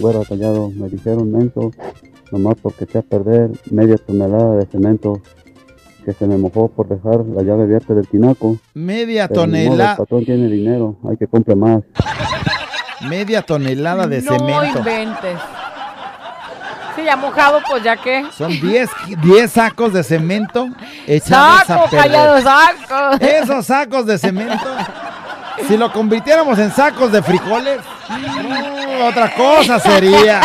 güera 0.00 0.20
callado. 0.28 0.70
Me 0.70 0.88
dijeron 0.88 1.30
menso, 1.30 1.70
nomás 2.32 2.54
porque 2.62 2.84
eché 2.84 2.98
a 2.98 3.02
perder 3.02 3.50
media 3.70 3.96
tonelada 3.96 4.56
de 4.56 4.66
cemento 4.66 5.20
que 6.04 6.12
se 6.14 6.26
me 6.26 6.38
mojó 6.38 6.68
por 6.68 6.88
dejar 6.88 7.24
la 7.26 7.42
llave 7.42 7.64
abierta 7.64 7.92
del 7.94 8.06
tinaco. 8.08 8.56
Media 8.74 9.28
modo, 9.28 9.44
El 9.44 9.50
tonelada. 9.50 9.96
patrón 9.96 10.24
tiene 10.24 10.48
dinero, 10.48 10.96
hay 11.08 11.16
que 11.16 11.26
comprar 11.26 11.56
más. 11.56 11.82
Media 13.08 13.42
tonelada 13.42 14.06
de 14.06 14.22
no 14.22 14.32
cemento. 14.32 14.78
inventes. 14.78 15.38
Sí, 16.96 17.04
ya 17.04 17.16
mojado, 17.16 17.60
pues 17.68 17.84
ya 17.84 17.96
que. 17.96 18.24
Son 18.32 18.50
10 18.50 18.90
10 19.22 19.50
sacos 19.52 19.92
de 19.92 20.02
cemento 20.02 20.66
echados 21.06 21.60
Saco, 21.66 21.84
a 21.84 21.90
perder. 21.90 22.00
callado, 22.10 22.40
saco. 22.40 23.24
Esos 23.24 23.66
sacos 23.66 24.06
de 24.06 24.18
cemento, 24.18 24.66
si 25.66 25.76
lo 25.76 25.92
convirtiéramos 25.92 26.58
en 26.58 26.72
sacos 26.72 27.12
de 27.12 27.22
frijoles, 27.22 27.80
no, 28.08 29.06
otra 29.06 29.34
cosa 29.34 29.78
sería. 29.80 30.40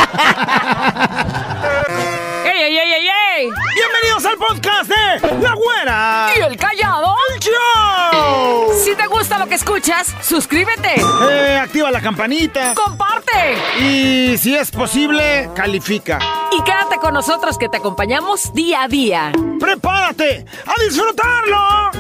¡Ey, 2.46 2.61
ey, 2.61 2.78
ey, 2.78 2.93
ey, 2.93 3.07
ey! 3.37 3.50
Bienvenidos 3.75 4.25
al 4.25 4.37
podcast 4.37 4.89
de 4.89 5.37
La 5.42 5.54
Güera. 5.54 6.29
¿Y 6.37 6.42
el 6.42 6.57
callado? 6.57 7.15
Show. 7.39 8.71
Si 8.86 8.96
te 8.96 9.06
gusta 9.07 9.37
lo 9.37 9.47
que 9.47 9.56
escuchas, 9.56 10.14
suscríbete, 10.21 10.96
Eh, 11.29 11.59
activa 11.61 11.92
la 11.92 12.00
campanita 12.00 12.73
comparte 12.73 13.57
y 13.82 14.37
si 14.37 14.56
es 14.56 14.71
posible, 14.71 15.50
califica. 15.54 16.20
y 16.57 16.61
quédate 16.64 16.98
con 17.01 17.14
nosotros 17.14 17.57
que 17.57 17.68
te 17.68 17.78
acompañamos 17.78 18.54
día 18.54 18.84
a 18.84 18.87
día. 18.87 19.32
¡Prepárate 19.59 20.45
a 20.65 20.82
disfrutarlo! 20.84 21.92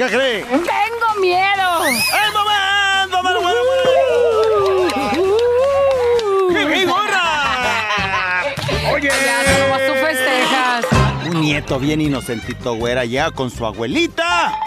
Qué 0.00 0.16
cree? 0.16 0.42
¡Tengo 0.44 1.20
miedo! 1.20 1.84
¡El 1.86 2.32
momento 2.32 3.22
bueno! 3.22 3.40
¡Qué 6.54 6.86
gorra! 6.86 8.44
¡Oye! 8.92 9.08
Ya, 9.08 9.42
nomás 9.58 9.80
tú 9.86 9.92
festejas. 9.94 10.86
Un 11.26 11.40
nieto 11.42 11.78
bien 11.78 12.00
inocentito, 12.00 12.74
güera, 12.76 13.04
ya 13.04 13.30
con 13.30 13.50
su 13.50 13.66
abuelita. 13.66 14.58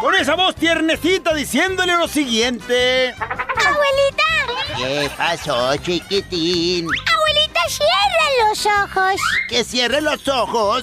Con 0.00 0.14
esa 0.14 0.36
voz 0.36 0.54
tiernecita 0.54 1.34
diciéndole 1.34 1.96
lo 1.96 2.06
siguiente. 2.06 3.14
Abuelita, 3.16 4.76
¿Qué 4.76 5.10
pasó, 5.16 5.74
chiquitín? 5.78 6.86
abuelita, 6.86 7.60
cierra 7.68 8.48
los 8.48 8.64
ojos. 8.64 9.20
Que 9.48 9.64
cierre 9.64 10.00
los 10.00 10.28
ojos. 10.28 10.82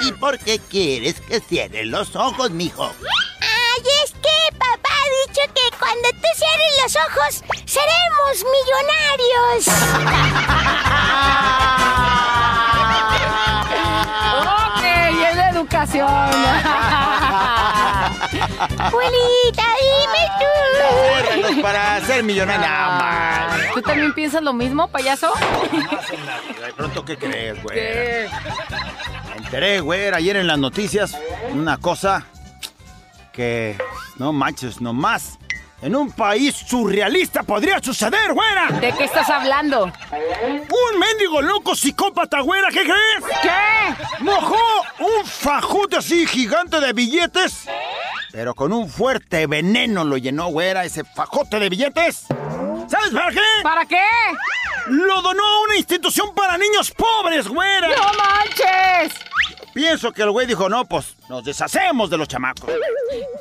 ¿Y 0.00 0.12
por 0.12 0.38
qué 0.38 0.58
quieres 0.58 1.20
que 1.20 1.40
cierre 1.40 1.84
los 1.84 2.14
ojos, 2.16 2.50
mijo? 2.50 2.92
Ay, 3.40 3.82
es 4.04 4.12
que 4.12 4.56
papá 4.56 4.90
ha 4.90 5.08
dicho 5.26 5.40
que 5.54 5.76
cuando 5.78 6.08
tú 6.10 6.28
cierres 6.36 6.72
los 6.82 6.96
ojos, 6.96 7.44
seremos 7.64 8.44
millonarios. 8.56 9.68
Ok, 14.46 14.82
es 15.30 15.36
de 15.36 15.48
educación. 15.50 16.06
abuelita, 18.78 19.66
dime 19.80 20.24
tú. 20.40 21.62
Para 21.62 22.00
ser 22.02 22.24
man. 22.24 23.60
¿Tú 23.74 23.82
también 23.82 24.14
piensas 24.14 24.42
lo 24.42 24.52
mismo, 24.52 24.88
payaso? 24.88 25.32
De 26.64 26.72
pronto, 26.74 27.04
¿qué 27.04 27.16
crees, 27.16 27.62
güey? 27.62 27.76
¿Qué? 27.76 28.30
Enteré, 29.36 29.80
güera, 29.80 30.16
ayer 30.16 30.36
en 30.36 30.46
las 30.46 30.58
noticias 30.58 31.16
una 31.52 31.76
cosa 31.76 32.24
que 33.32 33.76
no 34.16 34.32
manches, 34.32 34.80
nomás. 34.80 35.38
En 35.82 35.94
un 35.94 36.10
país 36.10 36.54
surrealista 36.54 37.42
podría 37.42 37.78
suceder, 37.82 38.32
güera. 38.32 38.68
¿De 38.80 38.92
qué 38.92 39.04
estás 39.04 39.28
hablando? 39.28 39.84
Un 39.84 40.98
mendigo 40.98 41.42
loco 41.42 41.76
psicópata, 41.76 42.40
güera, 42.40 42.68
¿qué 42.70 42.82
crees? 42.82 43.38
¿Qué? 43.42 44.24
Mojó 44.24 44.56
un 45.00 45.26
fajote 45.26 45.98
así 45.98 46.26
gigante 46.26 46.80
de 46.80 46.94
billetes, 46.94 47.68
pero 48.32 48.54
con 48.54 48.72
un 48.72 48.88
fuerte 48.88 49.46
veneno 49.46 50.02
lo 50.02 50.16
llenó, 50.16 50.46
güera, 50.48 50.84
ese 50.86 51.04
fajote 51.04 51.60
de 51.60 51.68
billetes. 51.68 52.24
¿Sabes 52.88 53.10
para 53.12 53.30
qué? 53.30 53.40
¿Para 53.62 53.84
qué? 53.84 54.02
Lo 54.88 55.22
donó 55.22 55.44
a 55.44 55.62
una 55.64 55.76
institución 55.76 56.34
para 56.34 56.56
niños 56.56 56.90
pobres, 56.92 57.48
güera. 57.48 57.88
¡No 57.88 58.12
manches! 58.16 59.18
Pienso 59.74 60.12
que 60.12 60.22
el 60.22 60.30
güey 60.30 60.46
dijo, 60.46 60.68
no, 60.68 60.84
pues 60.86 61.16
nos 61.28 61.44
deshacemos 61.44 62.08
de 62.08 62.16
los 62.16 62.28
chamacos. 62.28 62.70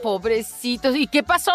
Pobrecitos, 0.01 0.95
¿y 0.95 1.07
qué 1.07 1.23
pasó? 1.23 1.51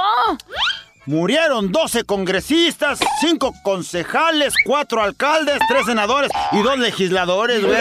Murieron 1.07 1.73
12 1.73 2.05
congresistas, 2.05 2.99
5 3.21 3.55
concejales, 3.63 4.53
4 4.65 5.03
alcaldes, 5.03 5.59
3 5.69 5.87
senadores 5.87 6.31
y 6.53 6.61
2 6.63 6.79
legisladores, 6.79 7.65
güey. 7.65 7.81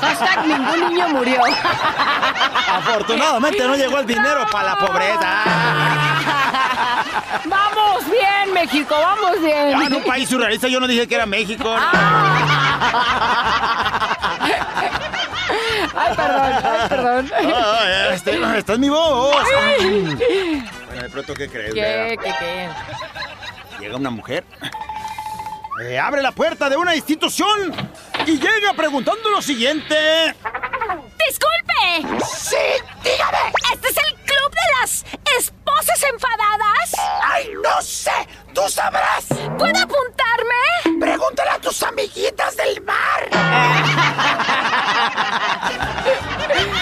Hashtag 0.00 0.46
ningún 0.46 0.88
niño 0.94 1.08
murió. 1.08 1.40
Afortunadamente 2.68 3.66
no 3.66 3.74
llegó 3.76 3.98
el 3.98 4.06
dinero 4.06 4.46
para 4.50 4.68
la 4.74 4.76
pobreza. 4.76 5.44
Vamos 7.44 8.04
bien, 8.10 8.54
México, 8.54 8.94
vamos 8.98 9.40
bien. 9.40 9.74
Ah, 9.76 9.84
en 9.86 9.94
un 9.94 10.04
país 10.04 10.28
surrealista 10.28 10.68
yo 10.68 10.78
no 10.80 10.86
dije 10.86 11.08
que 11.08 11.16
era 11.16 11.26
México. 11.26 11.74
Ay, 15.94 16.14
perdón, 16.16 16.52
ay, 16.64 16.88
perdón. 16.88 17.30
Ay, 17.36 18.14
este- 18.14 18.58
esta 18.58 18.72
es 18.74 18.78
mi 18.78 18.88
voz. 18.88 19.36
Bueno, 19.78 20.18
de 21.02 21.10
pronto, 21.10 21.34
¿qué 21.34 21.48
crees? 21.48 21.74
¿Qué, 21.74 22.16
qué, 22.22 22.34
qué? 22.38 22.68
Llega 23.80 23.96
una 23.96 24.10
mujer, 24.10 24.44
eh, 25.82 25.98
abre 25.98 26.22
la 26.22 26.30
puerta 26.32 26.70
de 26.70 26.76
una 26.76 26.94
institución 26.94 27.74
y 28.26 28.38
llega 28.38 28.72
preguntando 28.76 29.30
lo 29.30 29.42
siguiente. 29.42 30.34
Disculpe. 31.26 32.24
¡Sí! 32.24 32.56
¡Dígame! 33.02 33.52
¿Este 33.72 33.88
es 33.88 33.96
el 33.96 34.14
club 34.14 34.50
de 34.50 34.80
las 34.80 35.04
esposas 35.38 36.02
enfadadas? 36.12 36.92
¡Ay, 37.22 37.50
no 37.62 37.82
sé! 37.82 38.12
¡Tú 38.54 38.68
sabrás! 38.68 39.26
¿Puedo 39.58 39.78
apuntarme? 39.78 41.00
Pregúntale 41.00 41.50
a 41.50 41.58
tus 41.58 41.82
amiguitas 41.82 42.56
del 42.56 42.80
mar. 42.82 43.28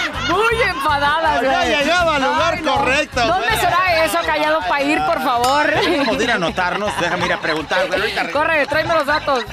Muy 0.31 0.61
enfadadas, 0.69 1.41
Ya 1.41 1.57
güey. 1.59 1.69
llegaba 1.77 2.15
al 2.15 2.21
lugar 2.23 2.53
Ay, 2.57 2.61
no. 2.63 2.73
correcto, 2.77 3.19
¿Dónde 3.27 3.47
güey. 3.47 3.59
será 3.59 4.05
eso, 4.05 4.17
callado, 4.25 4.59
para 4.67 4.81
ir, 4.83 4.99
por 5.05 5.21
favor? 5.23 5.73
Vamos 5.97 6.17
a 6.19 6.23
ir 6.23 6.31
a 6.31 6.35
anotarnos. 6.35 6.91
Déjame 6.99 7.25
ir 7.25 7.33
a 7.33 7.39
preguntar, 7.41 7.87
güey. 7.87 7.99
Ahorita 7.99 8.23
regreso. 8.23 8.39
Corre, 8.39 8.65
tráeme 8.67 8.93
los 8.95 9.05
datos. 9.05 9.43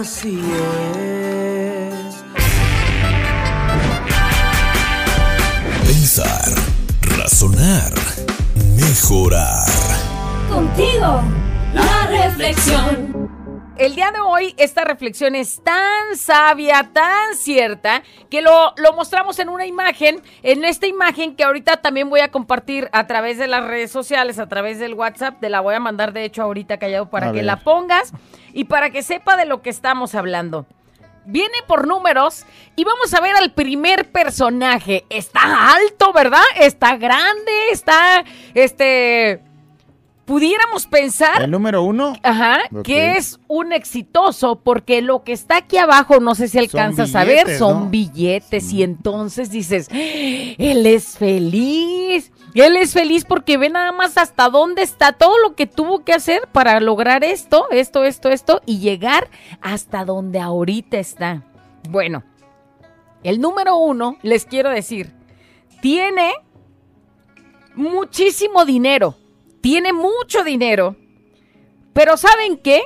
Así 0.00 0.40
es. 0.40 2.24
Pensar, 5.86 6.48
razonar, 7.18 7.92
mejorar. 8.76 9.66
Contigo. 10.50 11.22
La 11.72 12.06
reflexión. 12.06 13.23
El 13.76 13.96
día 13.96 14.12
de 14.12 14.20
hoy 14.20 14.54
esta 14.56 14.84
reflexión 14.84 15.34
es 15.34 15.60
tan 15.64 16.16
sabia, 16.16 16.90
tan 16.92 17.34
cierta, 17.34 18.04
que 18.30 18.40
lo, 18.40 18.72
lo 18.76 18.92
mostramos 18.92 19.40
en 19.40 19.48
una 19.48 19.66
imagen, 19.66 20.22
en 20.44 20.64
esta 20.64 20.86
imagen 20.86 21.34
que 21.34 21.42
ahorita 21.42 21.78
también 21.78 22.08
voy 22.08 22.20
a 22.20 22.30
compartir 22.30 22.88
a 22.92 23.08
través 23.08 23.36
de 23.36 23.48
las 23.48 23.64
redes 23.64 23.90
sociales, 23.90 24.38
a 24.38 24.46
través 24.48 24.78
del 24.78 24.94
WhatsApp, 24.94 25.40
te 25.40 25.50
la 25.50 25.58
voy 25.58 25.74
a 25.74 25.80
mandar 25.80 26.12
de 26.12 26.24
hecho 26.24 26.42
ahorita 26.42 26.78
callado 26.78 27.10
para 27.10 27.28
A 27.28 27.32
que 27.32 27.38
ver. 27.38 27.46
la 27.46 27.64
pongas 27.64 28.12
y 28.52 28.64
para 28.64 28.90
que 28.90 29.02
sepa 29.02 29.36
de 29.36 29.46
lo 29.46 29.60
que 29.60 29.70
estamos 29.70 30.14
hablando. 30.14 30.66
Viene 31.26 31.56
por 31.66 31.88
números 31.88 32.44
y 32.76 32.84
vamos 32.84 33.12
a 33.12 33.20
ver 33.20 33.34
al 33.34 33.52
primer 33.54 34.12
personaje. 34.12 35.04
Está 35.10 35.74
alto, 35.74 36.12
¿verdad? 36.12 36.44
Está 36.56 36.96
grande, 36.96 37.70
está, 37.72 38.24
este, 38.52 39.40
pudiéramos 40.24 40.86
pensar 40.86 41.42
El 41.42 41.50
número 41.50 41.82
uno. 41.82 42.14
Ajá, 42.22 42.60
que 42.82 43.16
es 43.16 43.38
un 43.48 43.72
exitoso 43.72 44.56
porque 44.56 45.02
lo 45.02 45.22
que 45.22 45.32
está 45.32 45.58
aquí 45.58 45.76
abajo, 45.76 46.20
no 46.20 46.34
sé 46.34 46.48
si 46.48 46.58
alcanzas 46.58 47.14
a 47.14 47.24
ver, 47.24 47.58
son 47.58 47.84
¿no? 47.84 47.90
billetes 47.90 48.72
y 48.72 48.82
entonces 48.82 49.50
dices, 49.50 49.88
él 49.90 50.86
es 50.86 51.18
feliz, 51.18 52.32
él 52.54 52.76
es 52.76 52.92
feliz 52.92 53.24
porque 53.24 53.58
ve 53.58 53.68
nada 53.68 53.92
más 53.92 54.16
hasta 54.16 54.48
dónde 54.48 54.82
está 54.82 55.12
todo 55.12 55.38
lo 55.38 55.54
que 55.54 55.66
tuvo 55.66 56.04
que 56.04 56.12
hacer 56.12 56.48
para 56.52 56.80
lograr 56.80 57.24
esto, 57.24 57.66
esto, 57.70 58.04
esto, 58.04 58.30
esto 58.30 58.62
y 58.66 58.78
llegar 58.78 59.28
hasta 59.60 60.04
donde 60.04 60.40
ahorita 60.40 60.98
está. 60.98 61.42
Bueno, 61.88 62.22
el 63.22 63.40
número 63.40 63.76
uno, 63.76 64.16
les 64.22 64.46
quiero 64.46 64.70
decir, 64.70 65.12
tiene 65.80 66.32
muchísimo 67.74 68.64
dinero, 68.64 69.16
tiene 69.64 69.94
mucho 69.94 70.44
dinero, 70.44 70.94
pero 71.94 72.18
¿saben 72.18 72.58
qué? 72.58 72.82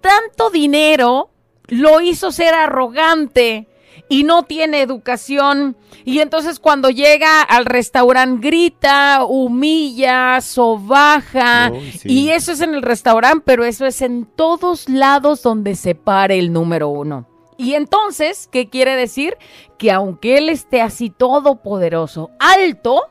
Tanto 0.00 0.50
dinero 0.50 1.30
lo 1.68 2.00
hizo 2.00 2.32
ser 2.32 2.52
arrogante 2.52 3.68
y 4.08 4.24
no 4.24 4.42
tiene 4.42 4.82
educación. 4.82 5.76
Y 6.04 6.18
entonces 6.18 6.58
cuando 6.58 6.90
llega 6.90 7.42
al 7.42 7.64
restaurante 7.64 8.44
grita, 8.44 9.22
humilla, 9.22 10.40
sobaja. 10.40 11.70
Sí. 11.96 12.08
Y 12.08 12.30
eso 12.30 12.50
es 12.50 12.60
en 12.60 12.74
el 12.74 12.82
restaurante, 12.82 13.44
pero 13.46 13.64
eso 13.64 13.86
es 13.86 14.02
en 14.02 14.26
todos 14.26 14.88
lados 14.88 15.44
donde 15.44 15.76
se 15.76 15.94
pare 15.94 16.40
el 16.40 16.52
número 16.52 16.88
uno. 16.88 17.28
Y 17.56 17.74
entonces, 17.74 18.48
¿qué 18.50 18.68
quiere 18.68 18.96
decir? 18.96 19.36
Que 19.78 19.92
aunque 19.92 20.38
él 20.38 20.48
esté 20.48 20.80
así 20.80 21.08
todopoderoso, 21.08 22.30
alto, 22.40 23.04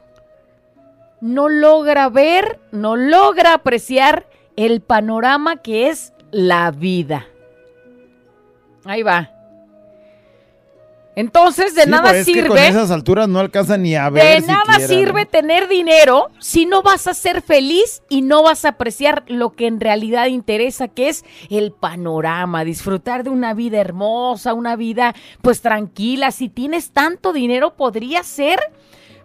no 1.21 1.49
logra 1.49 2.09
ver, 2.09 2.59
no 2.71 2.95
logra 2.95 3.53
apreciar 3.53 4.27
el 4.55 4.81
panorama 4.81 5.57
que 5.57 5.89
es 5.89 6.13
la 6.31 6.71
vida. 6.71 7.25
Ahí 8.85 9.03
va. 9.03 9.31
Entonces, 11.15 11.75
de 11.75 11.83
Sí, 11.83 11.89
nada 11.89 12.03
pues 12.11 12.15
es 12.21 12.25
que 12.27 12.33
sirve. 12.33 12.47
con 12.47 12.57
esas 12.59 12.91
alturas 12.91 13.27
no 13.27 13.39
alcanza 13.39 13.77
ni 13.77 13.93
a 13.93 14.09
ver. 14.09 14.41
De 14.41 14.47
nada 14.47 14.79
sirve 14.79 15.23
¿no? 15.25 15.27
tener 15.27 15.67
dinero 15.67 16.29
si 16.39 16.65
no 16.65 16.81
vas 16.81 17.07
a 17.07 17.13
ser 17.13 17.41
feliz 17.41 18.03
y 18.07 18.21
no 18.21 18.41
vas 18.43 18.63
a 18.63 18.69
apreciar 18.69 19.25
lo 19.27 19.51
que 19.51 19.67
en 19.67 19.81
realidad 19.81 20.27
interesa, 20.27 20.87
que 20.87 21.09
es 21.09 21.25
el 21.49 21.73
panorama, 21.73 22.63
disfrutar 22.63 23.25
de 23.25 23.31
una 23.31 23.53
vida 23.53 23.79
hermosa, 23.81 24.53
una 24.53 24.77
vida 24.77 25.13
pues 25.41 25.61
tranquila. 25.61 26.31
Si 26.31 26.47
tienes 26.47 26.91
tanto 26.91 27.33
dinero, 27.33 27.75
podría 27.75 28.23
ser 28.23 28.59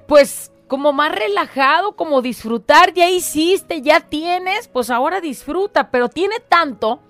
pues 0.08 0.50
como 0.69 0.93
más 0.93 1.12
relajado, 1.12 1.96
como 1.96 2.22
disfrutar, 2.22 2.93
ya 2.94 3.08
hiciste, 3.08 3.82
ya 3.82 4.00
tienes, 4.00 4.69
pues 4.69 4.90
ahora 4.90 5.20
disfruta, 5.20 5.90
pero 5.90 6.08
tiene 6.08 6.40
tanto 6.40 7.00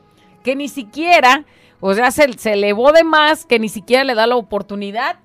que 0.42 0.56
ni 0.56 0.68
siquiera, 0.68 1.44
o 1.80 1.94
sea, 1.94 2.10
se, 2.10 2.32
se 2.34 2.52
elevó 2.52 2.92
de 2.92 3.04
más, 3.04 3.46
que 3.46 3.58
ni 3.58 3.68
siquiera 3.68 4.04
le 4.04 4.14
da 4.14 4.26
la 4.26 4.36
oportunidad 4.36 5.18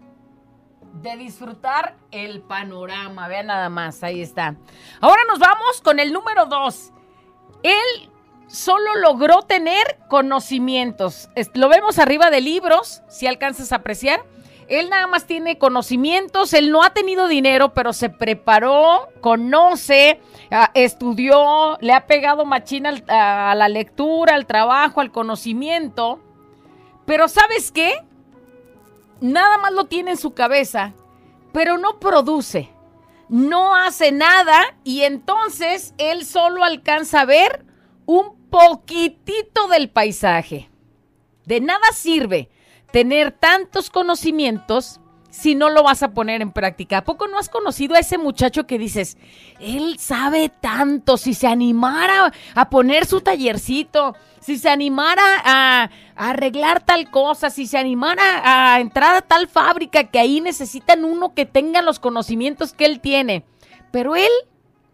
de 1.01 1.15
disfrutar 1.17 1.95
el 2.11 2.41
panorama. 2.41 3.27
Vean 3.27 3.47
nada 3.47 3.69
más, 3.69 4.03
ahí 4.03 4.21
está. 4.21 4.55
Ahora 5.01 5.23
nos 5.27 5.39
vamos 5.39 5.81
con 5.81 5.99
el 5.99 6.11
número 6.11 6.45
dos. 6.45 6.91
Él 7.63 8.09
solo 8.47 8.95
logró 8.95 9.43
tener 9.43 9.99
conocimientos. 10.07 11.29
Lo 11.53 11.69
vemos 11.69 11.99
arriba 11.99 12.29
de 12.29 12.41
libros, 12.41 13.03
si 13.07 13.27
alcanzas 13.27 13.71
a 13.71 13.77
apreciar. 13.77 14.23
Él 14.69 14.89
nada 14.89 15.07
más 15.07 15.25
tiene 15.25 15.57
conocimientos, 15.57 16.53
él 16.53 16.71
no 16.71 16.83
ha 16.83 16.91
tenido 16.91 17.27
dinero, 17.27 17.73
pero 17.73 17.91
se 17.91 18.09
preparó, 18.09 19.09
conoce, 19.19 20.21
ah, 20.51 20.71
estudió, 20.75 21.77
le 21.81 21.93
ha 21.93 22.05
pegado 22.05 22.45
machina 22.45 22.93
a 23.07 23.55
la 23.55 23.67
lectura, 23.67 24.35
al 24.35 24.45
trabajo, 24.45 25.01
al 25.01 25.11
conocimiento. 25.11 26.19
Pero 27.05 27.27
¿sabes 27.27 27.71
qué? 27.71 28.03
nada 29.21 29.57
más 29.57 29.73
lo 29.73 29.85
tiene 29.85 30.11
en 30.11 30.17
su 30.17 30.33
cabeza, 30.33 30.93
pero 31.51 31.77
no 31.77 31.99
produce, 31.99 32.69
no 33.27 33.75
hace 33.75 34.11
nada 34.11 34.75
y 34.83 35.01
entonces 35.01 35.93
él 35.97 36.25
solo 36.25 36.63
alcanza 36.63 37.21
a 37.21 37.25
ver 37.25 37.65
un 38.05 38.49
poquitito 38.49 39.67
del 39.67 39.89
paisaje. 39.89 40.69
De 41.45 41.61
nada 41.61 41.91
sirve 41.93 42.49
tener 42.91 43.31
tantos 43.31 43.89
conocimientos 43.89 44.99
si 45.29 45.55
no 45.55 45.69
lo 45.69 45.83
vas 45.83 46.03
a 46.03 46.11
poner 46.11 46.41
en 46.41 46.51
práctica. 46.51 46.99
¿A 46.99 47.03
poco 47.03 47.27
no 47.27 47.37
has 47.37 47.49
conocido 47.49 47.95
a 47.95 47.99
ese 47.99 48.17
muchacho 48.17 48.65
que 48.65 48.79
dices, 48.79 49.17
él 49.59 49.97
sabe 49.99 50.49
tanto, 50.49 51.17
si 51.17 51.33
se 51.33 51.47
animara 51.47 52.33
a 52.55 52.69
poner 52.69 53.05
su 53.05 53.21
tallercito, 53.21 54.15
si 54.39 54.57
se 54.57 54.69
animara 54.69 55.23
a, 55.43 55.89
a 56.15 56.29
arreglar 56.29 56.83
tal 56.83 57.11
cosa, 57.11 57.49
si 57.49 57.67
se 57.67 57.77
animara 57.77 58.73
a 58.73 58.79
entrar 58.79 59.15
a 59.15 59.21
tal 59.21 59.47
fábrica 59.47 60.05
que 60.05 60.19
ahí 60.19 60.41
necesitan 60.41 61.05
uno 61.05 61.33
que 61.33 61.45
tenga 61.45 61.81
los 61.81 61.99
conocimientos 61.99 62.73
que 62.73 62.85
él 62.85 62.99
tiene? 62.99 63.45
Pero 63.91 64.15
él 64.15 64.31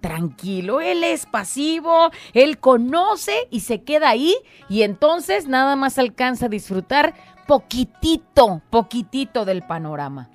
tranquilo, 0.02 0.82
él 0.82 1.04
es 1.04 1.26
pasivo, 1.26 2.12
él 2.34 2.60
conoce 2.60 3.48
y 3.50 3.62
se 3.62 3.82
queda 3.82 4.10
ahí 4.10 4.36
y 4.70 4.84
entonces 4.84 5.48
nada 5.48 5.76
más 5.76 5.98
alcanza 5.98 6.46
a 6.46 6.50
disfrutar 6.50 7.16
poquitito, 7.48 8.62
poquitito 8.70 9.46
del 9.46 9.64
panorama. 9.64 10.30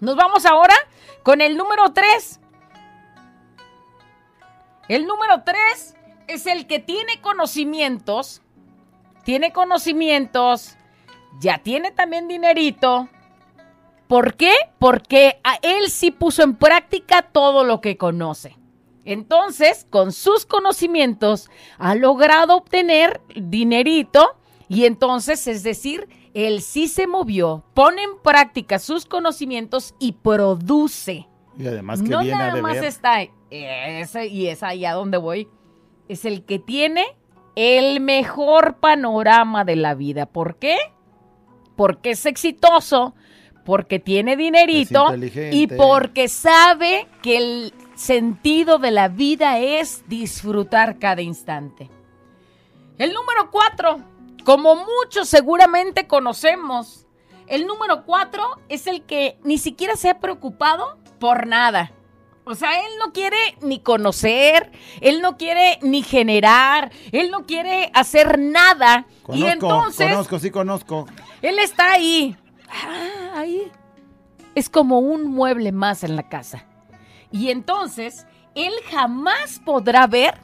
Nos 0.00 0.16
vamos 0.16 0.44
ahora 0.46 0.74
con 1.22 1.40
el 1.40 1.56
número 1.56 1.92
3. 1.92 2.40
El 4.88 5.06
número 5.06 5.42
3 5.44 5.94
es 6.26 6.46
el 6.46 6.66
que 6.66 6.80
tiene 6.80 7.20
conocimientos, 7.20 8.42
tiene 9.24 9.52
conocimientos, 9.52 10.76
ya 11.40 11.58
tiene 11.58 11.92
también 11.92 12.28
dinerito. 12.28 13.08
¿Por 14.08 14.34
qué? 14.34 14.52
Porque 14.78 15.40
a 15.44 15.58
él 15.62 15.88
sí 15.88 16.10
puso 16.10 16.42
en 16.42 16.56
práctica 16.56 17.22
todo 17.22 17.64
lo 17.64 17.80
que 17.80 17.96
conoce. 17.96 18.58
Entonces, 19.04 19.86
con 19.88 20.12
sus 20.12 20.46
conocimientos, 20.46 21.48
ha 21.78 21.94
logrado 21.94 22.56
obtener 22.56 23.20
dinerito 23.34 24.36
y 24.68 24.84
entonces, 24.84 25.46
es 25.46 25.62
decir, 25.62 26.08
él 26.34 26.62
sí 26.62 26.88
se 26.88 27.06
movió, 27.06 27.64
pone 27.74 28.02
en 28.02 28.18
práctica 28.22 28.78
sus 28.78 29.06
conocimientos 29.06 29.94
y 29.98 30.12
produce. 30.12 31.28
Y 31.58 31.66
además 31.66 32.02
que 32.02 32.08
no 32.08 32.20
viene 32.20 32.34
a 32.34 32.48
nada 32.48 32.62
más 32.62 32.76
está 32.76 33.26
ese 33.50 34.26
y 34.26 34.46
es 34.46 34.62
ahí 34.62 34.84
a 34.84 34.92
donde 34.92 35.18
voy. 35.18 35.48
Es 36.08 36.24
el 36.24 36.44
que 36.44 36.58
tiene 36.58 37.04
el 37.54 38.00
mejor 38.00 38.76
panorama 38.76 39.64
de 39.64 39.76
la 39.76 39.94
vida. 39.94 40.26
¿Por 40.26 40.56
qué? 40.56 40.76
Porque 41.76 42.12
es 42.12 42.24
exitoso, 42.26 43.14
porque 43.64 43.98
tiene 43.98 44.36
dinerito 44.36 45.06
y 45.50 45.66
porque 45.66 46.28
sabe 46.28 47.06
que 47.22 47.36
el 47.36 47.74
sentido 47.94 48.78
de 48.78 48.90
la 48.90 49.08
vida 49.08 49.58
es 49.58 50.04
disfrutar 50.08 50.98
cada 50.98 51.22
instante. 51.22 51.90
El 52.98 53.12
número 53.12 53.50
cuatro, 53.50 54.00
como 54.44 54.76
muchos 54.76 55.28
seguramente 55.28 56.06
conocemos, 56.06 57.06
el 57.46 57.66
número 57.66 58.04
cuatro 58.04 58.42
es 58.68 58.86
el 58.86 59.02
que 59.02 59.38
ni 59.44 59.58
siquiera 59.58 59.96
se 59.96 60.10
ha 60.10 60.20
preocupado 60.20 60.98
por 61.18 61.46
nada. 61.46 61.92
O 62.44 62.54
sea, 62.56 62.80
él 62.80 62.92
no 62.98 63.12
quiere 63.12 63.36
ni 63.60 63.78
conocer, 63.78 64.72
él 65.00 65.22
no 65.22 65.36
quiere 65.36 65.78
ni 65.82 66.02
generar, 66.02 66.90
él 67.12 67.30
no 67.30 67.46
quiere 67.46 67.90
hacer 67.94 68.38
nada. 68.38 69.06
Conozco, 69.22 69.46
y 69.46 69.48
entonces, 69.48 70.10
conozco, 70.10 70.38
sí 70.40 70.50
conozco. 70.50 71.06
él 71.40 71.58
está 71.60 71.92
ahí. 71.92 72.36
Ah, 72.68 73.38
ahí. 73.38 73.70
Es 74.56 74.68
como 74.68 74.98
un 74.98 75.28
mueble 75.28 75.70
más 75.70 76.02
en 76.02 76.16
la 76.16 76.28
casa. 76.28 76.66
Y 77.30 77.50
entonces, 77.50 78.26
él 78.54 78.72
jamás 78.90 79.60
podrá 79.64 80.06
ver 80.08 80.34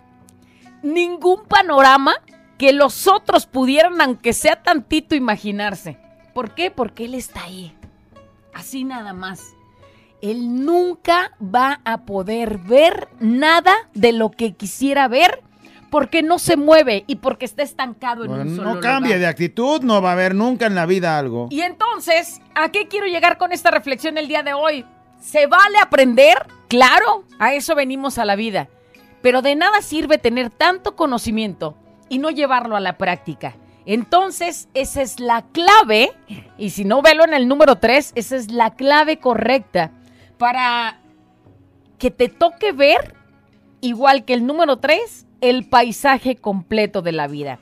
ningún 0.82 1.44
panorama 1.46 2.14
que 2.58 2.72
los 2.72 3.06
otros 3.06 3.46
pudieran, 3.46 4.00
aunque 4.00 4.32
sea 4.32 4.62
tantito, 4.62 5.14
imaginarse. 5.14 5.96
¿Por 6.34 6.54
qué? 6.54 6.70
Porque 6.70 7.04
él 7.04 7.14
está 7.14 7.44
ahí. 7.44 7.72
Así 8.52 8.84
nada 8.84 9.12
más. 9.12 9.40
Él 10.20 10.64
nunca 10.64 11.32
va 11.42 11.80
a 11.84 11.98
poder 11.98 12.58
ver 12.58 13.08
nada 13.20 13.72
de 13.94 14.12
lo 14.12 14.30
que 14.32 14.54
quisiera 14.54 15.06
ver 15.06 15.42
porque 15.90 16.22
no 16.22 16.38
se 16.38 16.56
mueve 16.56 17.04
y 17.06 17.16
porque 17.16 17.44
está 17.44 17.62
estancado 17.62 18.24
en 18.24 18.30
Bueno, 18.30 18.50
un 18.50 18.56
solo 18.56 18.74
no 18.74 18.80
cambie 18.80 19.10
lugar. 19.10 19.20
de 19.20 19.26
actitud, 19.28 19.80
no 19.82 20.02
va 20.02 20.10
a 20.10 20.12
haber 20.12 20.34
nunca 20.34 20.66
en 20.66 20.74
la 20.74 20.84
vida 20.86 21.16
algo. 21.18 21.46
Y 21.50 21.60
entonces, 21.62 22.42
¿a 22.54 22.70
qué 22.70 22.88
quiero 22.88 23.06
llegar 23.06 23.38
con 23.38 23.52
esta 23.52 23.70
reflexión 23.70 24.18
el 24.18 24.28
día 24.28 24.42
de 24.42 24.52
hoy? 24.52 24.84
¿Se 25.20 25.46
vale 25.46 25.78
aprender? 25.80 26.36
Claro, 26.68 27.24
a 27.38 27.54
eso 27.54 27.74
venimos 27.74 28.18
a 28.18 28.24
la 28.24 28.36
vida. 28.36 28.68
Pero 29.22 29.40
de 29.40 29.54
nada 29.56 29.80
sirve 29.80 30.18
tener 30.18 30.50
tanto 30.50 30.94
conocimiento 30.94 31.76
y 32.08 32.18
no 32.18 32.30
llevarlo 32.30 32.76
a 32.76 32.80
la 32.80 32.98
práctica. 32.98 33.56
Entonces, 33.86 34.68
esa 34.74 35.00
es 35.00 35.18
la 35.18 35.46
clave, 35.52 36.12
y 36.58 36.70
si 36.70 36.84
no 36.84 37.00
velo 37.00 37.24
en 37.24 37.32
el 37.32 37.48
número 37.48 37.76
3, 37.76 38.12
esa 38.16 38.36
es 38.36 38.50
la 38.50 38.74
clave 38.74 39.18
correcta 39.18 39.92
para 40.36 41.00
que 41.98 42.10
te 42.10 42.28
toque 42.28 42.72
ver, 42.72 43.14
igual 43.80 44.24
que 44.24 44.34
el 44.34 44.46
número 44.46 44.76
3, 44.76 45.26
el 45.40 45.66
paisaje 45.68 46.36
completo 46.36 47.00
de 47.00 47.12
la 47.12 47.28
vida. 47.28 47.58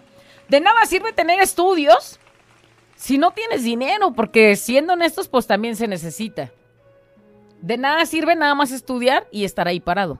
De 0.48 0.60
nada 0.60 0.84
sirve 0.86 1.12
tener 1.12 1.40
estudios 1.40 2.18
si 2.96 3.18
no 3.18 3.30
tienes 3.30 3.62
dinero, 3.62 4.12
porque 4.12 4.56
siendo 4.56 4.94
honestos, 4.94 5.28
pues 5.28 5.46
también 5.46 5.76
se 5.76 5.86
necesita. 5.86 6.50
De 7.60 7.76
nada 7.76 8.04
sirve 8.06 8.34
nada 8.34 8.54
más 8.54 8.72
estudiar 8.72 9.28
y 9.30 9.44
estar 9.44 9.68
ahí 9.68 9.80
parado. 9.80 10.18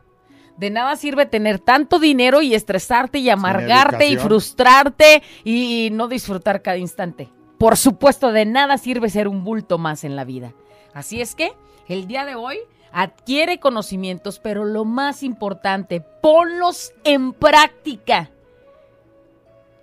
De 0.56 0.70
nada 0.70 0.96
sirve 0.96 1.26
tener 1.26 1.58
tanto 1.58 1.98
dinero 1.98 2.40
y 2.40 2.54
estresarte 2.54 3.18
y 3.18 3.28
amargarte 3.28 4.08
y 4.08 4.16
frustrarte 4.16 5.22
y 5.44 5.90
no 5.92 6.08
disfrutar 6.08 6.62
cada 6.62 6.78
instante. 6.78 7.28
Por 7.58 7.76
supuesto, 7.76 8.32
de 8.32 8.46
nada 8.46 8.78
sirve 8.78 9.10
ser 9.10 9.28
un 9.28 9.44
bulto 9.44 9.78
más 9.78 10.04
en 10.04 10.16
la 10.16 10.25
vida. 10.25 10.52
Así 10.94 11.20
es 11.20 11.34
que 11.34 11.52
el 11.88 12.06
día 12.06 12.25
de 12.25 12.34
hoy 12.34 12.58
adquiere 12.92 13.60
conocimientos, 13.60 14.38
pero 14.38 14.64
lo 14.64 14.84
más 14.86 15.22
importante, 15.22 16.00
ponlos 16.00 16.92
en 17.04 17.34
práctica 17.34 18.30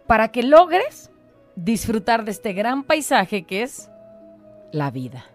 para 0.08 0.30
que 0.30 0.44
logres 0.44 1.12
disfrutar 1.56 2.26
de 2.26 2.32
este 2.32 2.54
gran 2.54 2.84
paisaje 2.84 3.44
que 3.44 3.62
es 3.62 3.90
la 4.72 4.90
vida. 4.90 5.26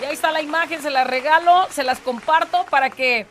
Y 0.00 0.04
ahí 0.04 0.14
está 0.14 0.32
la 0.32 0.42
imagen, 0.42 0.82
se 0.82 0.90
la 0.90 1.04
regalo, 1.04 1.66
se 1.70 1.84
las 1.84 2.00
comparto 2.00 2.64
para 2.70 2.90
que 2.90 3.26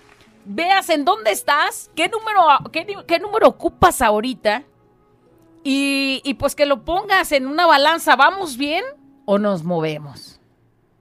veas 0.45 0.89
en 0.89 1.05
dónde 1.05 1.31
estás, 1.31 1.89
qué 1.95 2.09
número, 2.09 2.41
qué, 2.71 3.19
número 3.19 3.47
ocupas 3.47 4.01
ahorita 4.01 4.63
y, 5.63 6.21
y 6.23 6.33
pues 6.35 6.55
que 6.55 6.65
lo 6.65 6.83
pongas 6.83 7.31
en 7.31 7.47
una 7.47 7.65
balanza, 7.65 8.15
¿vamos 8.15 8.57
bien 8.57 8.83
o 9.25 9.37
nos 9.37 9.63
movemos? 9.63 10.39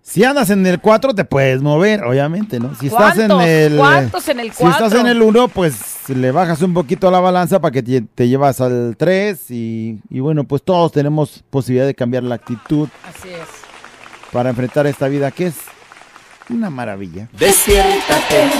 Si 0.04 0.24
andas 0.24 0.50
en 0.50 0.66
el 0.66 0.80
4 0.80 1.14
te 1.14 1.24
puedes 1.24 1.62
mover, 1.62 2.02
obviamente, 2.02 2.58
¿no? 2.58 2.74
Si 2.74 2.88
estás 2.88 3.16
en 3.18 3.30
el 3.30 3.76
¿Cuántos 3.76 4.28
en 4.28 4.40
el 4.40 4.52
Si 4.52 4.64
estás 4.64 4.92
en 4.94 5.06
el 5.06 5.22
1, 5.22 5.46
pues 5.48 6.08
le 6.08 6.32
bajas 6.32 6.60
un 6.60 6.74
poquito 6.74 7.06
a 7.06 7.12
la 7.12 7.20
balanza 7.20 7.60
para 7.60 7.70
que 7.70 7.84
te, 7.84 8.00
te 8.00 8.28
llevas 8.28 8.60
al 8.60 8.96
3 8.98 9.50
y, 9.52 10.00
y 10.10 10.20
bueno, 10.20 10.42
pues 10.42 10.64
todos 10.64 10.90
tenemos 10.90 11.44
posibilidad 11.50 11.86
de 11.86 11.94
cambiar 11.94 12.24
la 12.24 12.34
actitud 12.34 12.88
Así 13.08 13.28
es. 13.28 13.48
para 14.32 14.50
enfrentar 14.50 14.88
esta 14.88 15.06
vida 15.06 15.30
que 15.30 15.46
es 15.46 15.54
una 16.50 16.68
maravilla. 16.68 17.28
Despiértate, 17.38 18.50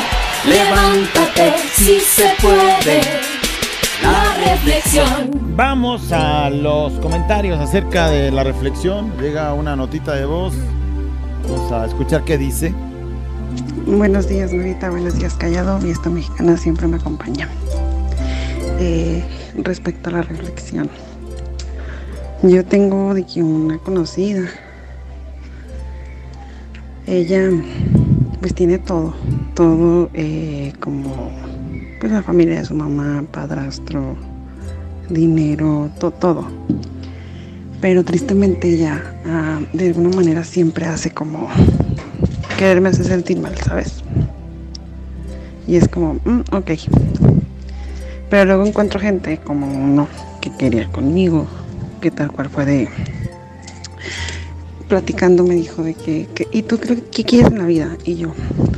levántate, 0.45 1.55
si 1.75 2.01
se 2.01 2.35
puede. 2.41 3.01
La 4.03 4.35
reflexión. 4.53 5.31
Vamos 5.55 6.11
a 6.13 6.51
los 6.51 6.93
comentarios 6.95 7.59
acerca 7.61 8.09
de 8.09 8.31
la 8.31 8.43
reflexión. 8.43 9.13
Llega 9.21 9.53
una 9.55 9.77
notita 9.77 10.15
de 10.15 10.25
voz. 10.25 10.55
Vamos 11.49 11.71
a 11.73 11.87
escuchar 11.87 12.25
qué 12.25 12.39
dice. 12.39 12.75
Buenos 13.87 14.29
días, 14.29 14.53
Norita. 14.53 14.91
Buenos 14.91 15.19
días, 15.19 15.35
Callado. 15.35 15.79
Mi 15.79 15.91
esta 15.91 16.11
mexicana 16.11 16.57
siempre 16.57 16.87
me 16.89 16.97
acompaña. 16.97 17.49
Eh, 18.81 19.25
respecto 19.59 20.11
a 20.11 20.15
la 20.15 20.23
reflexión, 20.23 20.91
yo 22.43 22.65
tengo 22.65 23.15
de 23.15 23.25
que 23.25 23.43
una 23.43 23.79
conocida. 23.79 24.49
Ella, 27.07 27.51
pues 28.43 28.55
tiene 28.55 28.79
todo, 28.79 29.15
todo 29.55 30.11
eh, 30.15 30.73
como, 30.81 31.31
pues 32.01 32.13
la 32.13 32.23
familia 32.25 32.59
de 32.59 32.65
su 32.65 32.75
mamá, 32.75 33.25
padrastro, 33.31 34.17
dinero, 35.09 35.89
to- 36.01 36.11
todo. 36.11 36.47
Pero 37.81 38.05
tristemente 38.05 38.69
ella, 38.69 39.01
ah, 39.27 39.61
de 39.73 39.87
alguna 39.89 40.17
manera, 40.17 40.43
siempre 40.43 40.87
hace 40.87 41.13
como 41.13 41.49
quererme 42.59 42.89
hacer 42.89 43.07
sentir 43.07 43.39
mal, 43.41 43.57
¿sabes? 43.59 44.03
Y 45.69 45.77
es 45.77 45.87
como, 45.89 46.15
mm, 46.15 46.41
ok. 46.51 46.71
Pero 48.29 48.45
luego 48.45 48.67
encuentro 48.67 48.99
gente 48.99 49.39
como 49.39 49.67
no, 49.67 50.09
que 50.41 50.51
quería 50.51 50.89
conmigo, 50.89 51.47
que 52.01 52.11
tal 52.11 52.33
cual 52.33 52.49
fue 52.51 52.65
de... 52.67 52.89
Platicando 54.93 55.43
me 55.43 55.55
dijo 55.55 55.83
de 55.83 55.95
que, 55.95 56.29
¿y 56.53 56.61
tú 56.61 56.79
qué, 56.79 57.03
qué 57.11 57.25
quieres 57.25 57.51
en 57.51 57.57
la 57.57 57.65
vida? 57.65 57.97
Y 58.05 58.17
yo, 58.17 58.35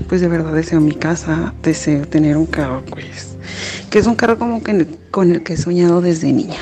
pues 0.08 0.20
de 0.20 0.28
verdad 0.28 0.52
deseo 0.52 0.80
mi 0.80 0.94
casa, 0.94 1.52
deseo 1.60 2.06
tener 2.06 2.36
un 2.36 2.46
carro, 2.46 2.84
pues, 2.88 3.36
que 3.90 3.98
es 3.98 4.06
un 4.06 4.14
carro 4.14 4.38
como 4.38 4.62
que 4.62 4.86
con 5.10 5.32
el 5.32 5.42
que 5.42 5.54
he 5.54 5.56
soñado 5.56 6.00
desde 6.00 6.32
niña. 6.32 6.60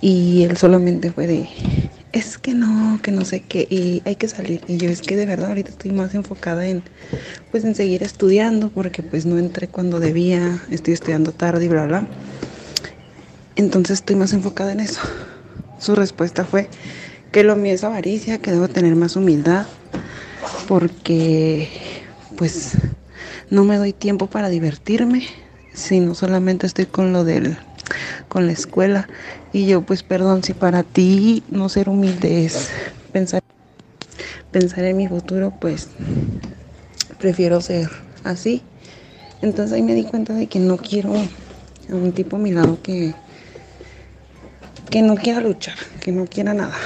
Y 0.00 0.44
él 0.44 0.56
solamente 0.56 1.10
fue 1.10 1.26
de, 1.26 1.48
es 2.12 2.38
que 2.38 2.54
no, 2.54 3.00
que 3.02 3.10
no 3.10 3.24
sé 3.24 3.40
qué, 3.40 3.66
y 3.68 4.00
hay 4.04 4.14
que 4.14 4.28
salir. 4.28 4.60
Y 4.68 4.76
yo 4.76 4.88
es 4.90 5.02
que 5.02 5.16
de 5.16 5.26
verdad 5.26 5.48
ahorita 5.48 5.70
estoy 5.70 5.90
más 5.90 6.14
enfocada 6.14 6.64
en, 6.64 6.84
pues 7.50 7.64
en 7.64 7.74
seguir 7.74 8.04
estudiando, 8.04 8.68
porque 8.68 9.02
pues 9.02 9.26
no 9.26 9.38
entré 9.38 9.66
cuando 9.66 9.98
debía, 9.98 10.62
estoy 10.70 10.94
estudiando 10.94 11.32
tarde 11.32 11.64
y 11.64 11.68
bla, 11.68 11.86
bla. 11.86 12.06
Entonces 13.56 13.98
estoy 13.98 14.14
más 14.14 14.32
enfocada 14.32 14.70
en 14.70 14.78
eso. 14.78 15.00
Su 15.80 15.96
respuesta 15.96 16.44
fue 16.44 16.68
que 17.32 17.42
lo 17.42 17.56
mío 17.56 17.72
es 17.72 17.82
avaricia, 17.82 18.38
que 18.38 18.52
debo 18.52 18.68
tener 18.68 18.94
más 18.94 19.16
humildad, 19.16 19.66
porque 20.68 21.66
pues 22.36 22.72
no 23.50 23.64
me 23.64 23.78
doy 23.78 23.94
tiempo 23.94 24.26
para 24.26 24.50
divertirme, 24.50 25.26
sino 25.72 26.14
solamente 26.14 26.66
estoy 26.66 26.84
con 26.86 27.12
lo 27.12 27.24
del 27.24 27.56
con 28.28 28.46
la 28.46 28.52
escuela. 28.52 29.08
Y 29.52 29.66
yo 29.66 29.82
pues 29.82 30.02
perdón 30.02 30.44
si 30.44 30.52
para 30.52 30.82
ti 30.82 31.42
no 31.50 31.70
ser 31.70 31.88
humilde 31.88 32.44
es 32.44 32.70
pensar 33.12 33.40
pensar 34.50 34.84
en 34.84 34.98
mi 34.98 35.08
futuro 35.08 35.52
pues 35.58 35.88
prefiero 37.18 37.62
ser 37.62 37.88
así. 38.24 38.62
Entonces 39.40 39.72
ahí 39.72 39.82
me 39.82 39.94
di 39.94 40.04
cuenta 40.04 40.34
de 40.34 40.48
que 40.48 40.58
no 40.58 40.76
quiero 40.76 41.14
a 41.14 41.94
un 41.94 42.12
tipo 42.12 42.36
a 42.36 42.38
mi 42.38 42.52
lado 42.52 42.78
que 42.82 43.14
que 44.90 45.00
no 45.00 45.14
quiera 45.14 45.40
luchar 45.40 45.76
que 46.02 46.12
no 46.12 46.26
quiera 46.26 46.52
nada 46.52 46.76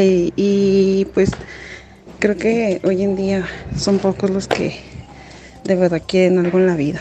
y, 0.00 0.32
y 0.36 1.04
pues 1.12 1.30
creo 2.18 2.36
que 2.36 2.80
hoy 2.84 3.02
en 3.02 3.16
día 3.16 3.46
son 3.76 3.98
pocos 3.98 4.30
los 4.30 4.48
que 4.48 4.80
de 5.64 5.74
verdad 5.74 6.02
quieren 6.06 6.38
algo 6.38 6.58
en 6.58 6.66
la 6.66 6.76
vida 6.76 7.00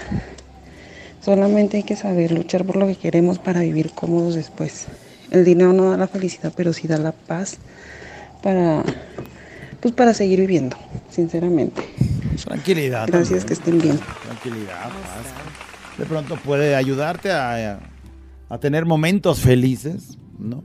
Solamente 1.23 1.77
hay 1.77 1.83
que 1.83 1.95
saber 1.95 2.31
luchar 2.31 2.65
por 2.65 2.77
lo 2.77 2.87
que 2.87 2.95
queremos 2.95 3.37
para 3.37 3.61
vivir 3.61 3.91
cómodos 3.91 4.33
después. 4.33 4.87
El 5.29 5.45
dinero 5.45 5.71
no 5.71 5.91
da 5.91 5.97
la 5.97 6.07
felicidad, 6.07 6.51
pero 6.55 6.73
sí 6.73 6.87
da 6.87 6.97
la 6.97 7.11
paz 7.11 7.57
para, 8.41 8.83
pues 9.79 9.93
para 9.93 10.15
seguir 10.15 10.39
viviendo, 10.39 10.75
sinceramente. 11.11 11.83
Tranquilidad. 12.43 13.07
Gracias, 13.07 13.45
también. 13.45 13.47
que 13.47 13.53
estén 13.53 13.79
bien. 13.79 13.99
Tranquilidad, 14.23 14.89
paz. 14.89 15.99
De 15.99 16.05
pronto 16.05 16.37
puede 16.37 16.75
ayudarte 16.75 17.31
a, 17.31 17.79
a 18.49 18.57
tener 18.57 18.85
momentos 18.85 19.41
felices, 19.41 20.17
¿no? 20.39 20.63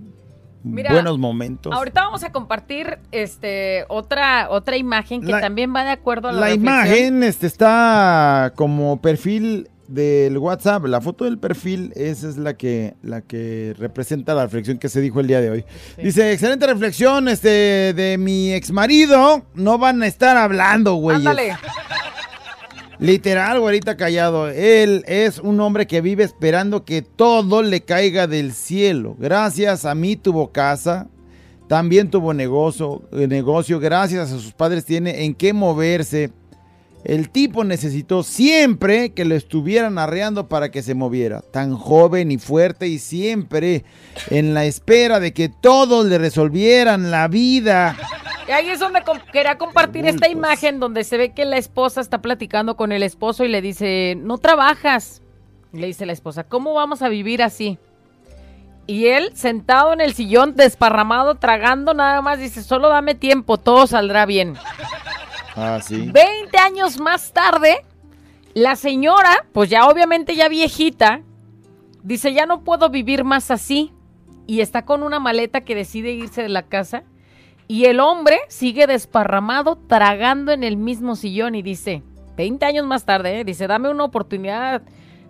Mira, 0.66 0.92
Buenos 0.92 1.18
momentos. 1.18 1.72
Ahorita 1.72 2.02
vamos 2.02 2.22
a 2.24 2.32
compartir 2.32 2.98
este 3.12 3.84
otra 3.88 4.48
otra 4.50 4.76
imagen 4.76 5.20
que 5.22 5.32
La- 5.32 5.40
también 5.40 5.74
va 5.74 5.84
de 5.84 5.90
acuerdo 5.90 6.28
a 6.28 6.32
la, 6.32 6.40
La 6.40 6.46
reflexión. 6.48 6.74
imagen 6.74 7.22
este, 7.22 7.46
está 7.46 8.52
como 8.56 9.00
perfil 9.00 9.68
del 9.88 10.36
WhatsApp. 10.38 10.84
La 10.86 11.00
foto 11.00 11.24
del 11.24 11.38
perfil, 11.38 11.92
esa 11.94 12.28
es 12.28 12.36
la 12.36 12.54
que, 12.54 12.94
la 13.02 13.20
que 13.20 13.72
representa 13.78 14.34
la 14.34 14.42
reflexión 14.42 14.78
que 14.78 14.88
se 14.88 15.00
dijo 15.00 15.20
el 15.20 15.28
día 15.28 15.40
de 15.40 15.50
hoy. 15.50 15.64
Dice, 15.96 16.32
excelente 16.32 16.66
reflexión 16.66 17.28
este, 17.28 17.92
de 17.94 18.16
mi 18.18 18.52
ex 18.52 18.72
marido. 18.72 19.44
No 19.54 19.78
van 19.78 20.02
a 20.02 20.06
estar 20.08 20.36
hablando, 20.36 20.94
güey. 20.94 21.18
Ándale. 21.18 21.56
Literal, 22.98 23.60
güerita 23.60 23.96
callado. 23.96 24.48
Él 24.48 25.04
es 25.06 25.38
un 25.38 25.60
hombre 25.60 25.86
que 25.86 26.00
vive 26.00 26.24
esperando 26.24 26.84
que 26.84 27.02
todo 27.02 27.62
le 27.62 27.82
caiga 27.82 28.26
del 28.26 28.52
cielo. 28.52 29.16
Gracias 29.18 29.84
a 29.84 29.94
mí 29.94 30.16
tuvo 30.16 30.50
casa, 30.52 31.08
también 31.68 32.10
tuvo 32.10 32.32
negocio, 32.32 33.02
eh, 33.12 33.26
negocio. 33.26 33.80
Gracias 33.80 34.32
a 34.32 34.38
sus 34.38 34.52
padres 34.52 34.84
tiene 34.84 35.24
en 35.24 35.34
qué 35.34 35.52
moverse. 35.52 36.30
El 37.04 37.30
tipo 37.30 37.62
necesitó 37.62 38.24
siempre 38.24 39.10
que 39.12 39.24
lo 39.24 39.36
estuvieran 39.36 39.96
arreando 39.98 40.48
para 40.48 40.70
que 40.70 40.82
se 40.82 40.94
moviera. 40.94 41.40
Tan 41.40 41.76
joven 41.76 42.32
y 42.32 42.38
fuerte 42.38 42.88
y 42.88 42.98
siempre 42.98 43.84
en 44.30 44.54
la 44.54 44.64
espera 44.64 45.20
de 45.20 45.32
que 45.32 45.48
todos 45.48 46.06
le 46.06 46.18
resolvieran 46.18 47.12
la 47.12 47.28
vida. 47.28 47.96
Y 48.48 48.52
ahí 48.52 48.68
es 48.70 48.78
donde 48.78 49.02
com- 49.02 49.18
quería 49.32 49.58
compartir 49.58 50.06
esta 50.06 50.28
imagen 50.28 50.78
donde 50.78 51.02
se 51.04 51.16
ve 51.16 51.32
que 51.32 51.44
la 51.44 51.56
esposa 51.56 52.00
está 52.00 52.22
platicando 52.22 52.76
con 52.76 52.92
el 52.92 53.02
esposo 53.02 53.44
y 53.44 53.48
le 53.48 53.60
dice, 53.60 54.16
no 54.20 54.38
trabajas. 54.38 55.22
Y 55.72 55.78
le 55.78 55.88
dice 55.88 56.06
la 56.06 56.12
esposa, 56.12 56.44
¿cómo 56.44 56.72
vamos 56.74 57.02
a 57.02 57.08
vivir 57.08 57.42
así? 57.42 57.78
Y 58.86 59.06
él, 59.06 59.32
sentado 59.34 59.92
en 59.92 60.00
el 60.00 60.14
sillón, 60.14 60.54
desparramado, 60.54 61.34
tragando 61.34 61.92
nada 61.92 62.22
más, 62.22 62.38
dice, 62.38 62.62
solo 62.62 62.88
dame 62.88 63.16
tiempo, 63.16 63.58
todo 63.58 63.88
saldrá 63.88 64.26
bien. 64.26 64.54
Ah, 65.56 65.80
sí. 65.82 66.08
20 66.12 66.56
años 66.58 67.00
más 67.00 67.32
tarde, 67.32 67.78
la 68.54 68.76
señora, 68.76 69.44
pues 69.52 69.70
ya 69.70 69.88
obviamente 69.88 70.36
ya 70.36 70.48
viejita, 70.48 71.22
dice, 72.04 72.32
ya 72.32 72.46
no 72.46 72.62
puedo 72.62 72.88
vivir 72.90 73.24
más 73.24 73.50
así. 73.50 73.92
Y 74.46 74.60
está 74.60 74.84
con 74.84 75.02
una 75.02 75.18
maleta 75.18 75.62
que 75.62 75.74
decide 75.74 76.12
irse 76.12 76.42
de 76.42 76.48
la 76.48 76.62
casa. 76.62 77.02
Y 77.68 77.86
el 77.86 78.00
hombre 78.00 78.38
sigue 78.48 78.86
desparramado, 78.86 79.76
tragando 79.76 80.52
en 80.52 80.62
el 80.62 80.76
mismo 80.76 81.16
sillón 81.16 81.54
y 81.54 81.62
dice, 81.62 82.02
20 82.36 82.64
años 82.64 82.86
más 82.86 83.04
tarde, 83.04 83.40
¿eh? 83.40 83.44
dice, 83.44 83.66
dame 83.66 83.88
una 83.90 84.04
oportunidad. 84.04 84.82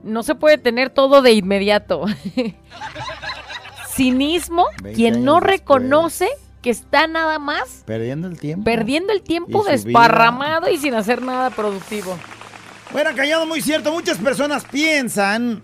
No 0.02 0.23
se 0.23 0.35
puede 0.35 0.59
tener 0.59 0.90
todo 0.90 1.23
de 1.23 1.33
inmediato. 1.33 2.05
Cinismo, 3.88 4.66
20 4.83 4.93
quien 4.93 5.25
no 5.25 5.40
reconoce 5.40 6.28
que 6.61 6.71
está 6.71 7.07
nada 7.07 7.38
más 7.38 7.85
Perdiendo 7.87 8.26
el 8.28 8.38
tiempo. 8.38 8.64
perdiendo 8.64 9.12
el 9.12 9.23
tiempo 9.23 9.64
Y 9.66 9.71
desparramado 9.71 10.69
y 10.69 10.76
sin 10.78 10.95
hacer 10.95 11.23
nada 11.23 11.50
productivo. 11.50 12.16
Bueno, 12.93 13.11
callado, 13.14 13.47
muy 13.47 13.62
cierto. 13.62 13.93
Muchas 13.93 14.19
personas 14.19 14.64
piensan 14.64 15.62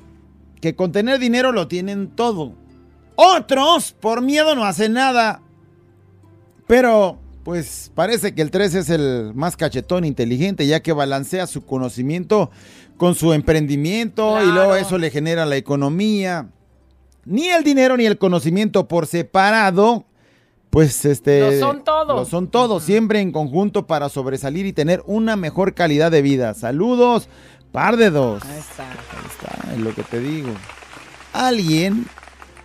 que 0.61 0.75
con 0.75 0.93
tener 0.93 1.19
dinero 1.19 1.53
lo 1.53 1.69
tienen 1.69 2.09
todo. 2.09 2.55
Otros, 3.17 3.93
por 3.93 4.23
miedo, 4.23 4.55
no 4.55 4.65
hacen 4.65 4.93
nada. 4.95 5.43
Pero, 6.73 7.19
pues 7.45 7.93
parece 7.95 8.35
que 8.35 8.41
el 8.41 8.51
3 8.51 8.75
es 8.77 8.89
el 8.89 9.33
más 9.35 9.59
cachetón 9.59 10.07
inteligente, 10.07 10.67
ya 10.67 10.81
que 10.81 10.95
balancea 10.95 11.47
su 11.47 11.67
conocimiento 11.67 12.51
con 12.97 13.15
su 13.15 13.35
emprendimiento 13.35 14.43
y 14.43 14.47
luego 14.47 14.75
eso 14.77 14.97
le 14.97 15.11
genera 15.11 15.45
la 15.45 15.57
economía. 15.57 16.49
Ni 17.27 17.49
el 17.49 17.63
dinero 17.63 17.99
ni 17.99 18.07
el 18.07 18.17
conocimiento 18.17 18.89
por 18.89 19.07
separado, 19.07 20.07
pues 20.71 21.05
este... 21.05 21.61
Lo 21.61 21.67
son 21.67 21.85
todo. 21.85 22.17
Lo 22.17 22.25
son 22.25 22.49
todo, 22.51 22.81
siempre 22.81 23.21
en 23.21 23.33
conjunto 23.33 23.87
para 23.87 24.09
sobresalir 24.09 24.65
y 24.65 24.73
tener 24.73 25.03
una 25.05 25.37
mejor 25.37 25.75
calidad 25.75 26.11
de 26.11 26.23
vida. 26.23 26.55
Saludos, 26.55 27.29
par 27.71 27.99
de 27.99 28.09
dos. 28.09 28.43
Ahí 28.45 28.59
está. 28.59 28.91
Ahí 28.91 29.27
está, 29.31 29.73
es 29.75 29.79
lo 29.79 29.95
que 29.95 30.05
te 30.05 30.21
digo. 30.21 30.49
Alguien 31.35 32.07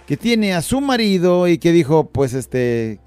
que 0.05 0.15
tiene 0.15 0.53
a 0.53 0.61
su 0.61 0.79
marido 0.79 1.49
y 1.49 1.57
que 1.57 1.73
dijo, 1.73 2.07
pues 2.07 2.33
este, 2.33 3.01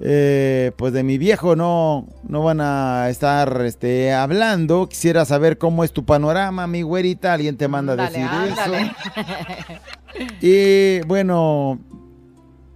eh, 0.00 0.72
pues 0.76 0.92
de 0.92 1.02
mi 1.02 1.18
viejo 1.18 1.56
no, 1.56 2.06
no 2.26 2.42
van 2.42 2.60
a 2.60 3.08
estar 3.10 3.62
este, 3.64 4.12
hablando. 4.12 4.88
Quisiera 4.88 5.24
saber 5.24 5.58
cómo 5.58 5.84
es 5.84 5.92
tu 5.92 6.04
panorama, 6.04 6.66
mi 6.66 6.82
güerita. 6.82 7.34
Alguien 7.34 7.56
te 7.56 7.68
manda 7.68 7.92
a 7.92 7.96
decir 7.96 8.24
ándale. 8.24 8.82
eso. 8.82 8.92
Y 10.40 11.00
bueno, 11.02 11.78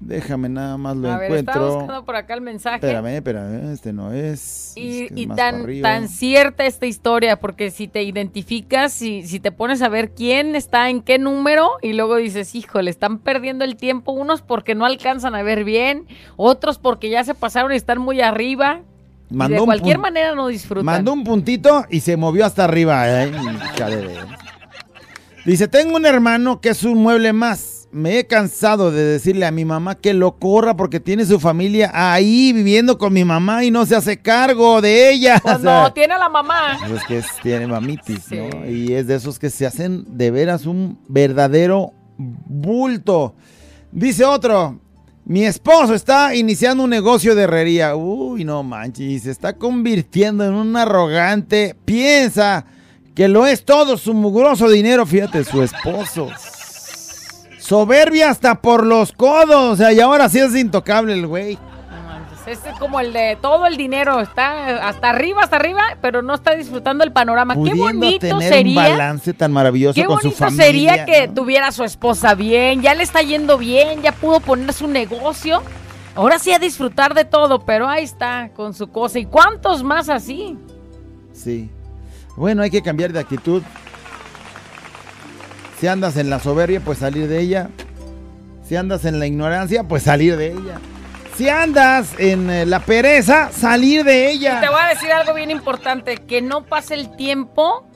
déjame 0.07 0.49
nada 0.49 0.77
más 0.77 0.97
lo 0.97 1.11
A 1.11 1.19
ver, 1.19 1.33
estaba 1.33 1.57
encuentro. 1.57 1.79
buscando 1.79 2.05
por 2.05 2.17
acá 2.17 2.35
el 2.35 2.41
mensaje. 2.41 2.77
Espérame, 2.77 3.17
espérame, 3.17 3.73
este 3.73 3.93
no 3.93 4.13
es. 4.13 4.73
Y, 4.77 5.03
es 5.03 5.09
que 5.09 5.15
es 5.15 5.21
y 5.21 5.27
más 5.27 5.37
para 5.37 5.51
tan, 5.53 5.83
tan 5.83 6.09
cierta 6.09 6.67
esta 6.67 6.87
historia, 6.87 7.39
porque 7.41 7.71
si 7.71 7.89
te 7.89 8.03
identificas, 8.03 8.93
si, 8.93 9.27
si 9.27 9.41
te 9.41 9.53
pones 9.53 9.83
a 9.83 9.89
ver 9.89 10.11
quién 10.11 10.55
está 10.57 10.91
en 10.91 11.03
qué 11.03 11.19
número, 11.19 11.71
y 11.83 11.93
luego 11.93 12.17
dices, 12.17 12.55
híjole, 12.55 12.91
están 12.91 13.19
perdiendo 13.19 13.65
el 13.65 13.77
tiempo, 13.77 14.13
unos 14.13 14.43
porque 14.43 14.75
no 14.75 14.85
alcanzan 14.85 15.35
a 15.35 15.43
ver 15.43 15.65
bien, 15.65 16.07
otros 16.37 16.79
porque 16.79 17.11
ya 17.11 17.25
se 17.25 17.35
pasaron 17.35 17.73
y 17.73 17.77
están 17.77 17.99
muy 17.99 18.21
arriba. 18.21 18.81
y 19.31 19.49
de 19.49 19.59
cualquier 19.59 19.99
manera 19.99 20.35
no 20.35 20.49
disfrutan. 20.49 20.85
Mandó 20.85 21.13
un 21.13 21.25
puntito 21.25 21.85
y 21.91 22.01
se 22.01 22.17
movió 22.17 22.45
hasta 22.45 22.65
arriba. 22.65 23.03
Veras. 23.05 23.31
Dice, 25.45 25.69
tengo 25.69 25.97
un 25.97 26.07
hermano 26.07 26.61
que 26.61 26.71
es 26.71 26.85
un 26.85 27.03
mueble 27.03 27.33
más. 27.33 27.74
Me 27.95 28.19
he 28.19 28.27
cansado 28.27 28.91
de 28.91 29.05
decirle 29.05 29.47
a 29.47 29.53
mi 29.53 29.65
mamá 29.65 29.95
que 29.95 30.15
lo 30.15 30.37
corra 30.39 30.77
porque 30.77 30.99
tiene 30.99 31.25
su 31.25 31.39
familia 31.39 31.93
ahí 31.95 32.53
viviendo 32.53 32.99
con 32.99 33.13
mi 33.13 33.25
mamá 33.25 33.63
y 33.65 33.71
no 33.71 33.87
se 33.87 33.95
hace 33.95 34.17
cargo 34.21 34.81
de 34.81 35.11
ella. 35.13 35.39
Pues 35.41 35.57
O 35.59 35.61
sea, 35.61 35.83
no, 35.85 35.93
tiene 35.93 36.15
a 36.15 36.19
la 36.19 36.29
mamá. 36.29 36.77
pues 36.81 37.01
es 37.01 37.05
que 37.07 37.19
es- 37.19 37.27
tiene 37.41 37.69
mamitis, 37.69 38.19
Sí. 38.29 38.37
¿no? 38.37 38.69
Y 38.69 38.93
es 38.95 39.07
de 39.07 39.15
esos 39.15 39.39
que 39.39 39.49
se 39.49 39.65
hacen 39.65 40.05
de 40.09 40.33
veras 40.33 40.67
un 40.67 40.99
verdadero 41.09 41.93
bulto. 42.19 43.35
Dice 43.93 44.25
otro, 44.25 44.81
mi 45.25 45.45
esposo 45.45 45.95
está 45.95 46.35
iniciando 46.35 46.83
un 46.83 46.91
negocio 46.91 47.37
de 47.37 47.43
herrería. 47.45 47.95
Uy, 47.95 48.45
no 48.45 48.65
manches, 48.65 49.23
se 49.23 49.31
está 49.31 49.53
convirtiendo 49.57 50.45
en 50.45 50.55
un 50.55 50.77
arrogante. 50.77 51.77
Piensa 51.85 52.67
que 53.15 53.29
lo 53.29 53.47
es 53.47 53.65
todo 53.65 53.97
su 53.97 54.13
mugroso 54.15 54.69
dinero. 54.69 55.07
Fíjate, 55.07 55.45
su 55.45 55.63
esposo. 55.63 56.29
Soberbia 57.65 58.29
hasta 58.29 58.57
por 58.61 58.85
los 58.85 59.13
codos. 59.13 59.73
O 59.73 59.77
sea, 59.77 59.91
y 59.93 59.99
ahora 60.01 60.29
sí 60.29 60.39
es 60.39 60.55
intocable 60.55 61.15
el 61.15 61.27
güey. 61.27 61.59
Este 62.47 62.69
es 62.69 62.79
como 62.79 63.01
el 63.01 63.15
de 63.15 63.39
todo 63.41 63.67
el 63.67 63.79
dinero, 63.79 64.21
está 64.21 64.87
hasta 64.87 65.09
arriba, 65.09 65.41
hasta 65.45 65.57
arriba, 65.57 65.81
pero 66.03 66.21
no 66.21 66.35
está 66.35 66.55
disfrutando 66.55 67.03
el 67.03 67.11
panorama. 67.11 67.55
Qué 67.55 67.73
bonito 67.73 68.19
tener 68.19 68.35
un 68.35 68.43
sería. 68.43 68.83
balance 68.91 69.33
tan 69.33 69.51
maravilloso 69.51 69.95
Qué 69.99 70.05
con 70.05 70.19
su 70.19 70.25
bonito 70.25 70.39
familia. 70.45 70.67
sería 70.67 71.05
que 71.07 71.27
¿no? 71.29 71.33
tuviera 71.33 71.69
a 71.69 71.73
su 71.73 71.85
esposa 71.85 72.35
bien, 72.35 72.83
ya 72.83 72.95
le 72.95 73.03
está 73.03 73.23
yendo 73.23 73.57
bien, 73.57 74.03
ya 74.03 74.13
pudo 74.13 74.41
poner 74.41 74.75
su 74.75 74.87
negocio. 74.87 75.63
Ahora 76.15 76.39
sí 76.39 76.53
a 76.53 76.59
disfrutar 76.59 77.15
de 77.15 77.25
todo, 77.25 77.61
pero 77.65 77.89
ahí 77.89 78.05
está 78.05 78.51
con 78.55 78.75
su 78.75 78.89
cosa. 78.89 79.19
¿Y 79.19 79.25
cuántos 79.25 79.83
más 79.83 80.11
así? 80.11 80.59
Sí. 81.33 81.71
Bueno, 82.37 82.63
hay 82.63 82.69
que 82.71 82.83
cambiar 82.83 83.11
de 83.15 83.21
actitud. 83.21 83.63
Si 85.85 85.89
andas 85.89 86.17
en 86.17 86.31
la 86.31 86.41
soberbia, 86.41 86.81
pues 86.81 86.97
salir 86.97 87.29
de 87.29 87.41
ella. 87.41 87.69
Si 88.67 88.75
andas 88.75 89.05
en 89.05 89.19
la 89.19 89.27
ignorancia, 89.27 89.85
pues 89.85 90.05
salir 90.05 90.39
de 90.39 90.53
ella. 90.53 90.81
Si 91.37 91.51
andas 91.51 92.19
en 92.19 92.49
eh, 92.49 92.65
la 92.65 92.81
pereza, 92.81 93.53
salir 93.53 94.03
de 94.03 94.31
ella. 94.31 94.63
Te 94.63 94.71
voy 94.71 94.81
a 94.83 94.89
decir 94.89 95.13
algo 95.13 95.35
bien 95.35 95.51
importante, 95.51 96.17
que 96.17 96.41
no 96.41 96.65
pase 96.65 96.95
el 96.95 97.15
tiempo 97.17 97.87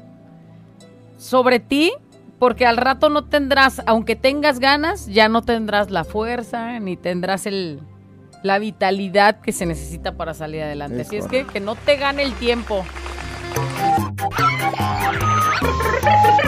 sobre 1.16 1.60
ti, 1.60 1.90
porque 2.38 2.66
al 2.66 2.76
rato 2.76 3.08
no 3.08 3.24
tendrás, 3.24 3.80
aunque 3.86 4.16
tengas 4.16 4.58
ganas, 4.58 5.06
ya 5.06 5.30
no 5.30 5.40
tendrás 5.40 5.90
la 5.90 6.04
fuerza, 6.04 6.78
ni 6.80 6.98
tendrás 6.98 7.46
el, 7.46 7.80
la 8.42 8.58
vitalidad 8.58 9.40
que 9.40 9.52
se 9.52 9.64
necesita 9.64 10.12
para 10.12 10.34
salir 10.34 10.62
adelante. 10.62 11.00
Es 11.00 11.06
Así 11.06 11.16
es 11.16 11.26
que 11.26 11.46
que 11.46 11.60
no 11.60 11.74
te 11.74 11.96
gane 11.96 12.22
el 12.22 12.34
tiempo. 12.34 12.84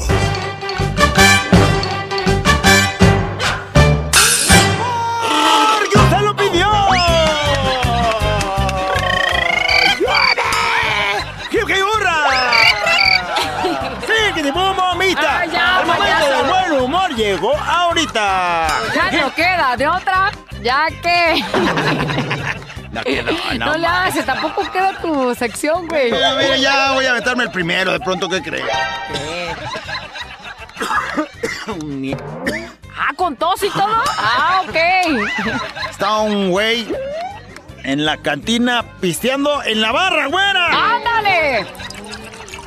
Ya 18.93 19.11
no 19.11 19.33
queda 19.33 19.75
de 19.77 19.87
otra, 19.87 20.31
ya 20.61 20.87
que 21.01 21.43
No, 22.91 23.01
que 23.03 23.23
no, 23.23 23.31
no, 23.57 23.65
no 23.67 23.77
le 23.77 23.87
haces, 23.87 24.25
tampoco 24.25 24.69
queda 24.69 24.99
tu 25.01 25.33
sección, 25.35 25.87
güey. 25.87 26.11
Mira, 26.11 26.35
mira, 26.35 26.57
ya 26.57 26.91
voy 26.91 27.05
a 27.05 27.13
meterme 27.13 27.43
el 27.43 27.51
primero, 27.51 27.93
de 27.93 27.99
pronto, 28.01 28.27
¿qué 28.27 28.41
crees? 28.41 28.65
Ah, 33.03 33.13
con 33.15 33.35
tos 33.35 33.63
y 33.63 33.69
todo. 33.69 34.03
Ah, 34.17 34.61
ok. 34.67 34.75
Está 35.89 36.19
un 36.19 36.51
güey 36.51 36.87
en 37.83 38.05
la 38.05 38.17
cantina 38.17 38.83
pisteando 38.99 39.63
en 39.63 39.81
la 39.81 39.91
barra, 39.91 40.27
güera. 40.27 40.95
¡Ándale! 40.95 41.65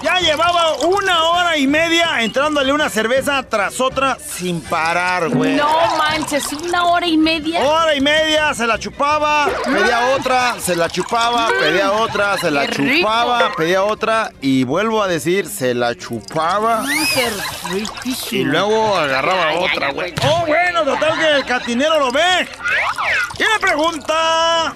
Ya 0.05 0.19
llevaba 0.21 0.75
una 0.85 1.25
hora 1.31 1.57
y 1.57 1.67
media 1.67 2.21
entrándole 2.21 2.75
una 2.75 2.91
cerveza 2.91 3.43
tras 3.49 3.81
otra 3.81 4.19
sin 4.19 4.61
parar, 4.61 5.31
güey. 5.31 5.57
No 5.57 5.97
manches, 5.97 6.53
una 6.53 6.85
hora 6.85 7.07
y 7.07 7.17
media. 7.17 7.61
Hora 7.61 7.95
y 7.95 8.03
media 8.03 8.53
se 8.53 8.67
la 8.67 8.79
chupaba, 8.79 9.49
pedía 9.65 10.15
otra, 10.15 10.57
se 10.61 10.77
la 10.77 10.91
chupaba, 10.91 11.49
pedía 11.59 11.91
otra, 11.93 12.37
se 12.37 12.51
la 12.51 12.67
Qué 12.67 12.73
rico. 12.73 12.99
chupaba, 13.09 13.53
pedía 13.57 13.83
otra 13.83 14.31
y 14.43 14.65
vuelvo 14.65 15.03
a 15.03 15.09
decir, 15.09 15.49
se 15.49 15.73
la 15.73 15.95
chupaba 15.95 16.85
Ay, 16.87 17.09
qué 17.15 17.31
riquísimo. 17.71 18.43
y 18.43 18.45
luego 18.45 18.97
agarraba 18.99 19.55
otra, 19.55 19.91
güey. 19.93 20.13
Oh, 20.29 20.45
bueno, 20.47 20.85
total 20.85 21.19
que 21.19 21.31
el 21.33 21.45
catinero 21.47 21.99
lo 21.99 22.13
ve. 22.13 22.47
Y 23.39 23.43
le 23.43 23.59
pregunta... 23.59 24.75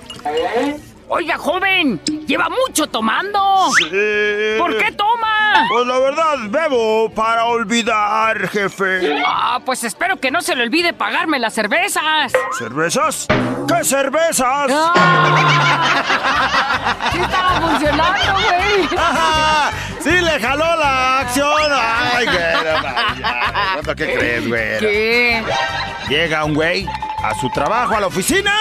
Oiga, 1.10 1.38
joven, 1.38 1.98
lleva 2.26 2.48
mucho 2.50 2.86
tomando. 2.86 3.38
¿Por 4.58 4.76
qué 4.76 4.92
toma? 4.92 5.66
Pues 5.70 5.86
la 5.86 5.98
verdad, 5.98 6.36
bebo 6.48 7.10
para 7.14 7.46
olvidar, 7.46 8.46
jefe. 8.48 9.18
Ah, 9.26 9.58
pues 9.64 9.84
espero 9.84 10.18
que 10.18 10.30
no 10.30 10.42
se 10.42 10.54
le 10.54 10.64
olvide 10.64 10.92
pagarme 10.92 11.38
las 11.38 11.54
cervezas. 11.54 12.32
¿Cervezas? 12.58 13.26
¿Qué 13.66 13.84
cervezas? 13.84 14.70
Ah. 14.70 16.14
Sí 17.12 17.18
estaba 17.20 17.60
funcionando, 17.60 18.32
güey. 18.34 18.88
Ajá, 18.98 19.70
Sí, 20.00 20.10
le 20.10 20.40
jaló 20.40 20.64
la 20.76 21.20
acción. 21.20 21.72
Ay. 21.72 22.26
¿Cuánto 23.74 23.94
qué 23.96 24.14
crees, 24.14 24.48
güey? 24.48 24.78
¿Qué? 24.78 25.42
Llega 26.08 26.44
un 26.44 26.54
güey 26.54 26.86
a 27.22 27.34
su 27.34 27.50
trabajo, 27.50 27.94
a 27.96 28.00
la 28.00 28.06
oficina. 28.06 28.52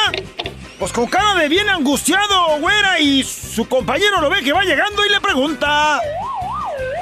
Pues 0.80 0.94
con 0.94 1.08
cara 1.08 1.34
de 1.36 1.50
bien 1.50 1.68
angustiado, 1.70 2.60
güera, 2.60 3.00
y 3.00 3.24
su 3.24 3.68
compañero 3.68 4.22
lo 4.22 4.30
ve 4.30 4.44
que 4.44 4.54
va 4.54 4.64
llegando 4.64 5.04
y 5.06 5.10
le 5.10 5.20
pregunta. 5.20 6.00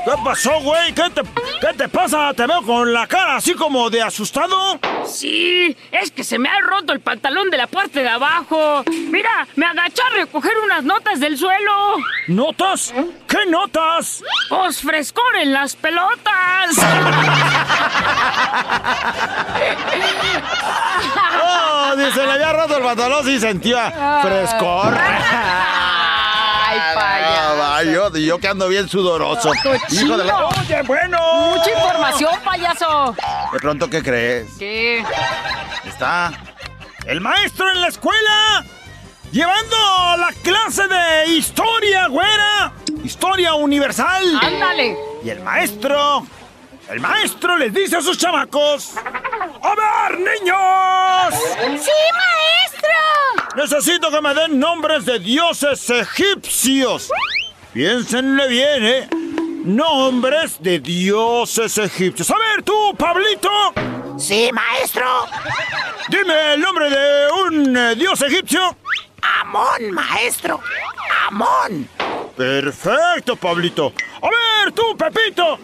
¿Qué 0.06 0.12
pasó, 0.24 0.62
güey? 0.62 0.94
¿Qué 0.94 1.10
te, 1.10 1.22
¿Qué 1.60 1.74
te 1.76 1.90
pasa? 1.90 2.32
Te 2.34 2.46
veo 2.46 2.62
con 2.62 2.94
la 2.94 3.08
cara 3.08 3.38
así 3.38 3.54
como 3.56 3.90
de 3.90 4.04
asustado. 4.04 4.80
Sí, 5.06 5.76
es 5.92 6.12
que 6.12 6.24
se 6.24 6.38
me 6.38 6.48
ha 6.48 6.60
roto 6.62 6.94
el 6.94 7.02
pantalón 7.02 7.50
de 7.50 7.58
la 7.58 7.68
parte 7.68 8.02
de 8.02 8.10
abajo. 8.10 8.84
Mira, 9.10 9.48
me 9.56 9.66
agaché 9.66 10.02
a 10.04 10.10
recoger 10.16 10.54
unas 10.64 10.84
notas 10.84 11.20
del 11.20 11.38
suelo. 11.38 11.96
¿Notas? 12.28 12.94
¿Qué 13.28 13.46
notas? 13.48 14.24
Pues 14.48 14.80
frescor 14.80 15.36
en 15.38 15.52
las 15.52 15.76
pelotas. 15.76 16.76
Oh, 21.96 21.98
dice, 21.98 22.26
le 22.26 22.34
había 22.34 22.52
roto 22.52 22.78
el 22.78 22.84
pantalón 22.84 23.30
y 23.30 23.40
sentía 23.40 24.20
frescor. 24.22 24.94
Ay, 26.68 26.80
payaso. 26.94 27.92
yo, 27.92 28.18
yo 28.18 28.38
que 28.38 28.48
ando 28.50 28.68
bien 28.68 28.90
sudoroso. 28.90 29.52
Hijo 29.92 30.18
de 30.18 30.26
la... 30.26 30.48
Oye, 30.48 30.82
bueno. 30.84 31.18
Mucha 31.56 31.72
información, 31.72 32.34
payaso. 32.44 33.16
De 33.54 33.60
pronto, 33.60 33.90
¿qué 33.90 34.04
crees? 34.04 34.48
¿Qué? 34.60 35.06
Está 35.86 36.34
el 37.06 37.22
maestro 37.22 37.70
en 37.72 37.80
la 37.80 37.88
escuela 37.88 38.66
llevando 39.32 39.78
la 40.18 40.34
clase 40.44 40.88
de 40.88 41.28
historia, 41.34 42.08
güera. 42.08 42.74
Historia 43.04 43.54
universal. 43.54 44.40
Ándale. 44.42 44.98
Y 45.24 45.30
el 45.30 45.42
maestro, 45.42 46.26
el 46.90 47.00
maestro 47.00 47.58
les 47.58 47.74
dice 47.74 47.98
a 47.98 48.02
sus 48.02 48.18
chamacos, 48.18 48.94
¡A 48.98 50.10
ver, 50.10 50.20
niños! 50.20 51.34
¡Sí, 51.84 51.92
maestro! 52.14 53.56
Necesito 53.56 54.12
que 54.12 54.22
me 54.22 54.34
den 54.34 54.60
nombres 54.60 55.06
de 55.06 55.20
dioses 55.20 55.90
egipcios. 55.90 57.10
Piénsenle 57.74 58.48
bien, 58.48 58.86
¿eh? 58.86 59.10
Nombres 59.66 60.62
de 60.62 60.80
dioses 60.80 61.78
egipcios. 61.78 62.30
A 62.30 62.38
ver, 62.38 62.64
tú, 62.64 62.96
Pablito. 62.98 63.50
¡Sí, 64.18 64.50
maestro! 64.54 65.26
Dime 66.10 66.54
el 66.54 66.62
nombre 66.62 66.90
de 66.90 67.32
un 67.32 67.76
eh, 67.76 67.96
dios 67.96 68.22
egipcio. 68.22 68.78
Amón, 69.42 69.92
maestro. 69.92 70.62
Amón. 71.28 71.90
Perfecto, 72.36 73.36
Pablito. 73.36 73.94
A 74.22 74.28
ver, 74.30 74.72
tú, 74.74 74.96
Pepito. 74.98 75.58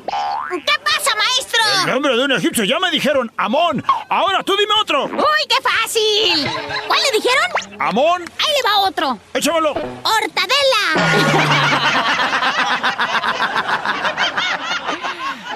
¿Qué 0.49 0.73
pasa, 0.83 1.15
maestro? 1.17 1.61
El 1.85 1.91
nombre 1.91 2.15
de 2.15 2.23
un 2.23 2.31
egipcio 2.31 2.63
ya 2.63 2.79
me 2.79 2.89
dijeron 2.91 3.31
Amón. 3.37 3.83
Ahora 4.09 4.41
tú 4.43 4.55
dime 4.55 4.73
otro. 4.81 5.05
¡Uy, 5.05 5.47
qué 5.49 5.57
fácil! 5.61 6.49
¿Cuál 6.87 6.99
le 7.01 7.11
dijeron? 7.17 7.51
Amón. 7.79 8.21
Ahí 8.39 8.53
le 8.55 8.69
va 8.69 8.77
otro. 8.87 9.19
Échamelo. 9.33 9.73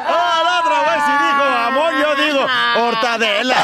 Ah, 0.08 0.42
la 0.44 0.60
otra 0.60 0.82
vez 0.82 1.04
sí 1.06 1.12
dijo 1.12 1.44
Amón, 1.44 1.94
yo 2.00 2.16
digo 2.24 2.48
Hortadela. 2.78 3.56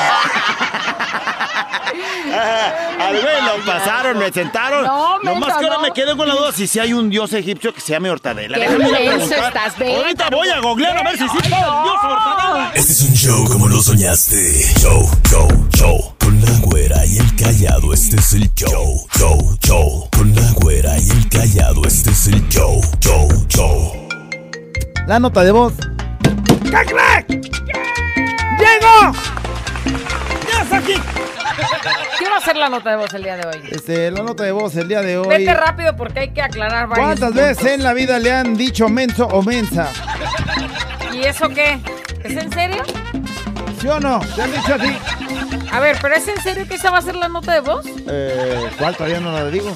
Lo 3.14 3.66
pasaron, 3.66 4.18
me 4.18 4.32
sentaron. 4.32 4.84
No, 4.86 5.20
Nomás 5.20 5.42
menso, 5.42 5.60
que 5.60 5.66
ahora 5.66 5.78
no. 5.78 5.82
me 5.84 5.92
quedo 5.92 6.18
con 6.18 6.28
la 6.28 6.34
duda 6.36 6.52
si 6.52 6.68
sí 6.68 6.80
hay 6.80 6.94
un 6.94 7.10
dios 7.10 7.34
egipcio 7.34 7.74
que 7.74 7.82
se 7.82 7.94
llame 7.94 8.10
Hortadela. 8.10 8.58
Qué 8.58 8.64
Déjame 8.70 8.90
preguntar. 8.90 9.40
estás, 9.48 9.74
Ahorita 9.82 10.30
voy 10.30 10.50
a 10.50 10.60
googlear 10.60 10.98
a 10.98 11.04
ver 11.04 11.18
si 11.18 11.24
sí 11.28 11.30
Ay, 11.32 11.40
está 11.44 11.58
el 11.58 11.64
no. 11.66 11.84
dios 11.84 11.96
Hortadela. 12.04 12.72
Este 12.76 12.92
es 12.94 13.02
un 13.02 13.14
show 13.14 13.46
como 13.48 13.68
lo 13.68 13.82
soñaste. 13.82 14.74
Show, 14.80 15.10
show, 15.30 15.68
show. 15.76 16.16
Con 16.20 16.42
la 16.42 16.52
güera 16.62 17.06
y 17.06 17.18
el 17.18 17.36
callado, 17.36 17.94
este 17.94 18.16
es 18.18 18.34
el 18.34 18.54
show. 18.56 19.06
Show, 19.18 19.58
show. 19.62 20.10
Con 20.16 20.34
la 20.36 20.52
güera 20.54 20.98
y 21.00 21.10
el 21.10 21.30
callado, 21.30 21.82
este 21.86 22.12
es 22.12 22.28
el 22.28 22.48
show. 22.50 22.82
Show, 23.02 23.28
show. 23.50 24.08
La 25.08 25.20
nota 25.20 25.44
de 25.44 25.52
voz. 25.52 25.74
¿Qué 26.64 26.70
crack? 26.72 27.28
¡Llegó! 28.60 29.12
¡Ya 30.50 30.62
está 30.62 30.78
aquí! 30.78 30.94
¿Qué 32.20 32.30
va 32.30 32.38
a 32.38 32.42
ser 32.42 32.56
la 32.56 32.70
nota 32.70 32.92
de 32.92 32.96
voz 32.98 33.14
el 33.14 33.24
día 33.24 33.38
de 33.38 33.48
hoy? 33.48 33.70
Este, 33.72 34.12
la 34.12 34.24
nota 34.24 34.44
de 34.44 34.52
voz 34.52 34.76
el 34.76 34.88
día 34.88 35.02
de 35.02 35.18
hoy. 35.18 35.28
Vete 35.28 35.54
rápido 35.54 35.96
porque 35.96 36.20
hay 36.22 36.30
que 36.30 36.42
aclarar 36.42 36.88
varios 36.88 37.06
¿Cuántas 37.06 37.30
puntos. 37.32 37.48
veces 37.48 37.74
en 37.74 37.84
la 37.84 37.94
vida 37.94 38.20
le 38.20 38.32
han 38.32 38.56
dicho 38.56 38.88
menso 38.90 39.28
o 39.28 39.42
mensa? 39.42 39.90
¿Y 41.14 41.24
eso 41.26 41.50
qué? 41.50 41.80
¿Es 42.24 42.36
en 42.38 42.52
serio? 42.52 42.84
¿Sí 43.80 43.88
o 43.88 44.00
no? 44.00 44.20
¿Te 44.36 44.42
han 44.44 44.52
dicho 44.52 44.76
así? 44.76 44.98
A 45.72 45.80
ver, 45.80 45.98
¿pero 46.02 46.16
es 46.16 46.28
en 46.28 46.42
serio 46.42 46.68
que 46.68 46.76
esa 46.76 46.92
va 46.92 47.00
a 47.00 47.02
ser 47.02 47.16
la 47.16 47.28
nota 47.30 47.54
de 47.54 47.60
voz? 47.62 47.86
Eh, 48.08 48.70
¿Cuál? 48.78 48.96
Todavía 48.96 49.20
no 49.20 49.32
la 49.32 49.46
digo. 49.50 49.76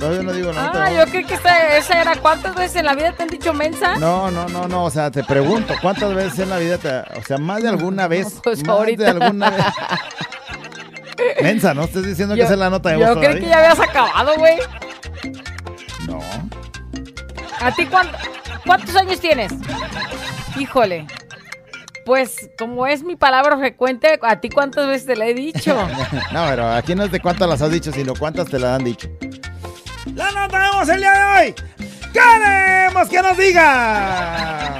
Todavía 0.00 0.22
no 0.22 0.32
digo 0.32 0.50
la 0.52 0.62
nota 0.64 0.84
Ah, 0.86 0.90
yo 0.92 1.04
creí 1.10 1.24
que 1.26 1.34
esta, 1.34 1.76
esa 1.76 2.00
era 2.00 2.16
¿cuántas 2.16 2.54
veces 2.54 2.76
en 2.76 2.86
la 2.86 2.94
vida 2.94 3.12
te 3.12 3.22
han 3.22 3.28
dicho 3.28 3.52
mensa? 3.52 3.96
No, 3.98 4.30
no, 4.30 4.48
no, 4.48 4.66
no, 4.66 4.84
o 4.84 4.90
sea, 4.90 5.10
te 5.10 5.22
pregunto, 5.22 5.74
¿cuántas 5.82 6.14
veces 6.14 6.38
en 6.38 6.48
la 6.50 6.56
vida 6.58 6.78
te, 6.78 6.88
o 7.18 7.22
sea, 7.22 7.36
más 7.36 7.62
de 7.62 7.68
alguna 7.68 8.08
vez, 8.08 8.40
pues 8.42 8.64
más 8.64 8.76
ahorita. 8.78 9.04
de 9.04 9.10
alguna 9.10 9.50
vez? 9.50 9.64
Mensa, 11.42 11.74
¿no? 11.74 11.84
Estás 11.84 12.04
diciendo 12.04 12.34
que 12.34 12.40
esa 12.42 12.54
es 12.54 12.58
la 12.58 12.70
nota 12.70 12.88
de 12.88 12.96
voz 12.96 13.06
Yo 13.08 13.14
todavía? 13.14 13.40
que 13.40 13.46
ya 13.46 13.58
habías 13.58 13.78
acabado, 13.80 14.32
güey. 14.38 14.56
No. 16.06 16.18
¿A 17.60 17.70
ti 17.72 17.84
cuánto- 17.84 18.16
cuántos 18.64 18.96
años 18.96 19.20
tienes? 19.20 19.52
Híjole. 20.58 21.06
Pues 22.06 22.48
como 22.58 22.86
es 22.86 23.02
mi 23.04 23.16
palabra 23.16 23.58
frecuente, 23.58 24.18
¿a 24.22 24.40
ti 24.40 24.48
cuántas 24.48 24.86
veces 24.86 25.06
te 25.06 25.14
la 25.16 25.26
he 25.26 25.34
dicho? 25.34 25.76
No, 26.32 26.46
pero 26.48 26.72
aquí 26.72 26.94
no 26.94 27.04
es 27.04 27.12
de 27.12 27.20
cuántas 27.20 27.46
las 27.48 27.60
has 27.60 27.70
dicho, 27.70 27.92
sino 27.92 28.14
cuántas 28.14 28.48
te 28.48 28.58
las 28.58 28.78
han 28.78 28.84
dicho. 28.84 29.08
¡La 30.20 30.30
nota 30.32 30.58
de 30.60 30.70
voz 30.76 30.88
el 30.90 31.00
día 31.00 31.12
de 31.12 31.24
hoy! 31.40 31.54
¡Queremos 32.12 33.08
que 33.08 33.22
nos 33.22 33.36
diga! 33.38 34.78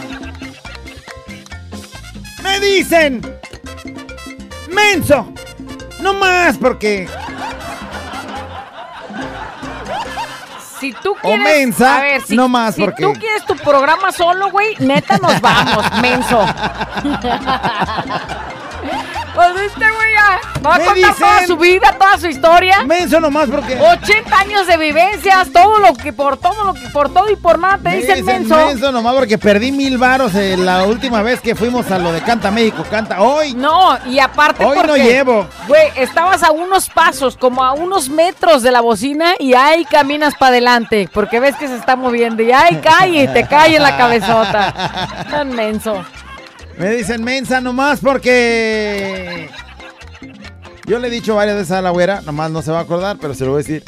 Me 2.42 2.60
dicen 2.60 3.20
menso, 4.70 5.32
no 6.00 6.12
más 6.14 6.58
porque 6.58 7.08
Si 10.78 10.92
tú 10.94 11.14
quieres. 11.22 11.40
mensa, 11.42 11.96
a 11.96 12.00
ver, 12.02 12.22
si, 12.22 12.36
no 12.36 12.48
más, 12.48 12.74
si 12.74 12.80
porque- 12.82 13.02
tú 13.02 13.12
quieres 13.14 13.44
tu 13.46 13.54
programa 13.56 14.12
solo, 14.12 14.50
güey, 14.50 14.76
neta 14.78 15.16
nos 15.18 15.40
vamos, 15.40 15.84
menso. 16.02 16.44
pues 19.40 19.62
viste, 19.62 19.80
güey, 19.90 20.12
ya. 20.12 20.40
Va 20.66 20.74
a 20.74 20.80
contar 20.80 21.14
toda 21.14 21.46
su 21.46 21.56
vida, 21.56 21.96
toda 21.98 22.18
su 22.18 22.26
historia. 22.28 22.84
menso 22.84 23.20
no 23.20 23.30
más 23.30 23.48
porque 23.48 23.78
80 23.80 24.38
años 24.38 24.66
de 24.66 24.76
vivencias, 24.76 25.50
todo 25.50 25.78
lo 25.78 25.94
que 25.94 26.12
por 26.12 26.36
todo 26.36 26.64
lo 26.64 26.74
que 26.74 26.86
por 26.90 27.12
todo 27.12 27.30
y 27.30 27.36
por 27.36 27.58
nada 27.58 27.78
te 27.78 27.84
Me 27.88 27.96
dicen 27.96 28.16
dicen 28.16 28.40
menso. 28.42 28.66
menso 28.66 28.92
nomás 28.92 29.14
porque 29.14 29.38
perdí 29.38 29.72
mil 29.72 29.96
varos 29.96 30.34
eh, 30.34 30.56
la 30.58 30.84
última 30.84 31.22
vez 31.22 31.40
que 31.40 31.54
fuimos 31.54 31.90
a 31.90 31.98
lo 31.98 32.12
de 32.12 32.20
Canta 32.20 32.50
México, 32.50 32.84
Canta 32.90 33.22
hoy. 33.22 33.54
No, 33.54 33.98
y 34.06 34.18
aparte 34.18 34.62
Hoy 34.64 34.78
no 34.86 34.96
llevo. 34.96 35.46
Güey, 35.66 35.90
estabas 35.96 36.42
a 36.42 36.50
unos 36.50 36.90
pasos, 36.90 37.36
como 37.36 37.64
a 37.64 37.72
unos 37.72 38.10
metros 38.10 38.62
de 38.62 38.70
la 38.70 38.82
bocina 38.82 39.34
y 39.38 39.54
ahí 39.54 39.86
caminas 39.86 40.34
para 40.34 40.50
adelante, 40.50 41.08
porque 41.14 41.40
ves 41.40 41.56
que 41.56 41.66
se 41.68 41.76
está 41.76 41.96
moviendo 41.96 42.42
y 42.42 42.52
ahí 42.52 42.76
cae 42.82 43.24
y 43.24 43.28
te 43.28 43.46
cae 43.46 43.76
en 43.76 43.82
la 43.82 43.96
cabezota. 43.96 45.24
Tan 45.30 45.54
menso. 45.54 46.04
Me 46.80 46.88
dicen 46.88 47.22
mensa 47.22 47.60
nomás 47.60 48.00
porque. 48.00 49.50
Yo 50.86 50.98
le 50.98 51.08
he 51.08 51.10
dicho 51.10 51.34
varias 51.34 51.56
veces 51.56 51.72
a 51.72 51.82
la 51.82 51.90
güera, 51.90 52.22
nomás 52.22 52.50
no 52.50 52.62
se 52.62 52.72
va 52.72 52.78
a 52.78 52.82
acordar, 52.82 53.18
pero 53.20 53.34
se 53.34 53.44
lo 53.44 53.50
voy 53.50 53.60
a 53.60 53.64
decir. 53.64 53.84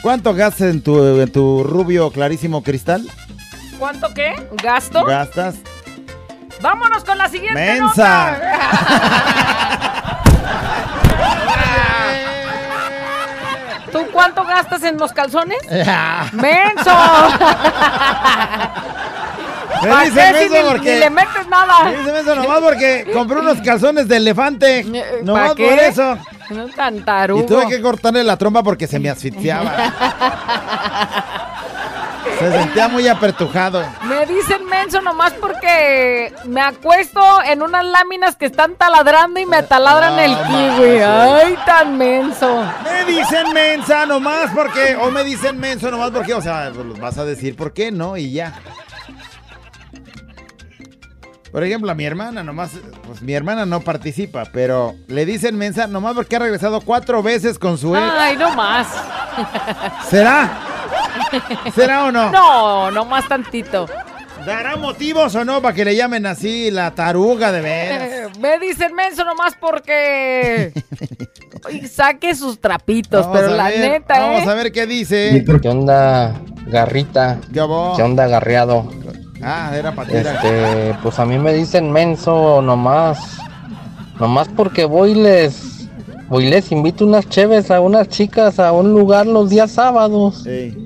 ¿Cuánto 0.00 0.32
gastas 0.32 0.70
en 0.70 0.82
tu, 0.82 1.20
en 1.20 1.30
tu 1.30 1.62
rubio 1.62 2.10
clarísimo 2.10 2.62
cristal? 2.62 3.06
¿Cuánto 3.78 4.14
qué? 4.14 4.34
¿Gasto? 4.62 5.04
¿Gastas? 5.04 5.56
Vámonos 6.62 7.04
con 7.04 7.18
la 7.18 7.28
siguiente 7.28 7.60
Mensa. 7.60 8.32
nota. 8.32 10.22
¿Tú 13.92 14.06
cuánto 14.10 14.42
gastas 14.44 14.82
en 14.84 14.96
los 14.96 15.12
calzones? 15.12 15.58
¡Menso! 16.32 16.90
Me 19.86 19.92
¿Para 19.92 20.04
dicen 20.04 20.24
qué 20.32 20.32
menso 20.40 20.54
ni- 20.62 20.68
porque. 20.72 20.94
ni 20.94 21.00
le 21.00 21.10
metes 21.10 21.46
nada? 21.48 21.82
Me 21.84 21.96
dicen 21.96 22.12
menso 22.14 22.34
nomás 22.34 22.60
porque 22.60 23.10
compré 23.12 23.38
unos 23.38 23.60
calzones 23.60 24.08
de 24.08 24.16
elefante. 24.16 24.80
Eh, 24.80 25.20
Nomás 25.22 25.42
¿para 25.42 25.54
por 25.54 25.56
qué? 25.78 25.86
eso. 25.88 26.18
No 26.50 26.68
tan 26.68 27.04
tarugo. 27.04 27.42
Y 27.42 27.46
tuve 27.46 27.66
que 27.68 27.80
cortarle 27.80 28.22
la 28.24 28.36
trompa 28.36 28.62
porque 28.62 28.86
se 28.86 28.98
me 28.98 29.10
asfixiaba. 29.10 29.72
se 32.38 32.52
sentía 32.52 32.88
muy 32.88 33.08
apertujado. 33.08 33.82
Me 34.04 34.26
dicen 34.26 34.64
menso 34.66 35.00
nomás 35.00 35.32
porque 35.34 36.32
me 36.44 36.60
acuesto 36.60 37.20
en 37.44 37.62
unas 37.62 37.84
láminas 37.84 38.36
que 38.36 38.46
están 38.46 38.74
taladrando 38.74 39.40
y 39.40 39.46
me 39.46 39.62
taladran 39.62 40.18
el 40.18 40.36
kiwi. 40.36 40.98
Ay, 41.02 41.56
tan 41.64 41.96
menso. 41.96 42.62
Me 42.84 43.04
dicen 43.12 43.52
mensa 43.54 44.04
nomás 44.06 44.50
porque. 44.54 44.96
O 44.96 45.10
me 45.10 45.24
dicen 45.24 45.58
menso 45.58 45.90
nomás 45.90 46.10
porque. 46.10 46.34
O 46.34 46.42
sea, 46.42 46.70
pues 46.74 46.86
los 46.86 46.98
vas 47.00 47.16
a 47.18 47.24
decir 47.24 47.56
por 47.56 47.72
qué, 47.72 47.90
¿no? 47.90 48.16
Y 48.16 48.32
ya. 48.32 48.54
Por 51.56 51.64
ejemplo, 51.64 51.90
a 51.90 51.94
mi 51.94 52.04
hermana 52.04 52.42
nomás. 52.42 52.72
Pues 53.06 53.22
mi 53.22 53.32
hermana 53.32 53.64
no 53.64 53.80
participa, 53.80 54.44
pero 54.52 54.94
le 55.08 55.24
dicen 55.24 55.56
mensa 55.56 55.86
nomás 55.86 56.12
porque 56.14 56.36
ha 56.36 56.38
regresado 56.38 56.82
cuatro 56.82 57.22
veces 57.22 57.58
con 57.58 57.78
su 57.78 57.96
ex. 57.96 58.04
Ay, 58.14 58.36
no 58.36 58.54
más. 58.54 58.86
¿Será? 60.10 60.50
¿Será 61.74 62.04
o 62.04 62.12
no? 62.12 62.30
No, 62.30 62.90
no 62.90 63.06
más 63.06 63.26
tantito. 63.26 63.88
¿Dará 64.44 64.76
motivos 64.76 65.34
o 65.34 65.46
no 65.46 65.62
para 65.62 65.74
que 65.74 65.86
le 65.86 65.96
llamen 65.96 66.26
así 66.26 66.70
la 66.70 66.90
taruga 66.90 67.50
de 67.52 67.62
veras? 67.62 68.02
Eh, 68.02 68.26
Me 68.38 68.58
dicen 68.58 68.94
menso 68.94 69.24
nomás 69.24 69.54
porque. 69.58 70.74
Ay, 71.64 71.88
saque 71.88 72.34
sus 72.34 72.60
trapitos, 72.60 73.22
Vamos 73.22 73.40
pero 73.40 73.54
a 73.54 73.56
la 73.56 73.68
ver, 73.68 73.92
neta, 73.92 74.18
Vamos 74.20 74.42
¿eh? 74.42 74.50
a 74.50 74.54
ver 74.54 74.72
qué 74.72 74.86
dice. 74.86 75.42
¿Qué 75.62 75.68
onda, 75.70 76.34
garrita? 76.66 77.38
¿Qué 77.50 77.62
onda, 77.62 78.26
garreado? 78.26 78.90
Ah, 79.42 79.72
era 79.74 79.92
patera. 79.92 80.34
Este, 80.34 80.98
pues 81.02 81.18
a 81.18 81.26
mí 81.26 81.38
me 81.38 81.52
dicen 81.52 81.90
menso 81.90 82.62
nomás. 82.62 83.38
Nomás 84.18 84.48
porque 84.48 84.84
voy 84.84 85.12
y 85.12 85.14
les. 85.14 85.88
Voy 86.28 86.46
les 86.46 86.72
invito 86.72 87.06
unas 87.06 87.28
cheves 87.28 87.70
a 87.70 87.80
unas 87.80 88.08
chicas 88.08 88.58
a 88.58 88.72
un 88.72 88.92
lugar 88.92 89.26
los 89.26 89.48
días 89.48 89.70
sábados. 89.70 90.42
Sí. 90.42 90.76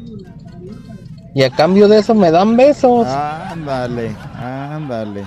Y 1.34 1.42
a 1.42 1.50
cambio 1.50 1.88
de 1.88 1.98
eso 1.98 2.14
me 2.14 2.30
dan 2.30 2.56
besos. 2.56 3.06
Ándale, 3.06 4.14
ándale. 4.36 5.24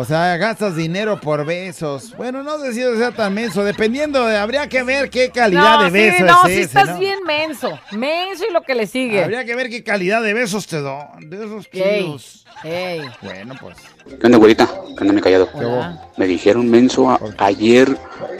O 0.00 0.04
sea, 0.04 0.36
gastas 0.36 0.76
dinero 0.76 1.20
por 1.20 1.44
besos. 1.44 2.16
Bueno, 2.16 2.44
no 2.44 2.60
sé 2.60 2.72
si 2.72 2.80
eso 2.82 2.96
sea 2.96 3.10
tan 3.10 3.34
menso. 3.34 3.64
Dependiendo 3.64 4.24
de, 4.26 4.36
habría 4.36 4.68
que 4.68 4.84
ver 4.84 5.10
qué 5.10 5.30
calidad 5.30 5.78
no, 5.78 5.84
de 5.86 5.90
beso 5.90 6.16
sí, 6.18 6.22
no, 6.22 6.46
es 6.46 6.52
ese, 6.52 6.60
estás 6.62 6.88
¿no? 6.90 6.98
bien 7.00 7.18
menso. 7.26 7.76
Menso 7.90 8.44
y 8.48 8.52
lo 8.52 8.62
que 8.62 8.76
le 8.76 8.86
sigue. 8.86 9.24
Habría 9.24 9.44
que 9.44 9.56
ver 9.56 9.68
qué 9.68 9.82
calidad 9.82 10.22
de 10.22 10.34
besos 10.34 10.68
te 10.68 10.76
doy. 10.80 11.02
De 11.22 11.36
esos 11.44 11.66
Ey, 11.72 12.02
kilos. 12.04 12.46
ey. 12.62 13.00
Bueno, 13.22 13.56
pues. 13.60 13.76
¿Qué 14.20 14.24
onda, 14.26 14.38
güerita? 14.38 14.68
¿Qué 14.96 15.00
onda, 15.02 15.14
me 15.14 15.20
callado? 15.20 15.48
Hola. 15.54 16.00
Me 16.16 16.28
dijeron 16.28 16.70
menso 16.70 17.10
a- 17.10 17.18
ayer 17.38 17.88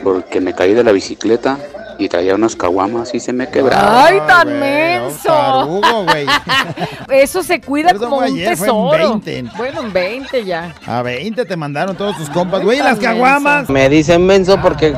porque 0.04 0.40
me 0.40 0.54
caí 0.54 0.74
de 0.74 0.84
la 0.84 0.92
bicicleta 0.92 1.58
y 1.98 2.08
traía 2.08 2.34
unas 2.36 2.54
caguamas 2.54 3.12
y 3.14 3.20
se 3.20 3.32
me 3.32 3.48
quebraron. 3.50 3.90
Ay, 3.92 4.20
tan 4.26 4.46
güey, 4.48 4.60
menso. 4.60 5.28
tarugo, 5.28 6.04
güey. 6.08 6.26
Eso 7.10 7.42
se 7.42 7.60
cuida 7.60 7.92
como 7.94 8.18
un 8.18 8.24
ayer, 8.24 8.56
fue 8.56 8.68
en 8.68 8.72
tesoro. 8.74 9.20
20. 9.20 9.42
Bueno, 9.56 9.80
en 9.80 9.92
20 9.92 10.44
ya. 10.44 10.74
A 10.86 11.02
20 11.02 11.44
te 11.44 11.56
mandaron 11.56 11.96
todos 11.96 12.16
tus 12.16 12.30
compas. 12.30 12.62
Güey, 12.62 12.78
¿y 12.78 12.80
Tan 12.80 12.90
las 12.90 12.98
caguamas. 13.00 13.68
Me 13.68 13.88
dicen 13.88 14.24
menso 14.24 14.60
porque 14.62 14.94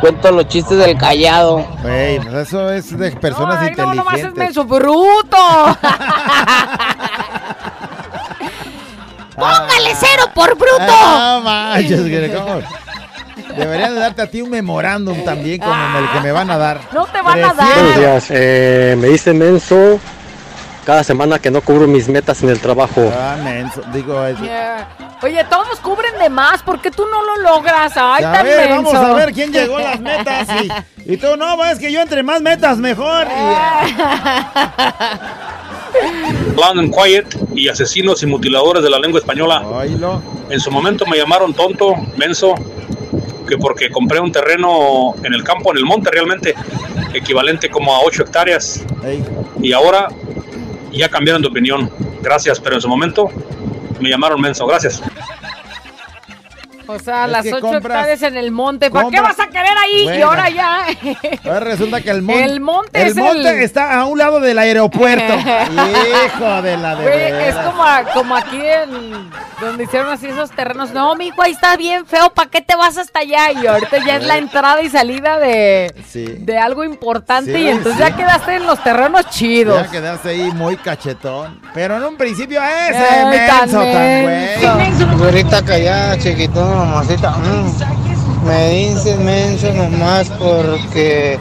cuento 0.00 0.32
los 0.32 0.48
chistes 0.48 0.76
del 0.78 0.98
callado. 0.98 1.64
Güey, 1.82 2.18
pues 2.20 2.34
eso 2.48 2.70
es 2.72 2.98
de 2.98 3.12
personas 3.12 3.58
Ay, 3.60 3.72
no, 3.76 3.94
nomás 3.94 4.14
es 4.18 4.24
inteligentes. 4.24 4.56
menso, 4.56 4.64
bruto. 4.64 5.36
¡Póngale 9.36 9.94
cero 9.98 10.24
por 10.34 10.54
bruto! 10.56 10.74
Ah, 10.90 11.40
manches, 11.42 12.00
güey, 12.08 12.30
¿cómo? 12.34 12.60
Deberían 13.60 13.94
de 13.94 14.00
darte 14.00 14.22
a 14.22 14.30
ti 14.30 14.42
un 14.42 14.50
memorándum 14.50 15.22
también 15.24 15.60
como 15.60 15.98
el 15.98 16.10
que 16.10 16.20
me 16.20 16.32
van 16.32 16.50
a 16.50 16.58
dar. 16.58 16.80
No 16.92 17.06
te 17.06 17.22
van 17.22 17.44
a 17.44 17.52
Prefiero- 17.54 17.74
Buenos 17.74 17.90
dar. 17.94 17.98
días, 18.00 18.26
eh, 18.30 18.96
me 18.98 19.08
dice 19.08 19.32
menso 19.32 20.00
cada 20.84 21.04
semana 21.04 21.38
que 21.38 21.50
no 21.50 21.60
cubro 21.60 21.86
mis 21.86 22.08
metas 22.08 22.42
en 22.42 22.48
el 22.48 22.58
trabajo. 22.58 23.12
Ah, 23.16 23.36
menso. 23.44 23.82
Digo, 23.92 24.24
eso. 24.24 24.42
Yeah. 24.42 24.88
Oye, 25.22 25.44
todos 25.44 25.78
cubren 25.80 26.18
de 26.18 26.30
más. 26.30 26.62
¿Por 26.62 26.80
qué 26.80 26.90
tú 26.90 27.04
no 27.10 27.22
lo 27.22 27.36
logras? 27.42 27.92
Ay, 27.96 28.24
a 28.24 28.32
tan 28.32 28.44
ver, 28.44 28.70
menso. 28.70 28.92
vamos 28.92 29.10
a 29.10 29.14
ver 29.14 29.32
quién 29.32 29.52
llegó 29.52 29.76
a 29.76 29.82
las 29.82 30.00
metas. 30.00 30.48
Y, 31.04 31.12
y 31.12 31.16
tú, 31.18 31.36
no, 31.36 31.56
pues, 31.56 31.72
es 31.72 31.78
que 31.78 31.92
yo 31.92 32.00
entre 32.00 32.22
más 32.22 32.40
metas, 32.40 32.78
mejor. 32.78 33.26
Y- 33.26 33.30
Loud 36.56 36.78
and 36.78 36.94
Quiet 36.94 37.26
y 37.54 37.68
asesinos 37.68 38.22
y 38.22 38.26
mutiladores 38.26 38.82
de 38.82 38.88
la 38.90 38.98
lengua 38.98 39.20
española. 39.20 39.62
En 40.48 40.60
su 40.60 40.70
momento 40.70 41.04
me 41.06 41.16
llamaron 41.18 41.52
tonto, 41.54 41.94
menso, 42.16 42.54
que 43.50 43.58
porque 43.58 43.90
compré 43.90 44.20
un 44.20 44.30
terreno 44.30 45.14
en 45.24 45.34
el 45.34 45.42
campo, 45.42 45.72
en 45.72 45.78
el 45.78 45.84
monte 45.84 46.08
realmente, 46.10 46.54
equivalente 47.12 47.68
como 47.68 47.94
a 47.94 48.00
8 48.00 48.22
hectáreas. 48.22 48.84
Y 49.60 49.72
ahora 49.72 50.08
ya 50.92 51.08
cambiaron 51.08 51.42
de 51.42 51.48
opinión. 51.48 51.90
Gracias, 52.22 52.60
pero 52.60 52.76
en 52.76 52.80
su 52.80 52.88
momento 52.88 53.28
me 54.00 54.08
llamaron 54.08 54.40
menso. 54.40 54.66
Gracias. 54.66 55.02
O 56.90 56.98
sea, 56.98 57.24
Es 57.26 57.30
las 57.32 57.46
ocho 57.46 57.60
compras- 57.60 57.96
hectáreas 57.98 58.22
en 58.22 58.36
el 58.36 58.50
monte. 58.50 58.90
¿Para 58.90 59.08
qué 59.10 59.20
vas 59.20 59.38
a 59.40 59.46
querer 59.46 59.76
ahí? 59.84 60.08
Y 60.18 60.22
ahora 60.22 60.48
ya. 60.50 60.86
Ahora 61.44 61.60
resulta 61.60 62.00
que 62.00 62.10
el 62.10 62.22
monte. 62.22 62.44
El 62.44 62.60
monte 62.60 63.02
el 63.02 63.08
es 63.08 63.16
monte 63.16 63.50
el- 63.50 63.60
está 63.60 63.98
a 64.00 64.04
un 64.06 64.18
lado 64.18 64.40
del 64.40 64.58
aeropuerto. 64.58 65.34
Hijo 65.34 66.62
de 66.62 66.76
la 66.76 66.94
de 66.96 67.02
Güey, 67.02 67.48
es 67.48 67.54
como, 67.56 67.84
a- 67.84 68.02
como 68.12 68.36
aquí 68.36 68.60
en 68.60 69.30
donde 69.60 69.84
hicieron 69.84 70.10
así 70.10 70.26
esos 70.26 70.50
terrenos. 70.50 70.90
No, 70.92 71.14
mijo, 71.16 71.42
ahí 71.42 71.52
está 71.52 71.76
bien 71.76 72.06
feo. 72.06 72.30
¿Para 72.30 72.50
qué 72.50 72.60
te 72.60 72.74
vas 72.76 72.96
hasta 72.98 73.20
allá? 73.20 73.52
Y 73.52 73.66
ahorita 73.66 73.98
ya 74.04 74.16
es 74.16 74.24
la 74.26 74.38
entrada 74.38 74.82
y 74.82 74.88
salida 74.88 75.38
de, 75.38 75.94
Sí. 76.08 76.24
de 76.38 76.58
algo 76.58 76.84
importante. 76.84 77.52
Sí, 77.54 77.60
y 77.62 77.68
entonces 77.68 77.94
sí. 77.94 77.98
ya 78.10 78.16
quedaste 78.16 78.54
en 78.56 78.66
los 78.66 78.82
terrenos 78.82 79.28
chidos. 79.30 79.82
Ya 79.84 79.90
quedaste 79.90 80.28
ahí 80.30 80.50
muy 80.52 80.76
cachetón. 80.76 81.60
Pero 81.74 81.96
en 81.96 82.04
un 82.04 82.16
principio 82.16 82.60
ese 82.62 82.96
Ay, 82.98 83.46
tan 83.46 83.70
menso 83.70 83.80
tan 83.80 84.26
menso. 84.26 85.06
güey. 85.06 85.18
Güerita 85.18 85.64
callada, 85.64 86.18
chiquitón, 86.18 86.79
mamacita. 86.84 87.30
mm. 87.30 88.46
Me 88.46 88.70
dicen 88.70 89.24
menso 89.24 89.72
nomás 89.72 90.30
porque 90.30 91.38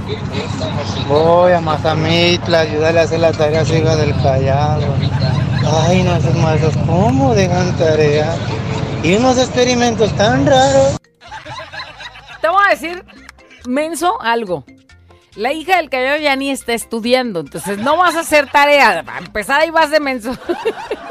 voy 1.08 1.54
a 1.54 1.62
Mazamitla 1.62 2.60
a 2.60 2.62
ayudarle 2.62 3.00
a 3.00 3.04
hacer 3.04 3.20
la 3.20 3.32
tarea 3.32 3.62
a 3.62 3.66
su 3.66 3.76
hija 3.76 3.96
del 3.96 4.14
callado. 4.22 4.94
Ay, 5.88 6.04
no, 6.04 6.16
esos 6.16 6.36
maestros, 6.36 6.76
¿cómo 6.86 7.34
dejan 7.34 7.76
tarea? 7.78 8.36
Y 9.04 9.16
unos 9.16 9.38
experimentos 9.38 10.12
tan 10.18 10.46
raros. 10.46 10.98
Te 12.42 12.50
voy 12.50 12.64
a 12.68 12.72
decir, 12.72 13.06
menso, 13.66 14.22
algo. 14.22 14.66
La 15.36 15.54
hija 15.54 15.78
del 15.78 15.90
callado 15.90 16.18
ya 16.18 16.36
ni 16.36 16.50
está 16.50 16.74
estudiando, 16.74 17.40
entonces 17.42 17.78
no 17.78 17.96
vas 17.98 18.16
a 18.16 18.22
hacer 18.22 18.50
tarea. 18.52 19.04
Va 19.04 19.16
a 19.16 19.20
empezar 19.20 19.62
ahí 19.62 19.70
vas 19.70 19.90
de 19.90 20.00
menso. 20.00 20.32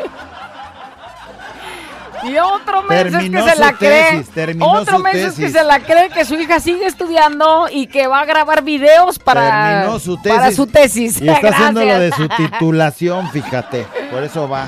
y 2.24 2.36
otro 2.38 2.84
Terminó 2.88 3.38
es 3.38 3.44
que 3.44 3.50
se 3.52 3.58
la 3.60 3.72
cree. 3.72 4.24
tesis, 4.24 4.56
Otro 4.60 4.98
menso 5.00 5.26
es 5.28 5.34
que 5.34 5.50
se 5.50 5.64
la 5.64 5.80
cree 5.80 6.08
que 6.10 6.24
su 6.24 6.34
hija 6.34 6.60
sigue 6.60 6.86
estudiando 6.86 7.68
y 7.70 7.86
que 7.86 8.06
va 8.06 8.20
a 8.20 8.24
grabar 8.24 8.62
videos 8.62 9.18
para, 9.18 9.80
Terminó 9.80 9.98
su 9.98 10.16
tesis. 10.16 10.38
para 10.38 10.52
su 10.52 10.66
tesis. 10.66 11.20
Y 11.20 11.28
está 11.28 11.48
haciendo 11.48 11.84
lo 11.84 11.98
de 11.98 12.12
su 12.12 12.28
titulación, 12.28 13.30
fíjate. 13.30 13.86
Por 14.10 14.22
eso 14.22 14.48
va. 14.48 14.66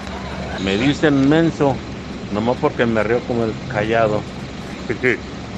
Me 0.63 0.77
dicen 0.77 1.29
menso, 1.29 1.75
nomás 2.33 2.57
porque 2.61 2.85
me 2.87 3.03
río 3.03 3.21
como 3.27 3.45
el 3.45 3.53
callado. 3.73 4.21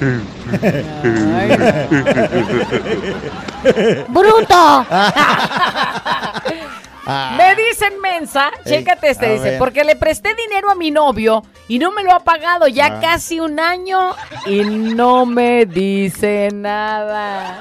¡Bruto! 4.09 4.85
Ah, 7.05 7.35
Me 7.37 7.55
dicen 7.55 7.99
mensa, 8.01 8.49
Ey, 8.63 8.77
chécate 8.77 9.09
este, 9.09 9.33
dice, 9.33 9.43
ver. 9.51 9.59
porque 9.59 9.83
le 9.83 9.95
presté 9.97 10.29
dinero 10.35 10.71
a 10.71 10.75
mi 10.75 10.89
novio 10.89 11.43
y 11.67 11.77
no 11.79 11.91
me 11.91 12.01
lo 12.03 12.13
ha 12.13 12.21
pagado 12.21 12.67
ya 12.67 12.85
Ah. 12.85 12.99
casi 13.01 13.39
un 13.41 13.59
año 13.59 14.15
y 14.45 14.63
no 14.63 15.25
me 15.25 15.65
dice 15.65 16.49
nada. 16.53 17.59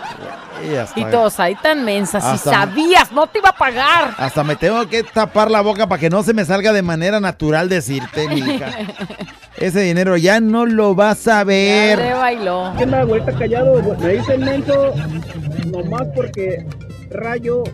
y 0.64 0.76
hasta, 0.76 1.00
Y 1.00 1.05
todos 1.07 1.40
ahí 1.40 1.57
tan 1.57 1.85
mensas, 1.85 2.22
si 2.31 2.38
sabías, 2.48 3.11
no 3.11 3.26
te 3.26 3.38
iba 3.40 3.48
a 3.48 3.57
pagar. 3.57 4.14
hasta 4.16 4.44
me 4.44 4.55
tengo 4.55 4.87
que 4.88 5.02
tapar 5.02 5.50
la 5.50 5.61
boca 5.61 5.88
para 5.88 5.98
que 6.00 6.09
no 6.09 6.22
se 6.22 6.33
me 6.35 6.44
salga 6.44 6.72
de 6.72 6.83
manera 6.83 7.18
natural 7.18 7.68
decirte, 7.68 8.28
mija. 8.28 8.68
Ese 9.57 9.81
dinero 9.81 10.16
ya 10.16 10.40
no 10.40 10.66
lo 10.66 10.94
vas 10.94 11.26
a 11.26 11.38
Ya 11.38 11.44
ver. 11.44 12.14
bailó. 12.14 12.72
¿Qué 12.78 12.85
güerita 12.87 13.33
callado? 13.37 13.83
Me 13.98 14.09
dicen 14.14 14.40
menso 14.44 14.92
nomás 15.66 16.07
porque 16.14 16.64
rayo 17.11 17.64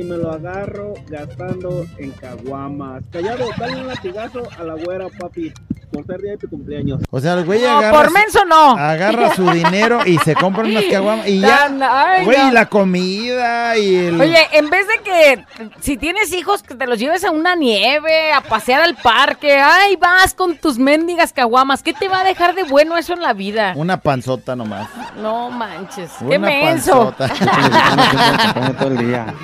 y 0.00 0.04
me 0.04 0.16
lo 0.16 0.30
agarro 0.30 0.94
gastando 1.08 1.84
en 1.98 2.10
caguamas. 2.12 3.04
Callado, 3.10 3.46
dale 3.58 3.80
un 3.82 3.86
latigazo 3.86 4.48
a 4.58 4.64
la 4.64 4.74
güera, 4.74 5.08
papi, 5.18 5.52
por 5.92 6.06
ser 6.06 6.20
día 6.20 6.32
de 6.32 6.38
tu 6.38 6.48
cumpleaños. 6.48 7.00
O 7.10 7.20
sea, 7.20 7.34
el 7.34 7.44
güey 7.44 7.60
No, 7.62 7.78
agarra, 7.78 7.96
por 7.98 8.06
su- 8.08 8.12
menso 8.14 8.44
no. 8.44 8.70
agarra 8.76 9.34
su 9.34 9.50
dinero 9.50 10.00
y 10.06 10.18
se 10.18 10.34
compra 10.34 10.64
unas 10.64 10.84
caguamas 10.84 11.26
y 11.28 11.40
ya. 11.40 11.68
Ay, 11.90 12.24
Güey, 12.24 12.38
no. 12.38 12.48
y 12.48 12.50
la 12.52 12.66
comida 12.66 13.76
y 13.76 13.94
el. 13.96 14.20
Oye, 14.20 14.38
en 14.52 14.70
vez 14.70 14.86
de 14.86 14.98
que 15.02 15.44
si 15.80 15.96
tienes 15.96 16.32
hijos 16.32 16.62
que 16.62 16.74
te 16.74 16.86
los 16.86 16.98
lleves 16.98 17.24
a 17.24 17.30
una 17.30 17.54
nieve, 17.56 18.32
a 18.32 18.40
pasear 18.40 18.82
al 18.82 18.94
parque, 18.96 19.58
ay, 19.58 19.96
vas 19.96 20.34
con 20.34 20.56
tus 20.56 20.78
mendigas 20.78 21.32
caguamas, 21.32 21.82
¿qué 21.82 21.92
te 21.92 22.08
va 22.08 22.20
a 22.20 22.24
dejar 22.24 22.54
de 22.54 22.62
bueno 22.64 22.96
eso 22.96 23.12
en 23.12 23.22
la 23.22 23.32
vida? 23.32 23.72
Una 23.76 23.98
panzota 24.00 24.54
nomás. 24.56 24.88
No 25.20 25.50
manches, 25.50 26.10
qué 26.28 26.38
menso. 26.38 27.14
panzota. 27.18 28.74
todo 28.78 28.88
el 28.88 28.98
día. 29.08 29.34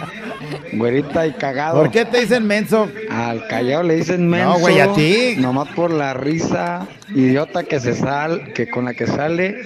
Güerita 0.78 1.26
y 1.26 1.32
cagado. 1.32 1.78
¿Por 1.80 1.90
qué 1.90 2.04
te 2.04 2.20
dicen 2.20 2.46
menso? 2.46 2.88
Al 3.10 3.46
callado 3.48 3.82
le 3.82 3.96
dicen 3.96 4.28
menso. 4.28 4.52
No, 4.54 4.58
güey, 4.58 4.80
a 4.80 4.92
ti. 4.92 5.34
Nomás 5.38 5.68
por 5.68 5.90
la 5.90 6.14
risa 6.14 6.86
idiota 7.14 7.64
que 7.64 7.80
se 7.80 7.94
sal, 7.94 8.52
que 8.54 8.68
con 8.68 8.84
la 8.86 8.94
que 8.94 9.06
sale. 9.06 9.62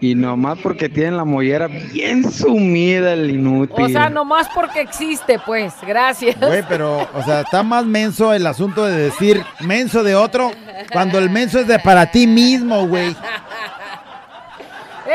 Y 0.00 0.14
nomás 0.14 0.58
porque 0.62 0.88
tienen 0.88 1.16
la 1.16 1.24
mollera 1.24 1.66
bien 1.68 2.30
sumida 2.30 3.12
el 3.12 3.30
inútil. 3.30 3.84
O 3.84 3.88
sea, 3.88 4.08
nomás 4.08 4.48
porque 4.54 4.80
existe, 4.80 5.38
pues, 5.44 5.74
gracias. 5.86 6.38
Güey, 6.40 6.62
pero, 6.68 7.08
o 7.14 7.22
sea, 7.22 7.40
está 7.42 7.62
más 7.62 7.84
menso 7.84 8.32
el 8.32 8.46
asunto 8.46 8.86
de 8.86 8.96
decir 8.96 9.42
menso 9.60 10.02
de 10.02 10.14
otro 10.14 10.50
cuando 10.92 11.18
el 11.18 11.28
menso 11.30 11.60
es 11.60 11.66
de 11.66 11.78
para 11.78 12.10
ti 12.10 12.26
mismo, 12.26 12.86
güey. 12.86 13.14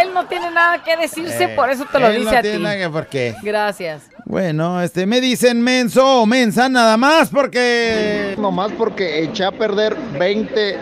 Él 0.01 0.13
no 0.13 0.25
tiene 0.25 0.51
nada 0.51 0.83
que 0.83 0.97
decirse, 0.97 1.45
Eh, 1.45 1.49
por 1.55 1.69
eso 1.69 1.85
te 1.89 1.99
lo 1.99 2.09
dice 2.09 2.23
no 2.23 2.29
a 2.37 2.41
tiene 2.41 2.57
ti. 2.57 2.63
nada 2.63 2.77
que- 2.77 2.89
¿Por 2.89 3.07
qué? 3.07 3.35
Gracias. 3.41 4.09
Bueno, 4.25 4.81
este, 4.81 5.05
me 5.05 5.21
dicen 5.21 5.61
menso 5.61 6.21
o 6.21 6.25
mensa 6.25 6.67
nada 6.67 6.97
más 6.97 7.29
porque... 7.29 8.35
Nomás 8.39 8.71
porque 8.71 9.23
eché 9.23 9.45
a 9.45 9.51
perder 9.51 9.95
20 10.17 10.79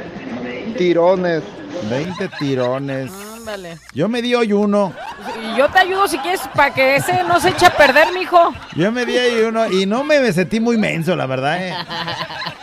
tirones. 0.78 1.44
20 1.90 2.30
tirones. 2.40 3.12
Ándale. 3.38 3.78
Yo 3.94 4.08
me 4.08 4.22
di 4.22 4.34
hoy 4.34 4.54
uno. 4.54 4.94
Y 5.44 5.58
yo 5.58 5.70
te 5.70 5.80
ayudo 5.80 6.08
si 6.08 6.18
quieres 6.20 6.40
para 6.56 6.74
que 6.74 6.96
ese 6.96 7.22
no 7.26 7.38
se 7.42 7.50
eche 7.50 7.66
a 7.66 7.76
perder, 7.76 8.14
mijo. 8.14 8.54
Yo 8.76 8.94
me 8.94 9.06
di 9.06 9.18
hoy 9.18 9.42
uno 9.42 9.70
y 9.70 9.86
no 9.86 10.06
me 10.06 10.32
sentí 10.32 10.62
muy 10.62 10.78
menso, 10.78 11.14
la 11.14 11.26
verdad, 11.26 11.68
eh. 11.68 11.74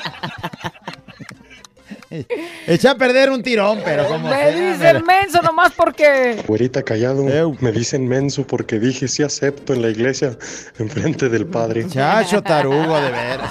Eché 2.67 2.89
a 2.89 2.95
perder 2.97 3.31
un 3.31 3.43
tirón, 3.43 3.81
pero 3.85 4.07
como 4.09 4.29
Me 4.29 4.37
sea, 4.37 4.51
dicen 4.51 5.05
menso 5.05 5.41
nomás 5.43 5.73
porque... 5.77 6.43
Güerita 6.47 6.83
callado, 6.83 7.25
me 7.61 7.73
dicen 7.73 8.09
menso 8.09 8.45
porque 8.47 8.79
dije 8.81 9.07
sí 9.09 9.23
acepto 9.23 9.73
en 9.75 9.83
la 9.83 9.89
iglesia 9.89 10.37
enfrente 10.79 11.29
del 11.29 11.47
padre. 11.47 11.87
Chacho 11.89 12.43
tarugo, 12.43 13.01
de 13.01 13.11
veras. 13.11 13.51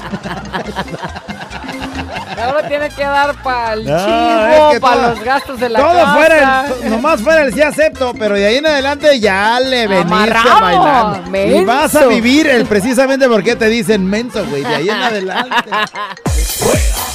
Ahora 2.41 2.67
tiene 2.67 2.89
que 2.89 3.03
dar 3.03 3.41
para 3.43 3.73
el 3.73 3.85
No, 3.85 3.97
chivo, 3.97 4.67
es 4.69 4.73
que 4.73 4.79
para 4.79 5.09
los 5.09 5.23
gastos 5.23 5.59
de 5.59 5.69
la 5.69 5.79
Todo 5.79 5.93
casa. 5.93 6.13
fuera, 6.15 6.65
el, 6.83 6.89
nomás 6.89 7.21
fuera 7.21 7.41
el 7.41 7.53
sí 7.53 7.61
acepto, 7.61 8.13
pero 8.17 8.35
de 8.35 8.45
ahí 8.45 8.57
en 8.57 8.65
adelante 8.65 9.19
ya 9.19 9.59
le 9.59 9.87
veniste 9.87 10.13
Amarrado, 10.13 10.61
bailando. 10.61 11.27
Y 11.27 11.31
menso. 11.31 11.65
vas 11.65 11.95
a 11.95 12.05
vivir 12.07 12.47
el 12.47 12.65
precisamente 12.65 13.27
porque 13.27 13.55
te 13.57 13.67
dicen 13.67 14.05
menso, 14.05 14.45
güey, 14.47 14.63
de 14.63 14.73
ahí 14.75 14.89
en 14.89 14.95
adelante. 14.95 15.69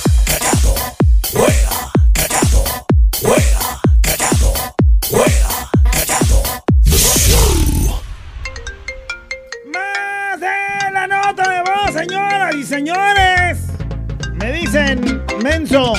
menso. 15.64 15.94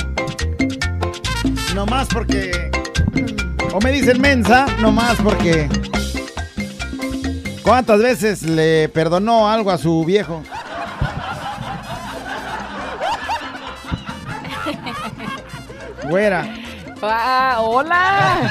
Nomás 1.74 2.08
porque. 2.08 2.70
O 3.72 3.80
me 3.80 3.90
dicen 3.90 4.20
mensa, 4.20 4.66
nomás 4.80 5.16
porque. 5.22 5.68
¿Cuántas 7.62 8.00
veces 8.00 8.42
le 8.42 8.88
perdonó 8.88 9.50
algo 9.50 9.70
a 9.72 9.78
su 9.78 10.04
viejo? 10.04 10.42
Güera. 16.08 16.48
Ah, 17.02 17.56
hola. 17.60 18.48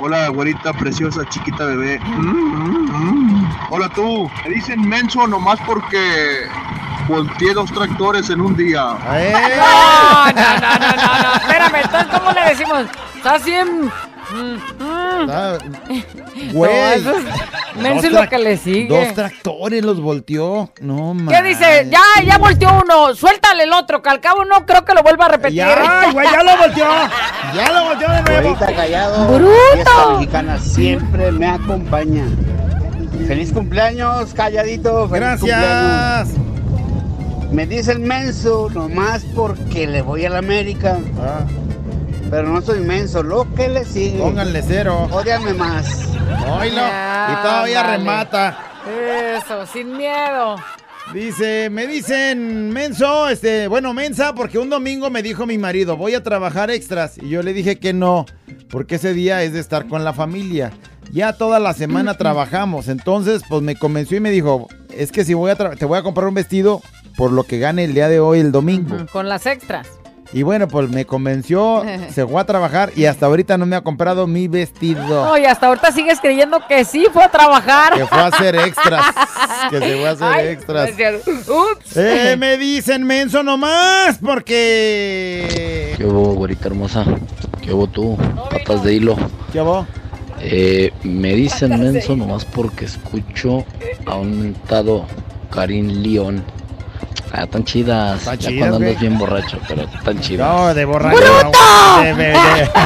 Hola, 0.00 0.28
güerita 0.28 0.72
preciosa, 0.72 1.28
chiquita 1.28 1.66
bebé. 1.66 2.00
Mm, 2.00 2.20
mm, 2.20 2.90
mm. 2.90 3.58
Hola 3.70 3.90
tú. 3.90 4.30
Me 4.44 4.54
dicen 4.54 4.88
menso 4.88 5.26
nomás 5.26 5.60
porque 5.66 6.48
volteé 7.10 7.52
dos 7.52 7.70
tractores 7.72 8.30
en 8.30 8.40
un 8.40 8.56
día. 8.56 8.80
No, 8.80 8.96
no, 10.32 10.42
no, 10.60 10.78
no, 10.78 10.96
no, 10.96 11.22
no. 11.22 11.34
Espérame, 11.34 11.76
entonces, 11.82 12.18
¿cómo 12.18 12.32
le 12.32 12.40
decimos? 12.48 12.84
Estás 13.16 13.44
bien. 13.44 13.90
Mm, 14.32 14.54
mm. 14.84 16.52
Güey. 16.52 17.02
No, 17.76 17.88
es 17.88 18.12
lo 18.12 18.28
que 18.28 18.38
le 18.38 18.56
sigue. 18.56 18.88
Dos 18.88 19.14
tractores 19.14 19.84
los 19.84 20.00
volteó. 20.00 20.72
No, 20.80 21.14
man. 21.14 21.28
¿Qué 21.34 21.42
dice? 21.48 21.88
Ya, 21.90 22.22
ya 22.24 22.38
volteó 22.38 22.80
uno. 22.82 23.14
Suéltale 23.14 23.64
el 23.64 23.72
otro, 23.72 24.00
que 24.02 24.08
al 24.08 24.20
cabo 24.20 24.44
no 24.44 24.64
creo 24.66 24.84
que 24.84 24.94
lo 24.94 25.02
vuelva 25.02 25.26
a 25.26 25.28
repetir. 25.30 25.56
Ya, 25.56 26.10
güey, 26.12 26.26
ya 26.30 26.42
lo 26.42 26.56
volteó. 26.56 26.86
Ya 27.54 27.72
lo 27.72 27.84
volteó 27.84 28.10
de 28.10 28.22
nuevo. 28.22 28.54
Güerita 28.54 28.74
callado. 28.74 29.26
¡Bruto! 29.26 30.18
Mexicana 30.18 30.58
siempre 30.58 31.32
me 31.32 31.48
acompaña. 31.48 32.24
Feliz 33.26 33.52
cumpleaños, 33.52 34.32
calladito. 34.34 35.08
Feliz 35.08 35.40
Gracias. 35.40 36.28
cumpleaños. 36.28 36.49
Me 37.52 37.66
dice 37.66 37.92
el 37.92 37.98
menso 38.00 38.68
nomás 38.72 39.24
porque 39.34 39.86
le 39.86 40.02
voy 40.02 40.24
a 40.24 40.30
la 40.30 40.38
América. 40.38 40.98
Ah. 41.18 41.44
Pero 42.30 42.48
no 42.48 42.62
soy 42.62 42.78
menso, 42.80 43.24
lo 43.24 43.52
que 43.54 43.68
le 43.68 43.84
sigue. 43.84 44.20
Pónganle 44.20 44.62
cero. 44.62 45.08
Ódiame 45.10 45.52
más. 45.54 46.06
Oílo. 46.48 46.76
Ya, 46.76 47.28
Y 47.32 47.42
todavía 47.42 47.82
remata. 47.82 48.56
Eso, 49.36 49.66
sin 49.66 49.96
miedo. 49.96 50.56
Dice, 51.12 51.70
me 51.70 51.88
dicen 51.88 52.70
menso, 52.70 53.28
este, 53.28 53.66
bueno, 53.66 53.92
mensa, 53.92 54.32
porque 54.32 54.60
un 54.60 54.70
domingo 54.70 55.10
me 55.10 55.24
dijo 55.24 55.44
mi 55.44 55.58
marido, 55.58 55.96
voy 55.96 56.14
a 56.14 56.22
trabajar 56.22 56.70
extras. 56.70 57.18
Y 57.18 57.30
yo 57.30 57.42
le 57.42 57.52
dije 57.52 57.80
que 57.80 57.92
no, 57.92 58.26
porque 58.68 58.94
ese 58.94 59.12
día 59.12 59.42
es 59.42 59.52
de 59.52 59.58
estar 59.58 59.88
con 59.88 60.04
la 60.04 60.12
familia. 60.12 60.70
Ya 61.10 61.32
toda 61.32 61.58
la 61.58 61.74
semana 61.74 62.14
trabajamos. 62.16 62.86
Entonces, 62.86 63.42
pues 63.48 63.60
me 63.60 63.74
convenció 63.74 64.18
y 64.18 64.20
me 64.20 64.30
dijo, 64.30 64.68
es 64.96 65.10
que 65.10 65.24
si 65.24 65.34
voy 65.34 65.50
a 65.50 65.56
te 65.56 65.84
voy 65.84 65.98
a 65.98 66.04
comprar 66.04 66.28
un 66.28 66.34
vestido 66.34 66.80
por 67.16 67.32
lo 67.32 67.44
que 67.44 67.58
gane 67.58 67.84
el 67.84 67.94
día 67.94 68.08
de 68.08 68.20
hoy, 68.20 68.40
el 68.40 68.52
domingo. 68.52 68.96
Con 69.12 69.28
las 69.28 69.46
extras. 69.46 69.86
Y 70.32 70.44
bueno, 70.44 70.68
pues 70.68 70.88
me 70.90 71.04
convenció, 71.06 71.82
se 72.14 72.26
fue 72.26 72.40
a 72.40 72.44
trabajar 72.44 72.92
y 72.94 73.06
hasta 73.06 73.26
ahorita 73.26 73.58
no 73.58 73.66
me 73.66 73.74
ha 73.76 73.80
comprado 73.80 74.26
mi 74.26 74.46
vestido. 74.46 75.30
Oye, 75.30 75.46
hasta 75.46 75.66
ahorita 75.66 75.90
sigues 75.90 76.20
creyendo 76.20 76.60
que 76.68 76.84
sí 76.84 77.06
fue 77.12 77.24
a 77.24 77.30
trabajar. 77.30 77.94
Que 77.94 78.06
fue 78.06 78.18
a 78.18 78.26
hacer 78.26 78.54
extras. 78.54 79.04
que 79.70 79.78
se 79.78 79.96
fue 79.96 80.08
a 80.08 80.12
hacer 80.12 80.28
Ay, 80.28 80.48
extras. 80.48 80.90
no. 80.96 81.54
Ups. 81.72 81.96
Eh, 81.96 82.36
me 82.38 82.56
dicen 82.56 83.04
menso 83.04 83.42
nomás 83.42 84.18
porque... 84.18 85.94
¿Qué 85.96 86.04
hubo, 86.04 86.34
güerita 86.34 86.68
hermosa? 86.68 87.04
¿Qué 87.60 87.72
hubo 87.72 87.88
tú? 87.88 88.16
Patas 88.50 88.84
de 88.84 88.94
hilo. 88.94 89.16
¿Qué 89.52 89.60
hubo? 89.60 89.86
Eh, 90.42 90.92
me 91.02 91.34
dicen 91.34 91.78
menso 91.78 92.16
nomás 92.16 92.44
porque 92.44 92.86
escucho 92.86 93.64
a 94.06 94.14
un 94.14 94.40
mentado 94.40 95.06
Karim 95.50 95.88
León. 96.02 96.42
Ah, 97.32 97.46
tan 97.46 97.64
chidas. 97.64 98.18
Están 98.20 98.38
ya 98.38 98.48
chidas, 98.50 98.68
cuando 98.68 98.86
andas 98.88 99.00
bien 99.00 99.18
borracho, 99.18 99.58
pero 99.68 99.86
tan 100.04 100.20
chidas. 100.20 100.48
No, 100.48 100.74
de 100.74 100.84
borracho. 100.84 101.16
¡Bruto! 101.18 102.02
De- 102.02 102.14
de- 102.14 102.32
de- 102.32 102.70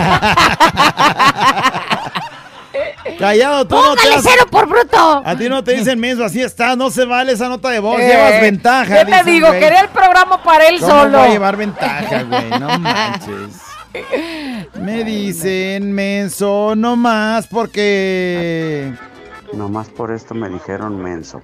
Callado, 3.19 3.67
tú 3.67 3.77
no 3.77 3.95
te 3.95 4.03
¡Póngale 4.03 4.15
has- 4.17 4.23
cero 4.25 4.47
por 4.51 4.67
bruto! 4.69 5.23
A 5.25 5.37
ti 5.37 5.49
no 5.49 5.63
te 5.63 5.73
dicen 5.75 6.01
menso, 6.01 6.25
así 6.25 6.43
está, 6.43 6.75
no 6.75 6.91
se 6.91 7.05
vale 7.05 7.33
esa 7.33 7.49
nota 7.49 7.71
de 7.71 7.79
voz, 7.79 8.01
Eh, 8.01 8.09
llevas 8.09 8.41
ventaja. 8.41 8.99
¿Qué 8.99 9.05
te 9.05 9.11
dicen, 9.13 9.27
digo? 9.27 9.51
Quería 9.53 9.81
el 9.83 9.89
programa 9.89 10.43
para 10.43 10.67
él 10.67 10.81
¿Cómo 10.81 10.93
solo. 10.93 11.19
voy 11.19 11.29
a 11.29 11.31
llevar 11.31 11.57
ventaja, 11.57 12.23
güey? 12.25 12.51
No 12.59 12.79
manches. 12.79 13.61
Me 14.75 15.05
dicen 15.05 15.93
menso 15.93 16.75
nomás 16.75 17.47
porque... 17.47 18.93
Nomás 19.53 19.89
por 19.89 20.11
esto 20.11 20.35
me 20.35 20.49
dijeron 20.49 21.01
menso. 21.01 21.41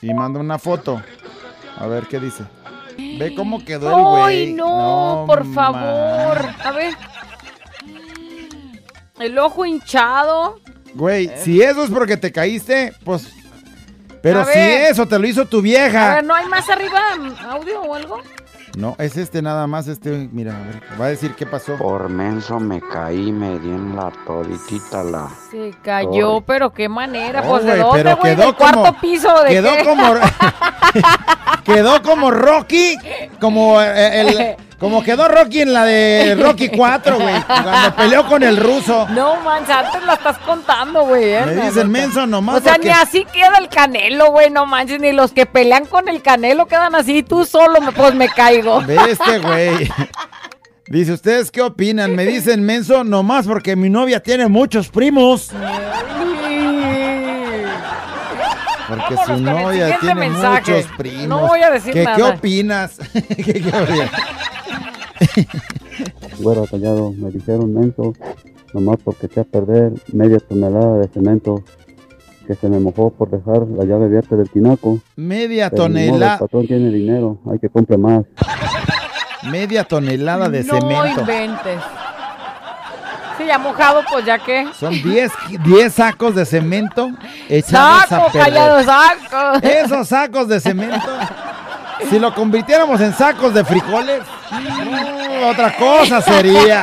Y 0.00 0.14
manda 0.14 0.38
una 0.38 0.60
foto. 0.60 1.02
A 1.82 1.86
ver 1.88 2.06
qué 2.06 2.20
dice. 2.20 2.44
Ve 3.18 3.34
cómo 3.34 3.64
quedó 3.64 3.88
el 3.96 4.02
güey. 4.04 4.22
Ay, 4.46 4.52
no, 4.52 5.24
por 5.26 5.44
favor. 5.52 6.38
A 6.64 6.70
ver. 6.72 6.94
El 9.18 9.38
ojo 9.38 9.64
hinchado. 9.64 10.58
Güey, 10.94 11.30
si 11.38 11.60
eso 11.62 11.84
es 11.84 11.90
porque 11.90 12.16
te 12.16 12.30
caíste, 12.32 12.92
pues... 13.04 13.32
Pero 14.22 14.40
A 14.42 14.44
si 14.44 14.56
ver. 14.58 14.92
eso 14.92 15.06
te 15.08 15.18
lo 15.18 15.26
hizo 15.26 15.46
tu 15.46 15.58
A 15.58 15.62
vieja. 15.62 16.14
ver, 16.14 16.24
¿no 16.24 16.34
hay 16.34 16.46
más 16.46 16.68
arriba 16.70 17.00
mm, 17.18 17.50
audio 17.50 17.80
o 17.82 17.94
algo? 17.96 18.20
No, 18.76 18.94
es 18.98 19.16
este 19.16 19.42
nada 19.42 19.66
más, 19.66 19.88
este, 19.88 20.28
mira, 20.32 20.56
a 20.56 20.60
ver, 20.60 20.80
va 21.00 21.06
a 21.06 21.08
decir 21.08 21.34
qué 21.34 21.44
pasó. 21.44 21.76
Por 21.76 22.08
menso 22.08 22.60
me 22.60 22.80
caí, 22.80 23.32
me 23.32 23.58
di 23.58 23.68
en 23.68 23.96
la 23.96 24.12
toditita 24.26 25.02
la. 25.02 25.28
Se 25.50 25.74
cayó, 25.82 26.40
pero 26.42 26.72
qué 26.72 26.88
manera. 26.88 27.42
No, 27.42 27.48
pues, 27.50 27.64
¿de 27.64 27.70
güey, 27.72 27.82
dónde, 27.82 28.14
güey? 28.14 28.34
quedó 28.36 28.46
¿Del 28.46 28.54
cuarto 28.54 28.96
piso? 29.00 29.42
¿De 29.42 29.50
quedó 29.50 29.76
qué? 29.76 29.84
como- 29.84 30.14
Quedó 31.64 32.02
como 32.02 32.30
Rocky, 32.30 32.96
como 33.40 33.80
eh, 33.80 34.20
el, 34.20 34.56
como 34.78 35.02
quedó 35.02 35.28
Rocky 35.28 35.60
en 35.60 35.72
la 35.72 35.84
de 35.84 36.36
Rocky 36.40 36.68
4, 36.70 37.20
güey, 37.20 37.34
cuando 37.44 37.96
peleó 37.96 38.26
con 38.26 38.42
el 38.42 38.56
ruso. 38.56 39.06
No, 39.10 39.36
manches, 39.42 39.70
antes 39.76 40.02
la 40.04 40.14
estás 40.14 40.38
contando, 40.38 41.04
güey. 41.06 41.34
¿eh? 41.34 41.42
Me 41.46 41.54
La 41.54 41.64
dicen 41.66 41.90
menso 41.90 42.26
nomás 42.26 42.56
O 42.56 42.60
sea, 42.62 42.72
porque- 42.74 42.88
ni 42.88 42.92
así 42.94 43.24
queda 43.32 43.58
el 43.58 43.68
canelo, 43.68 44.30
güey, 44.32 44.50
no 44.50 44.66
manches, 44.66 45.00
ni 45.00 45.12
los 45.12 45.30
que 45.32 45.46
pelean 45.46 45.86
con 45.86 46.08
el 46.08 46.20
canelo 46.20 46.66
quedan 46.66 46.94
así, 46.96 47.22
tú 47.22 47.44
solo, 47.44 47.78
pues 47.94 48.14
me 48.14 48.28
caigo. 48.28 48.80
Ve 48.82 48.98
este 49.08 49.38
güey. 49.38 49.88
Dice, 50.88 51.12
¿ustedes 51.12 51.50
qué 51.52 51.62
opinan? 51.62 52.14
Me 52.16 52.26
dicen 52.26 52.64
menso 52.64 53.04
nomás 53.04 53.46
porque 53.46 53.76
mi 53.76 53.88
novia 53.88 54.20
tiene 54.20 54.48
muchos 54.48 54.88
primos. 54.88 55.48
Porque 58.98 59.14
Vámonos 59.14 59.38
su 59.38 59.44
novia 59.44 59.98
tiene 60.00 60.14
mensaje. 60.20 60.72
muchos 60.72 60.90
primos. 60.96 61.26
No 61.28 61.46
voy 61.48 61.60
a 61.62 61.70
decir 61.70 61.92
¿Qué, 61.92 62.04
nada. 62.04 62.16
¿Qué 62.16 62.22
opinas? 62.22 62.98
¿Qué- 63.12 63.44
qué 63.54 63.68
opinas? 63.68 64.10
Güero 66.40 66.64
callado, 66.66 67.12
me 67.12 67.30
dijeron 67.30 67.72
menso, 67.72 68.12
nomás 68.74 68.96
porque 69.04 69.26
eché 69.26 69.40
a 69.40 69.44
perder 69.44 69.92
media 70.12 70.38
tonelada 70.40 70.98
de 70.98 71.08
cemento 71.08 71.62
que 72.46 72.54
se 72.54 72.68
me 72.68 72.80
mojó 72.80 73.10
por 73.10 73.30
dejar 73.30 73.68
la 73.68 73.84
llave 73.84 74.06
abierta 74.06 74.34
del 74.34 74.50
tinaco. 74.50 74.98
Media 75.16 75.70
Pero 75.70 75.84
tonelada. 75.84 76.34
El 76.34 76.38
patrón 76.40 76.66
tiene 76.66 76.90
dinero, 76.90 77.38
hay 77.50 77.58
que 77.60 77.68
comprar 77.68 77.98
más. 78.00 78.24
Media 79.50 79.84
tonelada 79.84 80.48
de 80.48 80.64
no 80.64 80.74
cemento. 80.80 81.20
inventes. 81.20 81.78
Sí, 83.42 83.48
ya 83.48 83.58
mojado, 83.58 84.02
pues 84.08 84.24
ya 84.24 84.38
que. 84.38 84.68
Son 84.78 84.90
10, 85.02 85.32
10 85.64 85.92
sacos 85.94 86.34
de 86.34 86.46
cemento 86.46 87.10
echados 87.48 88.02
Saco, 88.08 88.14
a 88.26 88.32
perder. 88.32 88.42
callado, 88.54 88.84
saco. 88.84 89.66
Esos 89.66 90.08
sacos 90.08 90.48
de 90.48 90.60
cemento, 90.60 91.10
si 92.08 92.18
lo 92.18 92.34
convirtiéramos 92.34 93.00
en 93.00 93.12
sacos 93.14 93.52
de 93.54 93.64
frijoles, 93.64 94.22
mm, 94.50 95.44
otra 95.50 95.76
cosa 95.76 96.20
sería. 96.22 96.82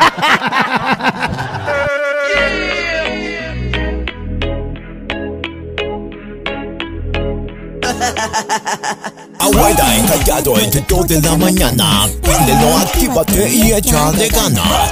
Abuela 9.39 9.95
encallado 9.95 10.59
entre 10.59 10.81
2 10.87 11.07
de 11.07 11.21
la 11.21 11.35
mañana. 11.37 12.07
Préndelo, 12.21 12.77
actívate 12.77 13.49
y 13.49 13.71
échale 13.71 14.27
ganas. 14.29 14.91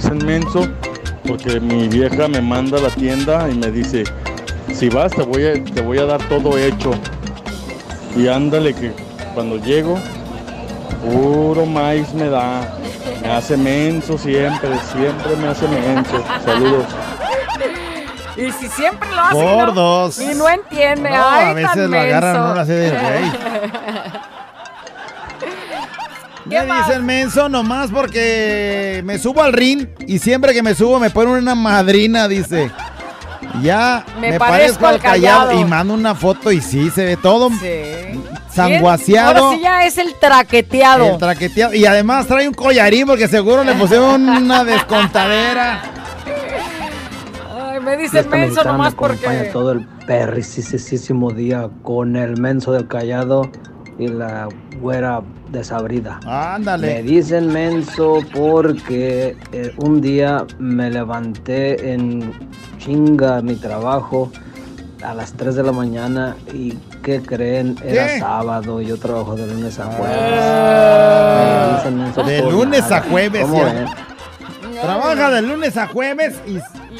Dicen 0.00 0.24
menso, 0.24 0.68
porque... 1.26 1.60
mi 1.60 1.88
vieja 1.88 2.28
me 2.28 2.40
manda 2.40 2.78
a 2.78 2.82
la 2.82 2.90
tienda 2.90 3.48
y 3.50 3.54
me 3.54 3.70
dice, 3.70 4.04
si 4.72 4.88
vas 4.88 5.12
te 5.12 5.22
voy 5.22 5.44
a, 5.46 5.64
te 5.64 5.80
voy 5.82 5.98
a 5.98 6.04
dar 6.04 6.22
todo 6.28 6.56
hecho. 6.56 6.92
Y 8.16 8.28
ándale 8.28 8.74
que 8.74 8.92
cuando 9.34 9.56
llego, 9.56 9.98
puro 11.04 11.66
maíz 11.66 12.12
me 12.14 12.28
da. 12.28 12.60
Me 13.22 13.30
hace 13.30 13.56
menso 13.56 14.16
siempre, 14.16 14.70
siempre 14.92 15.36
me 15.40 15.48
hace 15.48 15.66
menso. 15.66 16.22
Saludos. 16.44 16.84
Y 18.36 18.52
si 18.52 18.68
siempre 18.68 19.08
lo 19.12 19.20
hace 19.20 19.36
y 19.36 19.40
no- 19.40 19.54
Gordos. 19.54 20.20
y 20.20 20.34
no, 20.36 20.48
entiende. 20.48 21.10
No, 21.10 21.28
Ay, 21.28 21.46
a 21.46 21.52
veces 21.54 21.72
tan 21.74 21.90
lo 21.90 21.98
agarran 21.98 22.36
uno 22.52 22.60
así 22.60 22.72
de, 22.72 22.90
güey. 22.90 23.47
Me 26.48 26.64
dicen 26.64 27.04
menso 27.04 27.48
nomás 27.48 27.90
porque 27.90 29.02
me 29.04 29.18
subo 29.18 29.42
al 29.42 29.52
ring 29.52 29.86
y 30.06 30.18
siempre 30.18 30.54
que 30.54 30.62
me 30.62 30.74
subo 30.74 30.98
me 30.98 31.10
ponen 31.10 31.34
una 31.34 31.54
madrina, 31.54 32.26
dice. 32.28 32.70
Ya 33.62 34.04
Me 34.20 34.32
me, 34.32 34.38
parezco 34.38 34.80
parezco, 34.80 34.86
al 34.86 34.94
al 34.96 35.00
callado. 35.00 35.46
Callado. 35.48 35.60
y 35.60 35.64
mando 35.64 35.94
una 35.94 36.14
foto 36.14 36.50
y 36.52 36.60
sí, 36.60 36.90
se 36.90 37.04
ve 37.04 37.16
todo 37.16 37.50
Sí. 37.50 38.20
sanguaseado. 38.52 39.44
Ahora 39.46 39.56
sí 39.56 39.62
ya 39.62 39.86
es 39.86 39.98
el 39.98 40.14
traqueteado. 40.14 41.12
El 41.12 41.18
traqueteado. 41.18 41.74
Y 41.74 41.84
además 41.86 42.26
trae 42.26 42.46
un 42.48 42.54
collarín 42.54 43.06
porque 43.06 43.28
seguro 43.28 43.64
le 43.64 43.74
pusieron 43.74 44.28
una 44.28 44.64
descontadera. 44.64 45.80
Ay, 47.58 47.80
me 47.80 47.96
dicen 47.96 48.28
menso 48.28 48.64
nomás 48.64 48.94
porque. 48.94 49.50
todo 49.52 49.72
el 49.72 49.86
perricisísimo 50.06 51.30
día 51.32 51.68
con 51.82 52.16
el 52.16 52.38
menso 52.40 52.72
del 52.72 52.86
callado 52.88 53.50
y 53.98 54.08
la 54.08 54.48
güera 54.80 55.20
desabrida. 55.50 56.20
Ándale. 56.26 56.86
Me 56.94 57.02
dicen 57.02 57.48
menso 57.52 58.20
porque 58.34 59.36
eh, 59.52 59.72
un 59.78 60.00
día 60.00 60.44
me 60.58 60.90
levanté 60.90 61.92
en 61.92 62.32
chinga 62.78 63.42
mi 63.42 63.56
trabajo 63.56 64.30
a 65.02 65.14
las 65.14 65.32
3 65.32 65.54
de 65.56 65.62
la 65.62 65.72
mañana 65.72 66.36
y 66.52 66.72
¿qué 67.02 67.20
creen? 67.22 67.76
Era 67.84 68.06
¿Qué? 68.06 68.18
sábado, 68.20 68.80
yo 68.80 68.96
trabajo 68.98 69.34
de 69.36 69.46
lunes 69.46 69.78
a 69.78 69.84
jueves. 69.86 70.16
Me 71.38 71.76
dicen 71.76 71.98
menso 71.98 72.22
De 72.22 72.50
lunes 72.50 72.82
nada. 72.82 72.96
a 72.98 73.02
jueves, 73.02 73.42
¿Cómo. 73.42 73.62
Trabaja 74.82 75.30
de 75.30 75.42
lunes 75.42 75.76
a 75.76 75.86
jueves 75.88 76.40
y 76.46 76.58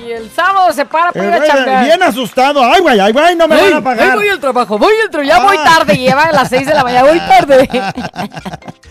Y 0.09 0.13
el 0.13 0.31
sábado 0.31 0.73
se 0.73 0.87
para 0.87 1.13
para 1.13 1.27
ir 1.27 1.35
a 1.35 1.47
chambear. 1.47 1.85
bien 1.85 2.03
asustado. 2.03 2.65
Ay, 2.65 2.81
güey, 2.81 2.99
ay, 2.99 3.13
güey, 3.13 3.37
no 3.37 3.47
me 3.47 3.61
van 3.61 3.75
a 3.75 3.83
pagar. 3.85 4.17
Voy 4.17 4.29
al 4.29 4.41
trabajo, 4.41 4.79
voy 4.79 4.95
al 5.05 5.11
trabajo. 5.11 5.29
Ya 5.29 5.39
voy 5.45 5.57
Ah. 5.59 5.65
tarde, 5.77 5.99
lleva 5.99 6.23
a 6.25 6.33
las 6.33 6.49
6 6.49 6.67
de 6.67 6.73
la 6.75 6.83
mañana, 6.83 7.09
voy 7.11 7.19
tarde. 7.29 7.69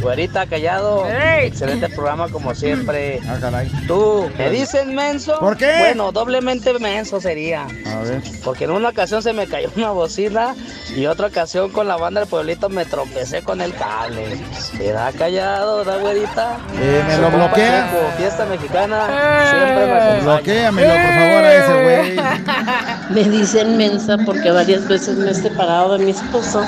Güerita 0.00 0.46
Callado, 0.46 1.06
excelente 1.40 1.88
programa 1.88 2.28
como 2.28 2.54
siempre. 2.54 3.20
Ah, 3.28 3.36
caray. 3.40 3.68
Tú, 3.86 4.30
¿me 4.38 4.50
dicen 4.50 4.94
menso? 4.94 5.38
¿Por 5.40 5.56
qué? 5.56 5.76
Bueno, 5.80 6.12
doblemente 6.12 6.72
menso 6.78 7.20
sería. 7.20 7.64
A 7.64 8.02
ver. 8.02 8.22
Porque 8.44 8.64
en 8.64 8.70
una 8.70 8.90
ocasión 8.90 9.22
se 9.22 9.32
me 9.32 9.46
cayó 9.46 9.70
una 9.76 9.90
bocina 9.90 10.54
y 10.94 11.06
otra 11.06 11.26
ocasión 11.26 11.70
con 11.70 11.88
la 11.88 11.96
banda 11.96 12.20
del 12.20 12.28
pueblito 12.28 12.68
me 12.68 12.84
tropecé 12.84 13.42
con 13.42 13.60
el 13.60 13.74
cable. 13.74 14.38
¿Te 14.76 14.92
da 14.92 15.12
callado, 15.12 15.84
da 15.84 15.96
güerita? 15.96 16.58
Eh, 16.80 17.04
me 17.06 17.18
lo 17.18 17.30
bloquea. 17.30 18.14
Fiesta 18.16 18.46
mexicana, 18.46 19.06
siempre 19.50 19.86
me 19.86 19.92
acompaña. 19.92 20.22
Bloquéamelo, 20.22 20.88
por 20.88 21.14
favor, 21.14 21.44
a 21.44 21.54
ese 21.54 21.82
güey. 21.82 22.28
Me 23.10 23.24
dicen 23.24 23.76
mensa 23.78 24.18
porque 24.26 24.50
varias 24.50 24.86
veces 24.86 25.16
me 25.16 25.30
he 25.30 25.34
separado 25.34 25.96
de 25.96 26.04
mi 26.04 26.10
esposo 26.10 26.62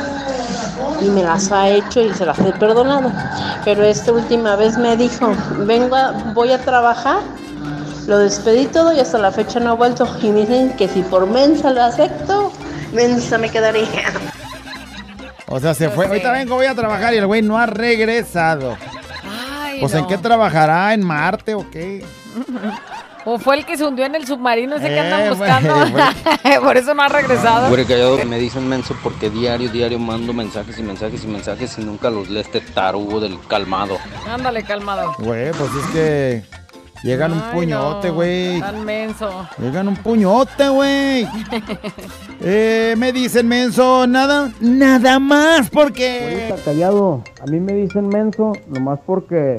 y 1.01 1.05
me 1.07 1.23
las 1.23 1.51
ha 1.53 1.69
hecho 1.69 2.01
y 2.01 2.13
se 2.15 2.25
las 2.27 2.39
he 2.41 2.53
perdonado. 2.53 3.11
Pero 3.65 3.85
esta 3.85 4.13
última 4.13 4.57
vez 4.57 4.77
me 4.79 4.97
dijo, 4.97 5.33
vengo, 5.67 5.97
a- 5.97 6.13
voy 6.35 6.53
a 6.53 6.59
trabajar. 6.59 7.19
Lo 8.07 8.19
despedí 8.19 8.67
todo 8.67 8.93
y 8.93 9.01
hasta 9.01 9.19
la 9.19 9.31
fecha 9.31 9.61
no 9.61 9.71
ha 9.71 9.75
vuelto. 9.75 10.07
Y 10.23 10.29
me 10.29 10.41
dicen 10.41 10.73
que 10.77 10.89
si 10.89 11.03
por 11.03 11.27
mensa 11.27 11.71
lo 11.71 11.83
acepto, 11.83 12.53
mensa 12.93 13.39
me 13.39 13.49
quedaría. 13.51 13.87
O 15.47 15.59
sea, 15.61 15.75
se 15.75 15.89
fue. 15.91 16.07
Ahorita 16.07 16.33
vengo, 16.33 16.55
voy 16.55 16.67
a 16.67 16.75
trabajar 16.75 17.13
y 17.15 17.19
el 17.19 17.27
güey 17.27 17.43
no 17.43 17.59
ha 17.59 17.67
regresado. 17.67 18.77
Ay, 19.63 19.81
Pues 19.81 19.95
en 19.95 20.07
qué 20.07 20.17
trabajará, 20.19 20.95
en 20.95 21.03
Marte 21.05 21.55
o 21.55 21.69
qué. 21.71 22.05
O 23.25 23.39
fue 23.39 23.57
el 23.59 23.67
que 23.67 23.77
se 23.77 23.85
hundió 23.85 24.07
en 24.07 24.15
el 24.15 24.27
submarino 24.27 24.77
ese 24.77 24.89
que 24.89 25.01
andan 25.01 25.21
Eh, 25.23 25.31
buscando. 25.31 25.75
güey, 25.91 26.61
Por 26.63 26.77
eso 26.77 26.95
no 26.95 27.03
ha 27.03 27.09
regresado. 27.09 27.69
Güey, 27.69 27.85
callado 27.85 28.17
que 28.17 28.25
me 28.25 28.39
dicen 28.39 28.69
menso 28.69 28.97
porque 29.03 29.29
diario, 29.31 29.69
diario 29.71 29.99
mando 29.99 30.33
mensajes 30.33 30.79
y 30.79 30.83
mensajes 30.83 31.25
y 31.25 31.27
mensajes 31.27 31.79
y 31.79 31.85
nunca 31.85 32.09
los 32.11 32.29
lee 32.31 32.41
este 32.41 32.61
tarugo 32.61 33.21
del 33.21 33.39
calmado. 33.47 33.99
Ándale, 34.29 34.63
calmado. 34.63 35.15
Güey, 35.19 35.51
pues 35.53 35.71
es 35.75 35.87
que 35.93 36.43
llegan 37.03 37.33
un 37.33 37.43
puñote, 37.53 38.09
no, 38.09 38.15
güey. 38.15 38.61
Tan 38.61 38.85
menso. 38.85 39.49
Llegan 39.59 39.89
un 39.89 39.97
puñote, 39.97 40.69
güey. 40.69 41.27
Eh, 42.43 42.95
me 42.97 43.13
dicen 43.13 43.47
menso, 43.47 44.07
nada, 44.07 44.51
nada 44.61 45.19
más 45.19 45.69
porque. 45.69 46.49
Ahorita 46.49 46.65
callado, 46.65 47.23
a 47.43 47.45
mí 47.51 47.61
me 47.61 47.75
dicen 47.75 48.09
menso 48.09 48.53
nomás 48.67 48.99
porque 49.05 49.57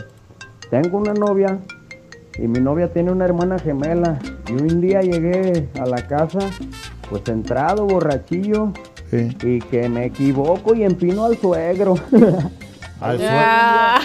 tengo 0.72 0.98
una 0.98 1.14
novia 1.14 1.60
y 2.38 2.48
mi 2.48 2.60
novia 2.60 2.92
tiene 2.92 3.12
una 3.12 3.26
hermana 3.26 3.60
gemela 3.60 4.18
y 4.48 4.54
un 4.54 4.82
día 4.82 5.02
llegué 5.02 5.68
a 5.80 5.86
la 5.86 6.08
casa 6.08 6.40
pues 7.10 7.28
entrado 7.28 7.86
borrachillo 7.86 8.72
Sí. 9.10 9.36
y 9.44 9.60
que 9.60 9.90
me 9.90 10.06
equivoco 10.06 10.74
y 10.74 10.84
empino 10.86 11.26
al 11.26 11.38
suegro. 11.38 11.96
Al 13.02 13.18
Ya. 13.18 14.00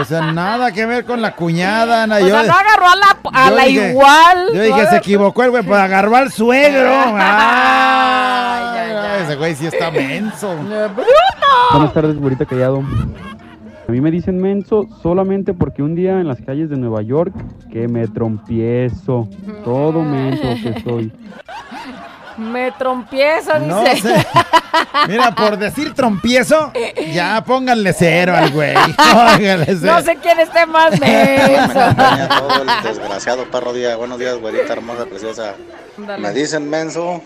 O 0.00 0.04
sea, 0.04 0.30
nada 0.32 0.70
que 0.70 0.86
ver 0.86 1.04
con 1.04 1.20
la 1.20 1.34
cuñada. 1.34 2.06
na- 2.06 2.16
O 2.16 2.20
yo 2.20 2.28
sea, 2.28 2.44
no 2.44 2.52
agarró 2.54 2.86
a 2.88 2.94
la, 2.96 3.18
a 3.32 3.50
yo 3.50 3.56
la 3.56 3.64
dije- 3.64 3.90
igual. 3.90 4.48
Yo 4.54 4.62
dije, 4.62 4.86
se 4.86 4.96
equivocó 4.98 5.42
el 5.42 5.50
güey, 5.50 5.64
pues 5.64 5.78
agarró 5.80 6.14
al 6.14 6.30
suegro. 6.30 6.88
Ay, 7.88 9.24
Ese 9.24 9.34
güey 9.36 9.54
sí 9.56 9.66
está 9.66 9.90
menso. 9.90 10.54
Buenas 11.72 11.92
tardes, 11.92 12.16
güerita 12.16 12.46
callado. 12.46 12.82
A 13.88 13.92
mí 13.92 14.02
me 14.02 14.10
dicen 14.10 14.36
menso 14.38 14.86
solamente 15.02 15.54
porque 15.54 15.82
un 15.82 15.94
día 15.94 16.20
en 16.20 16.28
las 16.28 16.40
calles 16.42 16.68
de 16.68 16.76
Nueva 16.76 17.00
York 17.00 17.32
que 17.72 17.88
me 17.88 18.06
trompiezo. 18.06 19.26
Todo 19.64 20.02
menso 20.02 20.42
que 20.62 20.80
soy. 20.82 21.12
Me 22.38 22.70
trompieza, 22.70 23.58
No 23.58 23.80
dice. 23.82 23.96
sé. 24.14 24.26
Mira, 25.08 25.34
por 25.34 25.56
decir 25.58 25.92
trompiezo, 25.92 26.70
ya 27.12 27.42
pónganle 27.46 27.92
cero 27.92 28.32
al 28.36 28.52
güey. 28.52 28.74
Pónganle 29.12 29.66
cero. 29.66 29.92
No 29.96 30.02
sé 30.02 30.16
quién 30.22 30.38
esté 30.38 30.64
más 30.64 30.92
menso. 31.00 31.80
todo 32.38 32.62
el 32.62 32.68
desgraciado 32.84 33.44
perro 33.50 33.72
día. 33.72 33.96
Buenos 33.96 34.20
días, 34.20 34.38
güerita 34.38 34.72
hermosa, 34.74 35.06
preciosa. 35.06 35.54
Me 35.96 36.30
dicen 36.32 36.70
menso, 36.70 37.20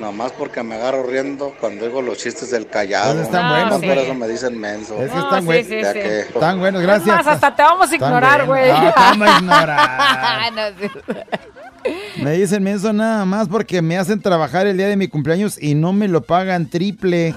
nomás 0.00 0.32
porque 0.32 0.62
me 0.62 0.74
agarro 0.76 1.02
riendo 1.04 1.54
cuando 1.60 1.86
digo 1.86 2.02
los 2.02 2.18
chistes 2.18 2.50
del 2.50 2.66
callado. 2.68 3.12
Esos 3.12 3.24
están 3.26 3.42
Nomás 3.44 3.60
buenos, 3.62 3.78
Por 3.80 3.94
güey. 3.94 4.04
eso 4.04 4.14
me 4.14 4.28
dicen 4.28 4.58
menso. 4.60 5.02
Es 5.02 5.10
que 5.10 5.16
No, 5.16 5.24
están 5.24 5.40
sí, 5.40 5.46
buenos. 5.46 5.66
sí, 5.66 5.74
sí. 5.84 5.92
que- 5.92 6.20
Están 6.20 6.58
buenos, 6.58 6.80
Es 6.82 6.86
gracias. 6.86 7.16
más, 7.16 7.26
hasta 7.26 7.56
te 7.56 7.62
vamos 7.62 7.90
a 7.90 7.94
ignorar, 7.94 8.46
güey. 8.46 8.70
No, 8.72 8.78
te 8.78 8.92
vamos 9.00 9.28
a 9.28 9.38
ignorar. 9.38 10.52
No, 10.54 10.62
sí. 10.80 11.90
Me 12.22 12.32
dicen 12.32 12.62
menso 12.64 12.92
nada 12.92 13.24
más 13.24 13.48
porque 13.48 13.80
me 13.80 13.96
hacen 13.96 14.20
trabajar 14.20 14.66
el 14.66 14.76
día 14.76 14.88
de 14.88 14.96
mi 14.96 15.06
cumpleaños 15.08 15.56
y 15.62 15.74
no 15.76 15.92
me 15.92 16.08
lo 16.08 16.20
pagan 16.22 16.66
triple. 16.68 17.34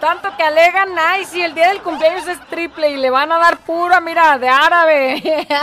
Tanto 0.00 0.30
que 0.36 0.42
alegan, 0.42 0.88
ay, 0.98 1.26
si 1.26 1.42
el 1.42 1.54
día 1.54 1.68
del 1.68 1.82
cumpleaños 1.82 2.26
es 2.26 2.40
triple 2.48 2.90
y 2.90 2.96
le 2.96 3.10
van 3.10 3.30
a 3.32 3.38
dar 3.38 3.58
pura, 3.58 4.00
mira, 4.00 4.38
de 4.38 4.48
árabe. 4.48 5.46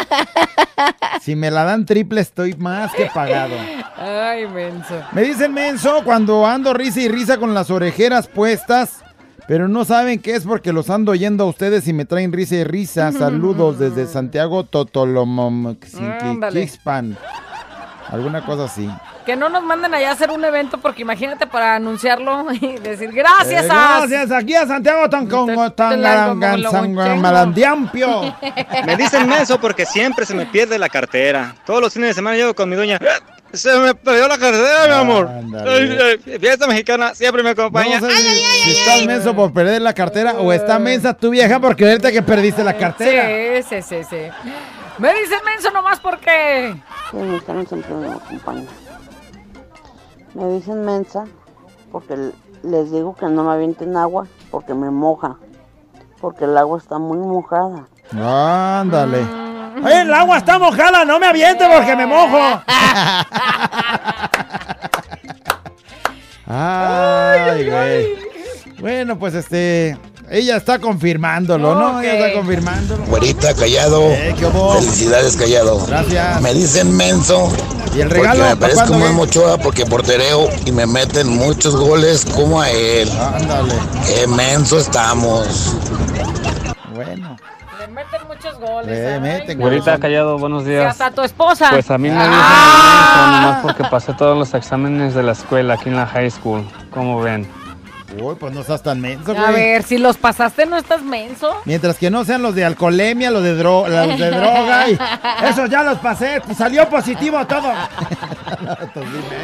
Si 1.21 1.35
me 1.35 1.49
la 1.51 1.63
dan 1.63 1.85
triple 1.85 2.21
estoy 2.21 2.53
más 2.53 2.93
que 2.93 3.07
pagado. 3.07 3.55
Ay, 3.97 4.47
menso. 4.47 4.93
Me 5.11 5.23
dicen 5.23 5.53
menso 5.53 6.01
cuando 6.05 6.45
ando 6.45 6.73
risa 6.73 7.01
y 7.01 7.09
risa 7.09 7.37
con 7.37 7.53
las 7.53 7.71
orejeras 7.71 8.27
puestas, 8.27 9.03
pero 9.47 9.67
no 9.67 9.83
saben 9.83 10.19
qué 10.19 10.35
es 10.35 10.45
porque 10.45 10.71
los 10.71 10.89
ando 10.89 11.11
oyendo 11.11 11.43
a 11.43 11.47
ustedes 11.47 11.87
y 11.87 11.93
me 11.93 12.05
traen 12.05 12.31
risa 12.31 12.55
y 12.55 12.63
risa. 12.63 13.11
Saludos 13.17 13.79
desde 13.79 14.05
Santiago 14.05 14.63
Totolomom. 14.65 15.75
Quixpan. 16.51 17.17
Alguna 18.09 18.45
cosa 18.45 18.65
así. 18.65 18.89
Que 19.27 19.35
no 19.35 19.49
nos 19.49 19.61
manden 19.61 19.93
allá 19.93 20.11
a 20.11 20.13
hacer 20.13 20.31
un 20.31 20.45
evento 20.45 20.77
porque 20.77 21.01
imagínate 21.01 21.45
para 21.47 21.75
anunciarlo 21.75 22.45
y 22.53 22.77
decir 22.77 23.11
gracias 23.11 23.65
Eh, 23.65 23.69
a... 23.69 23.97
gracias, 23.99 24.31
aquí 24.31 24.55
a 24.55 24.65
Santiago 24.65 25.09
tan 25.09 25.27
como 25.27 25.69
tan 25.73 26.01
malandiampio. 27.21 28.33
Me 28.85 28.95
dicen 28.95 29.27
menso 29.27 29.59
porque 29.59 29.85
siempre 29.85 30.25
se 30.25 30.33
me 30.33 30.45
pierde 30.45 30.79
la 30.79 30.87
cartera. 30.87 31.55
Todos 31.65 31.81
los 31.81 31.93
fines 31.93 32.11
de 32.11 32.13
semana 32.13 32.37
llego 32.37 32.55
con 32.55 32.69
mi 32.69 32.77
doña. 32.77 32.99
Se 33.51 33.77
me 33.77 33.93
perdió 33.95 34.29
la 34.29 34.37
cartera, 34.37 34.87
mi 34.87 34.93
amor. 34.93 35.29
Ay, 35.29 35.97
ay, 36.25 36.39
Fiesta 36.39 36.65
mexicana 36.65 37.13
siempre 37.13 37.43
me 37.43 37.49
acompaña. 37.49 37.99
No 37.99 38.09
sé 38.09 38.15
si, 38.15 38.39
si 38.63 38.79
estás 38.79 39.05
menso 39.05 39.35
por 39.35 39.51
perder 39.51 39.81
la 39.81 39.93
cartera 39.93 40.35
o 40.35 40.53
está 40.53 40.79
mensa 40.79 41.13
tu 41.13 41.31
vieja 41.31 41.59
por 41.59 41.75
creerte 41.75 42.13
que 42.13 42.21
perdiste 42.21 42.63
la 42.63 42.77
cartera. 42.77 43.61
Sí, 43.61 43.81
sí, 43.81 43.81
sí, 43.81 44.03
sí. 44.09 44.51
Me 44.99 45.13
dicen 45.13 45.39
menso 45.45 45.69
nomás 45.71 45.99
porque... 45.99 46.75
Sí, 47.11 47.17
siempre 47.67 47.93
me 47.93 48.07
acompaña. 48.13 48.63
Me 50.37 50.47
dicen 50.49 50.85
mensa 50.85 51.25
porque 51.91 52.31
les 52.61 52.91
digo 52.91 53.15
que 53.15 53.25
no 53.25 53.43
me 53.43 53.53
avienten 53.53 53.97
agua 53.97 54.27
porque 54.51 54.75
me 54.75 54.91
moja. 54.91 55.37
Porque 56.21 56.43
el 56.43 56.55
agua 56.55 56.77
está 56.77 56.99
muy 56.99 57.17
mojada. 57.17 57.87
Ándale. 58.11 59.25
Oye, 59.83 60.01
el 60.01 60.13
agua 60.13 60.37
está 60.37 60.59
mojada, 60.59 61.05
no 61.05 61.17
me 61.17 61.25
aviente 61.25 61.65
porque 61.67 61.95
me 61.95 62.05
mojo. 62.05 62.37
Ay, 66.47 67.67
güey. 67.67 68.15
Bueno, 68.79 69.17
pues 69.17 69.33
este. 69.33 69.97
Ella 70.29 70.57
está 70.57 70.77
confirmándolo, 70.79 71.73
¿no? 71.75 72.01
Ella 72.01 72.15
está 72.27 72.33
confirmándolo. 72.39 73.05
Güerita, 73.05 73.53
callado. 73.53 74.01
Eh. 74.11 74.35
Felicidades, 74.79 75.37
callado. 75.37 75.85
Gracias. 75.85 76.41
Me 76.41 76.53
dicen 76.53 76.95
menso. 76.95 77.49
¿Y 77.95 78.01
el 78.01 78.09
regalo? 78.09 78.43
Porque 78.43 78.49
me 78.49 78.55
parezco 78.75 79.13
mochoa 79.13 79.57
porque 79.57 79.85
portereo 79.85 80.49
y 80.65 80.71
me 80.73 80.85
meten 80.85 81.29
muchos 81.29 81.75
goles 81.77 82.25
como 82.25 82.59
a 82.61 82.69
él. 82.69 83.09
Ándale. 83.35 83.73
Qué 84.05 84.27
menso 84.27 84.79
estamos. 84.79 85.75
Bueno. 86.93 87.37
Le 87.79 87.87
meten 87.87 88.27
muchos 88.27 88.59
goles. 88.59 88.87
Le 88.97 89.13
ay, 89.13 89.19
meten. 89.21 89.59
Güerita 89.59 89.97
Callado, 89.97 90.37
buenos 90.37 90.63
Y 90.63 90.69
días. 90.71 90.91
hasta 90.91 91.11
tu 91.11 91.21
esposa. 91.21 91.69
Pues 91.69 91.89
a 91.89 91.97
mí 91.97 92.09
me 92.09 92.15
dicen 92.15 92.29
Ah. 92.33 93.13
menso 93.15 93.41
nomás 93.41 93.61
porque 93.61 93.83
pasé 93.89 94.13
todos 94.13 94.37
los 94.37 94.53
exámenes 94.53 95.13
de 95.13 95.23
la 95.23 95.31
escuela 95.31 95.75
aquí 95.75 95.87
en 95.87 95.95
la 95.95 96.05
high 96.05 96.29
school. 96.29 96.67
¿Cómo 96.91 97.21
ven? 97.21 97.47
Uy, 98.15 98.35
pues 98.39 98.53
no 98.53 98.61
estás 98.61 98.81
tan 98.81 99.01
menso, 99.01 99.31
A 99.31 99.51
güey. 99.51 99.53
ver, 99.53 99.83
si 99.83 99.97
los 99.97 100.15
pasaste, 100.17 100.65
¿no 100.65 100.77
estás 100.77 101.01
menso? 101.03 101.61
Mientras 101.65 101.97
que 101.97 102.09
no 102.09 102.23
sean 102.23 102.41
los 102.41 102.55
de 102.55 102.63
alcoholemia, 102.63 103.29
los 103.31 103.43
de, 103.43 103.53
dro 103.55 103.85
los 103.87 104.17
de 104.17 104.31
droga. 104.31 104.89
Y 104.89 104.97
esos 105.49 105.69
ya 105.69 105.83
los 105.83 105.97
pasé. 105.99 106.41
Salió 106.57 106.87
positivo 106.89 107.45
todo. 107.45 107.69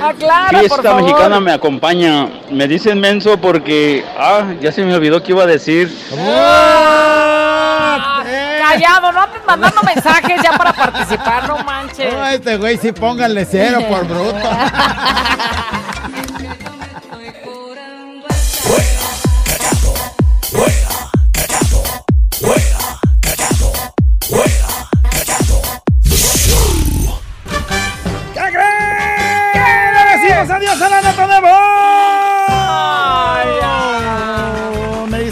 Aclara, 0.02 0.50
por 0.50 0.60
Fiesta 0.60 0.82
favor. 0.82 1.04
mexicana 1.04 1.40
me 1.42 1.52
acompaña. 1.52 2.30
Me 2.52 2.66
dicen 2.68 3.00
menso 3.02 3.38
porque, 3.40 4.04
ah, 4.18 4.54
ya 4.62 4.72
se 4.72 4.84
me 4.86 4.96
olvidó 4.96 5.22
que 5.22 5.34
iba 5.34 5.44
a 5.44 5.48
decir. 5.48 5.94
Ah, 6.18 8.24
Callado, 8.60 9.12
no 9.12 9.22
andes 9.22 9.42
mandando 9.46 9.82
mensajes 9.84 10.42
ya 10.42 10.54
para 10.58 10.72
participar, 10.74 11.48
no 11.50 11.58
manches. 11.66 12.14
Oh, 12.18 12.26
este 12.28 12.56
güey 12.58 12.78
sí 12.78 12.92
pónganle 12.94 13.46
cero 13.46 13.80
por 13.90 14.08
bruto. 14.08 14.40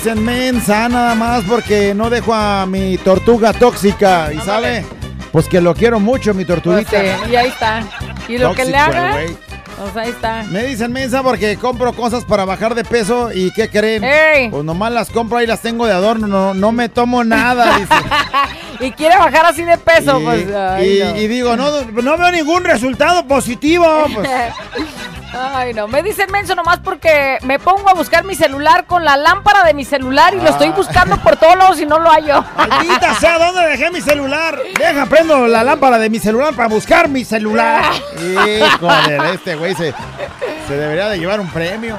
dicen 0.04 0.24
mensa 0.26 0.90
nada 0.90 1.14
más 1.14 1.44
porque 1.44 1.94
no 1.94 2.10
dejo 2.10 2.34
a 2.34 2.66
mi 2.66 2.98
tortuga 2.98 3.54
tóxica. 3.54 4.34
¿Y 4.34 4.40
sabe? 4.40 4.84
Pues 5.32 5.48
que 5.48 5.62
lo 5.62 5.76
quiero 5.76 6.00
mucho, 6.00 6.34
mi 6.34 6.44
Pues 6.44 6.60
tortuguita. 6.64 6.90
sí, 7.26 7.32
y 7.32 7.36
ahí 7.36 7.48
está. 7.50 7.84
Y 8.28 8.38
lo 8.40 8.54
que 8.56 8.66
le 8.66 8.78
haga, 8.78 9.16
pues 9.78 9.96
ahí 9.98 10.10
está. 10.10 10.42
Me 10.50 10.64
dicen 10.64 10.92
mensa 10.92 11.22
porque 11.22 11.56
compro 11.58 11.94
cosas 11.94 12.26
para 12.26 12.46
bajar 12.46 12.74
de 12.74 12.84
peso 12.84 13.30
y 13.32 13.52
¿qué 13.54 13.70
creen? 13.70 14.04
Ey. 14.04 14.50
Pues 14.50 14.64
nomás 14.64 14.92
las 14.92 15.12
compro 15.12 15.40
y 15.42 15.46
las 15.46 15.62
tengo 15.62 15.86
de 15.86 15.94
adorno, 15.94 16.26
no, 16.26 16.56
no 16.56 16.72
me 16.72 16.90
tomo 16.90 17.24
nada, 17.24 17.78
dice. 17.78 17.94
y 18.80 18.92
quiere 18.94 19.18
bajar 19.18 19.46
así 19.46 19.64
de 19.64 19.78
peso, 19.78 20.20
y, 20.20 20.24
pues. 20.24 20.48
ay, 20.56 20.98
y- 21.00 21.04
no. 21.04 21.16
y 21.18 21.28
digo, 21.28 21.56
no, 21.56 21.70
no 21.84 22.18
veo 22.18 22.32
ningún 22.32 22.64
resultado 22.64 23.28
positivo. 23.28 23.86
Pues. 24.16 24.28
Ay, 25.34 25.74
no, 25.74 25.88
me 25.88 26.04
dicen 26.04 26.30
menso 26.32 26.56
nomás 26.56 26.80
porque 26.80 27.38
me 27.44 27.58
pongo 27.58 27.90
a 27.90 27.94
buscar 27.94 28.24
mi 28.26 28.36
celular 28.36 28.86
con 28.86 29.06
la 29.06 29.16
lámpara 29.16 29.64
de 29.64 29.74
mi 29.74 29.86
celular 29.86 30.34
y 30.34 30.42
lo 30.42 30.50
estoy 30.50 30.70
buscando 30.70 31.18
por 31.18 31.38
todos 31.38 31.56
lados 31.56 31.80
y 31.80 31.86
no 31.86 32.00
lo 32.00 32.10
hallo. 32.10 32.44
Maldita 32.58 33.16
sea, 33.16 33.38
¿dónde 33.38 33.62
dejé 33.70 33.92
mi 33.92 34.02
celular? 34.02 34.60
Deja, 34.78 35.06
prendo 35.06 35.48
la 35.48 35.64
lámpara 35.64 35.98
de 36.00 36.10
mi 36.10 36.20
celular 36.20 36.54
para 36.54 36.68
buscar 36.68 37.08
mi 37.08 37.24
celular. 37.24 37.94
Hijo 38.18 38.88
de 39.08 39.34
este 39.34 39.56
güey 39.56 39.74
se, 39.74 39.94
se 40.68 40.76
debería 40.76 41.08
de 41.08 41.18
llevar 41.20 41.40
un 41.40 41.50
premio. 41.50 41.98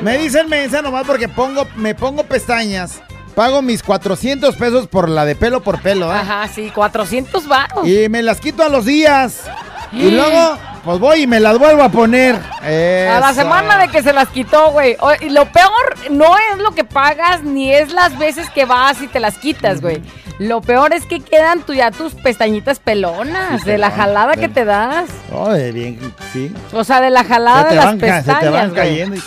Me 0.00 0.18
dicen 0.18 0.48
mensa 0.48 0.82
nomás 0.82 1.06
porque 1.06 1.28
pongo, 1.28 1.66
me 1.76 1.94
pongo 1.94 2.24
pestañas. 2.24 3.00
Pago 3.36 3.62
mis 3.62 3.82
400 3.82 4.56
pesos 4.56 4.88
por 4.88 5.08
la 5.08 5.24
de 5.24 5.36
pelo 5.36 5.62
por 5.62 5.80
pelo, 5.80 6.12
¿eh? 6.12 6.16
Ajá, 6.16 6.48
sí, 6.48 6.70
400 6.74 7.46
baros. 7.46 7.86
Y 7.86 8.08
me 8.08 8.20
las 8.22 8.40
quito 8.40 8.62
a 8.62 8.68
los 8.68 8.84
días. 8.84 9.44
Y 9.92 10.10
luego, 10.10 10.56
pues 10.84 10.98
voy 10.98 11.22
y 11.22 11.26
me 11.26 11.38
las 11.38 11.58
vuelvo 11.58 11.82
a 11.82 11.88
poner. 11.90 12.36
A 12.62 13.20
la 13.20 13.32
semana 13.34 13.78
de 13.78 13.88
que 13.88 14.02
se 14.02 14.12
las 14.12 14.28
quitó, 14.28 14.70
güey. 14.70 14.96
Y 15.20 15.28
lo 15.30 15.44
peor 15.52 15.94
no 16.10 16.34
es 16.52 16.58
lo 16.58 16.72
que 16.72 16.84
pagas 16.84 17.42
ni 17.42 17.72
es 17.72 17.92
las 17.92 18.18
veces 18.18 18.48
que 18.50 18.64
vas 18.64 19.00
y 19.02 19.06
te 19.08 19.20
las 19.20 19.36
quitas, 19.38 19.80
güey. 19.80 20.02
Lo 20.38 20.60
peor 20.62 20.92
es 20.94 21.04
que 21.04 21.20
quedan 21.20 21.60
tu, 21.62 21.74
ya 21.74 21.90
tus 21.90 22.14
pestañitas 22.14 22.78
pelonas 22.80 23.60
Sí, 23.62 23.66
de 23.70 23.78
la 23.78 23.90
jalada 23.90 24.34
que 24.34 24.48
te 24.48 24.64
das. 24.64 25.10
Oh, 25.30 25.50
de 25.52 25.70
bien, 25.72 26.00
sí. 26.32 26.52
O 26.72 26.82
sea, 26.84 27.00
de 27.02 27.10
la 27.10 27.22
jalada 27.22 27.58
Se 27.58 27.64
de 27.64 27.70
te 27.70 27.76
las 27.76 27.84
van 27.84 27.98
ca- 27.98 28.06
se 28.06 28.12
te 28.22 28.32
pestañas, 28.32 28.52
van 28.52 28.70
cayendo. 28.74 29.16
y- 29.16 29.22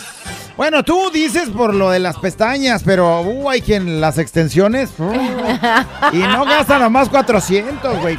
Bueno, 0.57 0.83
tú 0.83 1.11
dices 1.11 1.49
por 1.49 1.73
lo 1.75 1.89
de 1.91 1.99
las 1.99 2.17
pestañas, 2.17 2.81
pero 2.83 3.21
uh, 3.21 3.49
hay 3.49 3.61
quien 3.61 4.01
las 4.01 4.17
extensiones. 4.17 4.89
uh, 4.97 5.13
y 6.11 6.17
no 6.17 6.43
gasta 6.43 6.79
nomás 6.79 7.07
400, 7.09 7.99
güey. 8.01 8.17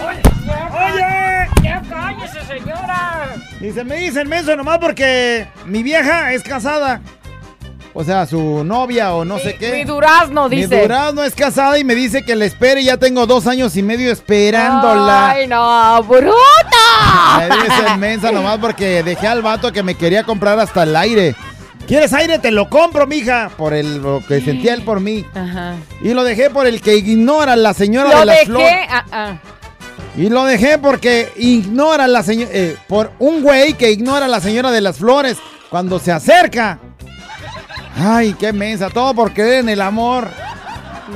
¡Oye! 0.00 1.48
¡Ya 1.62 1.82
cállese, 1.90 2.44
señora! 2.46 3.34
Dice, 3.60 3.82
me 3.84 3.96
dicen 3.96 4.28
menso 4.28 4.54
nomás 4.56 4.78
porque 4.78 5.46
mi 5.66 5.82
vieja 5.82 6.32
es 6.32 6.42
casada. 6.42 7.00
O 7.94 8.04
sea, 8.04 8.26
su 8.26 8.62
novia 8.64 9.14
o 9.14 9.24
no 9.24 9.38
sé 9.40 9.56
qué. 9.56 9.72
Mi 9.72 9.84
durazno, 9.84 10.48
Mi 10.48 10.56
dice. 10.62 10.82
durazno 10.82 11.24
es 11.24 11.34
casada 11.34 11.78
y 11.78 11.84
me 11.84 11.96
dice 11.96 12.22
que 12.22 12.36
la 12.36 12.44
espere 12.44 12.82
y 12.82 12.84
ya 12.84 12.96
tengo 12.98 13.26
dos 13.26 13.48
años 13.48 13.76
y 13.76 13.82
medio 13.82 14.12
esperándola. 14.12 15.30
¡Ay, 15.30 15.48
no! 15.48 16.00
¡Bruta! 16.04 17.38
Me 17.38 17.46
dicen 17.56 17.98
mensa 17.98 18.30
nomás 18.30 18.58
porque 18.58 19.02
dejé 19.02 19.26
al 19.26 19.42
vato 19.42 19.72
que 19.72 19.82
me 19.82 19.96
quería 19.96 20.22
comprar 20.22 20.60
hasta 20.60 20.84
el 20.84 20.94
aire. 20.94 21.34
¿Quieres 21.88 22.12
aire? 22.12 22.38
Te 22.38 22.52
lo 22.52 22.68
compro, 22.68 23.06
mija. 23.06 23.50
Por 23.56 23.72
el, 23.74 24.00
lo 24.02 24.22
que 24.28 24.42
sentía 24.42 24.74
él 24.74 24.82
por 24.82 25.00
mí. 25.00 25.24
Ajá. 25.34 25.74
Y 26.02 26.12
lo 26.14 26.22
dejé 26.22 26.50
por 26.50 26.66
el 26.66 26.80
que 26.80 26.96
ignora 26.96 27.54
a 27.54 27.56
la 27.56 27.72
señora 27.74 28.10
Lo 28.12 28.18
de 28.20 28.26
las 28.26 28.34
dejé. 28.36 28.46
flores. 28.46 28.86
ah, 28.90 29.04
ah. 29.10 29.34
Y 30.16 30.28
lo 30.28 30.44
dejé 30.44 30.78
porque 30.78 31.32
ignora 31.36 32.04
a 32.04 32.08
la 32.08 32.22
señora. 32.22 32.50
por 32.88 33.12
un 33.18 33.42
güey 33.42 33.74
que 33.74 33.90
ignora 33.90 34.26
a 34.26 34.28
la 34.28 34.40
señora 34.40 34.70
de 34.70 34.80
las 34.80 34.96
flores 34.98 35.38
cuando 35.70 35.98
se 35.98 36.12
acerca. 36.12 36.78
Ay, 37.96 38.34
qué 38.38 38.52
mensa. 38.52 38.90
Todo 38.90 39.14
por 39.14 39.32
creer 39.32 39.60
en 39.60 39.68
el 39.68 39.80
amor. 39.80 40.28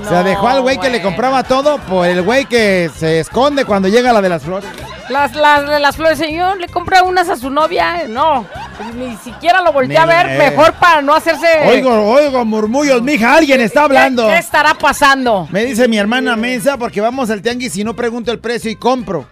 se 0.08 0.14
dejó 0.22 0.48
al 0.48 0.62
güey 0.62 0.78
que 0.78 0.90
le 0.90 1.02
compraba 1.02 1.42
todo 1.42 1.78
por 1.78 2.06
el 2.06 2.22
güey 2.22 2.44
que 2.46 2.90
se 2.96 3.20
esconde 3.20 3.64
cuando 3.64 3.88
llega 3.88 4.12
la 4.12 4.20
de 4.22 4.28
las 4.28 4.42
flores. 4.42 4.68
Las, 5.08 5.34
las, 5.34 5.80
las 5.80 5.96
flores, 5.96 6.18
señor, 6.18 6.58
le 6.58 6.68
compra 6.68 7.02
unas 7.02 7.28
a 7.28 7.36
su 7.36 7.50
novia. 7.50 8.06
No, 8.08 8.46
ni 8.94 9.16
siquiera 9.16 9.60
lo 9.62 9.72
volteé 9.72 9.96
a 9.98 10.06
ver, 10.06 10.26
eh. 10.26 10.38
mejor 10.50 10.72
para 10.74 11.02
no 11.02 11.14
hacerse. 11.14 11.46
Oigo, 11.66 12.10
oigo 12.10 12.44
murmullos, 12.44 13.02
mija, 13.02 13.34
alguien 13.34 13.60
está 13.60 13.84
hablando. 13.84 14.26
¿Qué 14.28 14.38
estará 14.38 14.74
pasando? 14.74 15.48
Me 15.50 15.64
dice 15.64 15.88
mi 15.88 15.98
hermana 15.98 16.36
mensa 16.36 16.76
porque 16.76 17.00
vamos 17.00 17.30
al 17.30 17.42
tianguis 17.42 17.76
y 17.76 17.84
no 17.84 17.94
pregunto 17.94 18.30
el 18.32 18.38
precio 18.38 18.70
y 18.70 18.76
compro. 18.76 19.26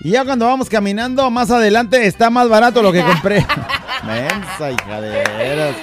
Y 0.00 0.10
ya 0.10 0.24
cuando 0.24 0.46
vamos 0.46 0.68
caminando 0.68 1.30
más 1.30 1.50
adelante 1.50 2.06
está 2.06 2.30
más 2.30 2.48
barato 2.48 2.82
lo 2.82 2.92
que 2.92 3.02
compré. 3.02 3.44
mensa, 4.04 4.70
hija 4.70 5.00
de 5.00 5.10
veras. 5.10 5.74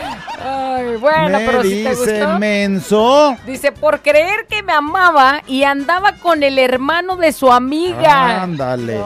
Ay, 0.46 0.96
bueno, 0.98 1.40
Me 1.40 1.46
pero 1.46 1.64
si 1.64 1.70
te 1.84 1.90
dice 1.90 2.20
gustó. 2.20 2.40
menso. 2.40 3.38
Dice, 3.46 3.72
por 3.72 4.02
creer 4.02 4.46
que 4.48 4.62
me 4.62 4.74
amaba 4.74 5.42
y 5.48 5.64
andaba 5.64 6.14
con 6.18 6.44
el 6.44 6.60
hermano 6.60 7.16
de 7.16 7.32
su 7.34 7.52
amiga. 7.52 8.44
Ándale. 8.44 9.00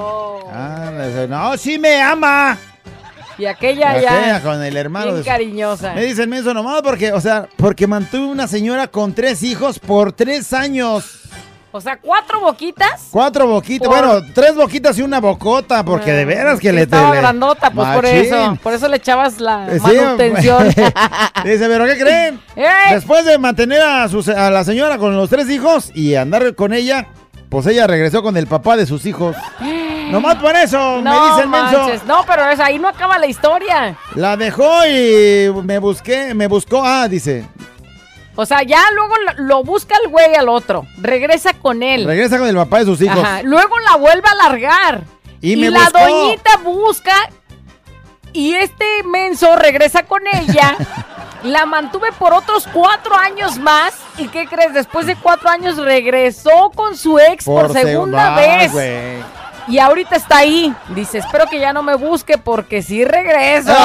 Ándale. 0.54 1.28
No, 1.28 1.56
sí 1.58 1.78
me 1.80 2.02
ama. 2.02 2.58
Y 3.38 3.46
aquella 3.46 4.00
ya. 4.02 4.18
aquella 4.18 4.42
con 4.42 4.64
el 4.64 4.76
hermano 4.78 5.12
bien 5.14 5.24
cariñosa. 5.24 5.94
Me 5.94 6.04
dice 6.06 6.24
el 6.24 6.28
menso 6.28 6.54
nomás 6.54 6.82
porque, 6.82 7.12
o 7.14 7.22
sea, 7.22 7.48
porque 7.58 7.86
mantuve 7.88 8.26
una 8.28 8.48
señora 8.48 8.88
con 8.88 9.14
tres 9.14 9.44
hijos 9.44 9.80
por 9.80 10.12
tres 10.12 10.54
años. 10.54 11.22
O 11.72 11.82
sea, 11.82 11.98
cuatro 11.98 12.40
boquitas. 12.40 13.10
Cuatro 13.12 13.46
boquitas, 13.46 13.88
Por- 13.88 13.98
bueno, 14.04 14.26
tres 14.34 14.56
boquitas 14.56 14.98
y 14.98 15.04
una 15.04 15.20
bocota, 15.20 15.84
porque 15.86 16.12
de 16.12 16.26
veras 16.26 16.60
que 16.60 16.70
Sí, 16.70 16.76
le 16.76 16.82
Estaba 16.84 17.12
le- 17.14 17.18
grandota, 17.22 17.70
pues 17.70 17.88
por 17.90 18.06
eso. 18.06 18.58
Por 18.64 18.74
eso 18.74 18.88
le 18.88 18.98
echabas 18.98 19.40
la 19.40 19.68
Sí, 19.74 19.80
manutención. 19.82 20.68
Dice, 21.44 21.68
pero 21.68 21.86
¿qué 21.86 21.98
creen? 22.00 22.40
¡Eh! 22.56 22.66
Después 22.94 23.26
de 23.26 23.38
mantener 23.38 23.82
a, 23.82 24.08
su, 24.10 24.24
a 24.36 24.50
la 24.50 24.64
señora 24.64 24.98
con 24.98 25.16
los 25.16 25.30
tres 25.30 25.48
hijos 25.52 25.92
y 25.94 26.16
andar 26.16 26.56
con 26.56 26.74
ella, 26.74 27.08
pues 27.50 27.68
ella 27.68 27.86
regresó 27.86 28.24
con 28.24 28.38
el 28.38 28.48
papá 28.48 28.76
de 28.76 28.88
sus 28.88 29.06
hijos. 29.06 29.36
Nomás 30.12 30.36
por 30.36 30.56
eso, 30.56 30.98
me 30.98 31.04
no 31.04 31.30
dice 31.30 31.42
el 31.44 31.50
menso. 31.50 32.06
No, 32.06 32.24
pero 32.26 32.50
es, 32.50 32.60
ahí 32.60 32.80
no 32.80 32.88
acaba 32.88 33.18
la 33.18 33.28
historia. 33.28 33.96
La 34.16 34.36
dejó 34.38 34.86
y 34.86 35.52
me 35.64 35.80
busqué, 35.80 36.34
me 36.34 36.48
buscó, 36.48 36.82
ah, 36.84 37.08
dice, 37.08 37.46
O 38.36 38.46
sea, 38.46 38.64
ya 38.64 38.82
luego 38.94 39.14
lo, 39.38 39.64
busca 39.64 39.96
el 40.04 40.10
güey 40.10 40.36
al 40.36 40.50
otro. 40.50 40.86
Regresa 40.98 41.54
con 41.54 41.82
él. 41.84 42.06
regresa 42.06 42.38
con 42.38 42.48
el 42.48 42.56
papá 42.56 42.80
de 42.80 42.86
sus 42.86 43.02
hijos. 43.02 43.18
Ajá, 43.20 43.42
Luego 43.44 43.78
la 43.80 43.96
vuelve 43.98 44.28
a 44.30 44.36
largar. 44.36 45.02
Y 45.42 45.54
Y, 45.54 45.56
me 45.58 45.70
la 45.70 45.82
buscó. 45.86 46.00
doñita 46.00 46.58
busca. 46.64 47.14
Y 48.34 48.54
este 48.54 48.86
menso 49.06 49.56
regresa 49.56 50.04
con 50.04 50.22
ella. 50.28 50.76
La 51.44 51.68
mantuve 51.68 52.12
por 52.18 52.34
otros 52.34 52.68
cuatro 52.74 53.16
años 53.16 53.58
más. 53.60 53.94
¿Y 54.18 54.28
qué 54.28 54.48
crees? 54.48 54.74
Después 54.74 55.06
de 55.06 55.16
cuatro 55.16 55.48
años 55.50 55.78
regresó 55.78 56.72
con 56.74 56.98
su 56.98 57.20
ex 57.20 57.46
por, 57.46 57.72
segunda 57.72 57.84
segunda- 57.84 58.36
vez. 58.36 58.72
güey. 58.72 59.18
Y 59.68 59.80
ahorita 59.80 60.16
está 60.16 60.38
ahí. 60.38 60.74
Dice, 60.96 61.18
espero 61.20 61.46
que 61.50 61.60
ya 61.60 61.74
no 61.74 61.84
me 61.84 61.96
busque 61.96 62.38
porque 62.38 62.82
sí 62.82 63.04
regreso. 63.04 63.70
no 63.72 63.76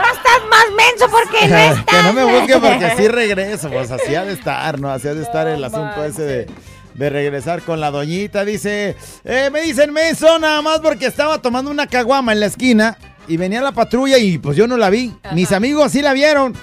estás 0.00 0.40
más 0.48 0.64
menso 0.76 1.06
porque 1.10 1.46
no 1.48 1.56
estás. 1.56 1.84
que 1.86 2.02
no 2.02 2.12
me 2.12 2.24
busque 2.24 2.58
porque 2.58 2.92
sí 2.96 3.08
regreso. 3.08 3.68
Pues 3.70 3.90
así 3.90 4.14
ha 4.14 4.24
de 4.24 4.32
estar, 4.32 4.80
¿no? 4.80 4.90
Así 4.90 5.08
ha 5.08 5.14
de 5.14 5.22
estar 5.22 5.46
el 5.46 5.62
asunto 5.62 6.04
ese 6.04 6.22
de, 6.22 6.46
de 6.94 7.10
regresar 7.10 7.62
con 7.62 7.80
la 7.80 7.90
doñita. 7.90 8.44
Dice, 8.44 8.96
eh, 9.24 9.50
me 9.52 9.60
dicen 9.62 9.92
menso 9.92 10.38
nada 10.38 10.62
más 10.62 10.80
porque 10.80 11.06
estaba 11.06 11.38
tomando 11.42 11.70
una 11.70 11.86
caguama 11.86 12.32
en 12.32 12.40
la 12.40 12.46
esquina 12.46 12.96
y 13.28 13.36
venía 13.36 13.60
la 13.60 13.72
patrulla 13.72 14.18
y 14.18 14.38
pues 14.38 14.56
yo 14.56 14.66
no 14.66 14.76
la 14.76 14.90
vi. 14.90 15.14
Mis 15.32 15.52
amigos 15.52 15.92
sí 15.92 16.02
la 16.02 16.12
vieron. 16.12 16.54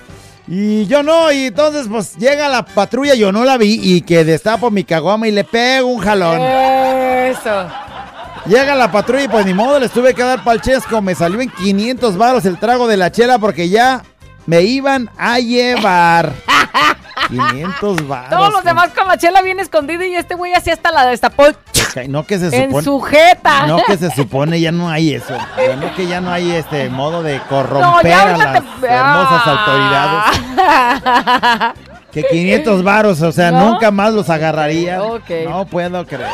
Y 0.48 0.86
yo 0.88 1.04
no, 1.04 1.32
y 1.32 1.48
entonces 1.48 1.88
pues 1.90 2.16
llega 2.16 2.48
la 2.48 2.64
patrulla, 2.64 3.16
yo 3.16 3.32
no 3.34 3.44
la 3.44 3.58
vi 3.58 3.80
y 3.82 4.02
que 4.02 4.24
destapo 4.24 4.72
mi 4.72 4.86
caguama 4.86 5.28
y 5.28 5.32
le 5.32 5.44
pego 5.44 5.88
un 5.88 6.00
jalón. 6.00 6.42
Eso. 6.42 7.68
Llega 8.46 8.76
la 8.76 8.90
patrulla 8.90 9.26
y 9.26 9.28
pues 9.28 9.46
ni 9.46 9.54
modo, 9.54 9.78
les 9.78 9.92
tuve 9.92 10.14
que 10.14 10.24
dar 10.24 10.44
palchesco. 10.44 11.02
Me 11.02 11.16
salió 11.16 11.42
en 11.42 11.50
500 11.50 12.18
varos 12.18 12.46
el 12.46 12.58
trago 12.58 12.88
de 12.88 12.96
la 12.96 13.12
chela 13.12 13.40
porque 13.40 13.68
ya 13.68 14.04
me 14.46 14.62
iban 14.62 15.10
a 15.18 15.40
llevar. 15.40 16.32
500 17.28 18.08
varos. 18.08 18.30
Todos 18.30 18.54
los 18.54 18.64
demás 18.64 18.90
con 18.98 19.08
la 19.08 19.18
chela 19.18 19.42
bien 19.42 19.60
escondida 19.60 20.06
y 20.06 20.16
este 20.16 20.36
güey 20.36 20.54
así 20.54 20.70
hasta 20.72 20.92
la 20.92 21.06
destapó 21.06 21.46
No 22.08 22.24
que 22.26 22.38
se 22.40 22.56
en 22.56 22.70
supone. 22.70 22.84
su 22.84 23.02
jeta. 23.02 23.66
No 23.68 23.78
que 23.86 23.98
se 23.98 24.12
supone, 24.12 24.60
ya 24.60 24.72
no 24.72 24.90
hay 24.90 25.14
eso. 25.16 25.34
No 25.80 25.96
que 25.96 26.08
ya 26.08 26.22
no 26.22 26.32
hay 26.32 26.52
este 26.52 26.90
modo 26.90 27.24
de 27.24 27.40
corromper 27.50 28.14
a 28.14 28.38
las 28.38 28.54
te- 28.54 28.88
hermosas 28.88 29.42
Ah. 29.46 30.32
autoridades. 30.32 31.74
Que 32.12 32.24
500 32.24 32.84
varos, 32.84 33.22
o 33.22 33.32
sea, 33.32 33.52
¿No? 33.52 33.72
nunca 33.74 33.92
más 33.92 34.12
los 34.14 34.30
agarraría. 34.30 34.98
No 34.98 35.66
puedo 35.66 36.06
creer. 36.08 36.32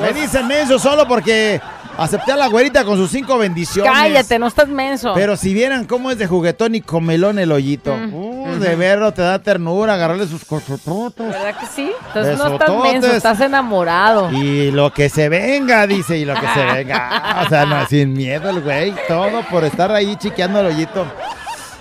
Me 0.00 0.12
dicen 0.14 0.50
eso 0.50 0.78
solo 0.78 1.06
porque 1.06 1.60
acepté 1.96 2.32
a 2.32 2.36
la 2.36 2.48
güerita 2.48 2.84
con 2.84 2.96
sus 2.96 3.10
cinco 3.10 3.38
bendiciones. 3.38 3.92
Cállate, 3.92 4.38
no 4.38 4.46
estás 4.46 4.68
menso. 4.68 5.12
Pero 5.14 5.36
si 5.36 5.54
vieran 5.54 5.84
cómo 5.84 6.10
es 6.10 6.18
de 6.18 6.26
juguetón 6.26 6.74
y 6.74 6.80
comelón 6.80 7.38
el 7.38 7.52
hoyito. 7.52 7.94
Uh, 7.94 8.58
de 8.58 8.76
verlo 8.76 9.12
te 9.12 9.22
da 9.22 9.38
ternura, 9.38 9.94
agarrarle 9.94 10.26
sus 10.26 10.44
cosototos. 10.44 11.26
¿Verdad 11.26 11.58
que 11.58 11.66
sí? 11.66 11.90
Entonces 12.08 12.38
no 12.38 12.46
estás 12.48 12.82
menso, 12.82 13.12
estás 13.12 13.40
enamorado. 13.40 14.30
Y 14.32 14.70
lo 14.70 14.92
que 14.92 15.08
se 15.08 15.28
venga, 15.28 15.86
dice, 15.86 16.18
y 16.18 16.24
lo 16.24 16.34
que 16.34 16.46
se 16.54 16.64
venga. 16.74 17.42
O 17.44 17.48
sea, 17.48 17.66
no, 17.66 17.86
sin 17.86 18.12
miedo 18.12 18.50
el 18.50 18.60
güey. 18.60 18.94
Todo 19.08 19.42
por 19.50 19.64
estar 19.64 19.90
ahí 19.92 20.16
chiqueando 20.16 20.60
el 20.60 20.66
hoyito. 20.66 21.06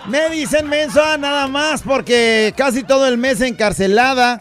Me 0.07 0.29
dicen 0.29 0.69
menso 0.69 1.01
ah, 1.03 1.17
nada 1.17 1.47
más 1.47 1.81
porque 1.81 2.53
casi 2.55 2.83
todo 2.83 3.07
el 3.07 3.17
mes 3.17 3.41
encarcelada 3.41 4.39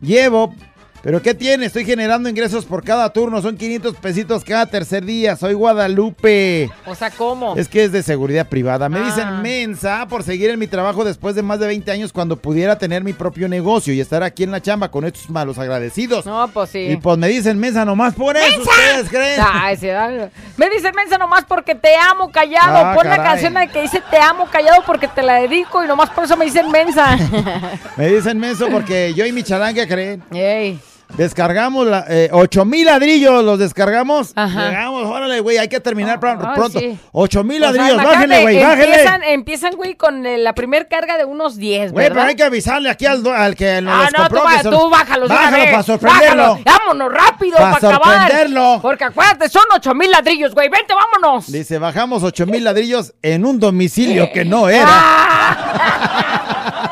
llevo. 0.00 0.54
Pero 1.02 1.20
¿qué 1.20 1.34
tiene? 1.34 1.66
Estoy 1.66 1.84
generando 1.84 2.28
ingresos 2.28 2.64
por 2.64 2.84
cada 2.84 3.12
turno. 3.12 3.42
Son 3.42 3.56
500 3.56 3.96
pesitos 3.96 4.44
cada 4.44 4.66
tercer 4.66 5.04
día. 5.04 5.34
Soy 5.34 5.54
Guadalupe. 5.54 6.70
O 6.86 6.94
sea, 6.94 7.10
¿cómo? 7.10 7.56
Es 7.56 7.66
que 7.68 7.82
es 7.84 7.90
de 7.92 8.02
seguridad 8.04 8.46
privada. 8.48 8.88
Me 8.88 9.00
Ah. 9.00 9.04
dicen 9.04 9.42
mensa 9.42 10.06
por 10.08 10.22
seguir 10.22 10.50
en 10.50 10.60
mi 10.60 10.68
trabajo 10.68 11.04
después 11.04 11.34
de 11.34 11.42
más 11.42 11.58
de 11.58 11.66
20 11.66 11.90
años 11.90 12.12
cuando 12.12 12.36
pudiera 12.36 12.78
tener 12.78 13.02
mi 13.02 13.12
propio 13.12 13.48
negocio 13.48 13.92
y 13.92 14.00
estar 14.00 14.22
aquí 14.22 14.44
en 14.44 14.52
la 14.52 14.60
chamba 14.62 14.90
con 14.92 15.04
estos 15.04 15.28
malos 15.28 15.58
agradecidos. 15.58 16.24
No, 16.24 16.46
pues 16.48 16.70
sí. 16.70 16.78
Y 16.92 16.96
pues 16.96 17.18
me 17.18 17.26
dicen 17.28 17.58
mensa 17.58 17.84
nomás 17.84 18.14
por 18.14 18.36
eso. 18.36 18.60
¿Ustedes 18.60 19.08
creen? 19.08 19.40
Ay, 19.44 19.76
sí, 19.76 19.88
ay. 19.90 20.30
Me 20.56 20.70
dicen 20.70 20.92
mensa 20.94 21.18
nomás 21.18 21.44
porque 21.46 21.74
te 21.74 21.96
amo 21.96 22.30
callado. 22.30 22.76
Ah, 22.78 22.94
Pon 22.94 23.08
la 23.08 23.16
canción 23.22 23.54
de 23.54 23.66
que 23.68 23.82
dice 23.82 24.00
te 24.08 24.18
amo 24.18 24.46
callado 24.52 24.82
porque 24.86 25.08
te 25.08 25.22
la 25.22 25.40
dedico 25.40 25.82
y 25.84 25.88
nomás 25.88 26.10
por 26.10 26.24
eso 26.24 26.36
me 26.36 26.44
dicen 26.44 26.70
mensa. 26.70 27.18
Me 27.96 28.06
dicen 28.08 28.38
menso 28.38 28.68
porque 28.70 29.12
yo 29.14 29.26
y 29.26 29.32
mi 29.32 29.42
chalanca 29.42 29.86
creen. 29.86 30.22
Ey. 30.32 30.80
Descargamos 31.16 31.86
la, 31.86 32.06
eh, 32.08 32.30
8 32.32 32.64
mil 32.64 32.86
ladrillos, 32.86 33.44
los 33.44 33.58
descargamos. 33.58 34.32
Ajá. 34.34 34.68
Llegamos, 34.70 35.04
órale, 35.04 35.40
güey, 35.40 35.58
hay 35.58 35.68
que 35.68 35.78
terminar 35.78 36.18
Ay, 36.22 36.38
pronto. 36.54 36.78
sí. 36.78 36.98
8 37.12 37.44
mil 37.44 37.58
sea, 37.60 37.70
ladrillos, 37.70 38.02
bájenle, 38.02 38.42
güey, 38.42 38.62
bájenle. 38.62 39.04
Empiezan, 39.34 39.74
güey, 39.76 39.94
con 39.94 40.24
eh, 40.24 40.38
la 40.38 40.54
primer 40.54 40.88
carga 40.88 41.18
de 41.18 41.26
unos 41.26 41.56
10, 41.58 41.92
Güey, 41.92 42.08
pero 42.08 42.22
hay 42.22 42.34
que 42.34 42.44
avisarle 42.44 42.88
aquí 42.88 43.04
al, 43.04 43.26
al 43.26 43.54
que 43.54 43.82
nos 43.82 43.92
Ah, 43.94 44.02
los 44.04 44.12
no, 44.12 44.18
tú, 44.28 44.34
compró. 44.36 44.44
ba- 44.44 44.56
que 44.56 44.62
se 44.62 44.70
tú 44.70 44.88
bájalos 44.90 45.28
de 45.28 45.34
una 45.34 45.44
Bájalo 45.44 45.62
vez. 45.62 45.70
para 45.70 45.82
sorprenderlo. 45.82 46.42
Bájalo. 46.42 46.62
Vámonos 46.64 47.12
rápido 47.12 47.56
Pa' 47.58 47.72
para 47.72 47.76
acabar. 47.76 48.02
sorprenderlo. 48.20 48.78
Porque 48.80 49.04
acuérdate, 49.04 49.48
son 49.50 49.64
8 49.74 49.94
mil 49.94 50.10
ladrillos, 50.10 50.54
güey. 50.54 50.70
Vente, 50.70 50.94
vámonos. 50.94 51.52
Dice, 51.52 51.78
bajamos 51.78 52.22
8 52.22 52.46
mil 52.46 52.64
ladrillos 52.64 53.12
en 53.20 53.44
un 53.44 53.58
domicilio 53.60 54.30
que 54.32 54.46
no 54.46 54.66
era. 54.70 54.88
Uy, 54.88 54.96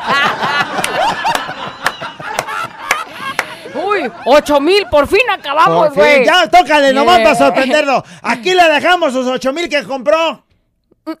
8 4.25 4.61
mil, 4.61 4.85
por 4.89 5.07
fin 5.07 5.21
acabamos, 5.31 5.93
güey. 5.93 6.25
ya, 6.25 6.47
tócale 6.49 6.93
nomás 6.93 7.17
Yeah. 7.17 7.23
para 7.25 7.35
sorprenderlo. 7.35 8.03
Aquí 8.21 8.53
le 8.53 8.63
dejamos 8.69 9.13
sus 9.13 9.27
8 9.27 9.53
mil 9.53 9.67
que 9.69 9.83
compró. 9.83 10.43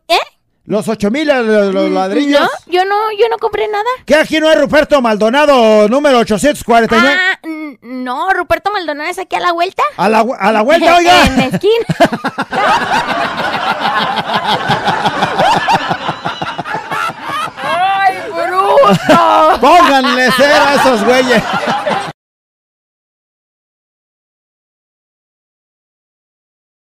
¿Eh? 0.07 0.19
Los 0.65 0.87
8 0.87 1.09
mil 1.09 1.27
los, 1.27 1.73
los 1.73 1.89
ladrillos. 1.89 2.39
No, 2.39 2.47
yo 2.67 2.85
no, 2.85 2.95
yo 3.19 3.27
no 3.29 3.37
compré 3.39 3.67
nada. 3.67 3.83
¿Qué 4.05 4.15
aquí 4.15 4.39
no 4.39 4.49
es 4.51 4.59
Ruperto 4.59 5.01
Maldonado, 5.01 5.89
número 5.89 6.19
849? 6.19 7.17
Ah, 7.19 7.39
n- 7.43 7.79
no, 7.81 8.31
Ruperto 8.31 8.71
Maldonado 8.71 9.09
es 9.09 9.17
aquí 9.17 9.35
a 9.35 9.39
la 9.39 9.53
vuelta. 9.53 9.81
A 9.97 10.07
la, 10.07 10.23
a 10.39 10.51
la 10.51 10.61
vuelta, 10.61 10.95
oiga. 10.97 11.25
en 11.25 11.37
la 11.37 11.45
esquina. 11.45 11.85
¡Ay, 17.63 18.17
bruto! 18.31 19.59
Pónganle 19.59 20.29
cero 20.35 20.55
a 20.67 20.75
esos 20.75 21.03
güeyes. 21.05 21.43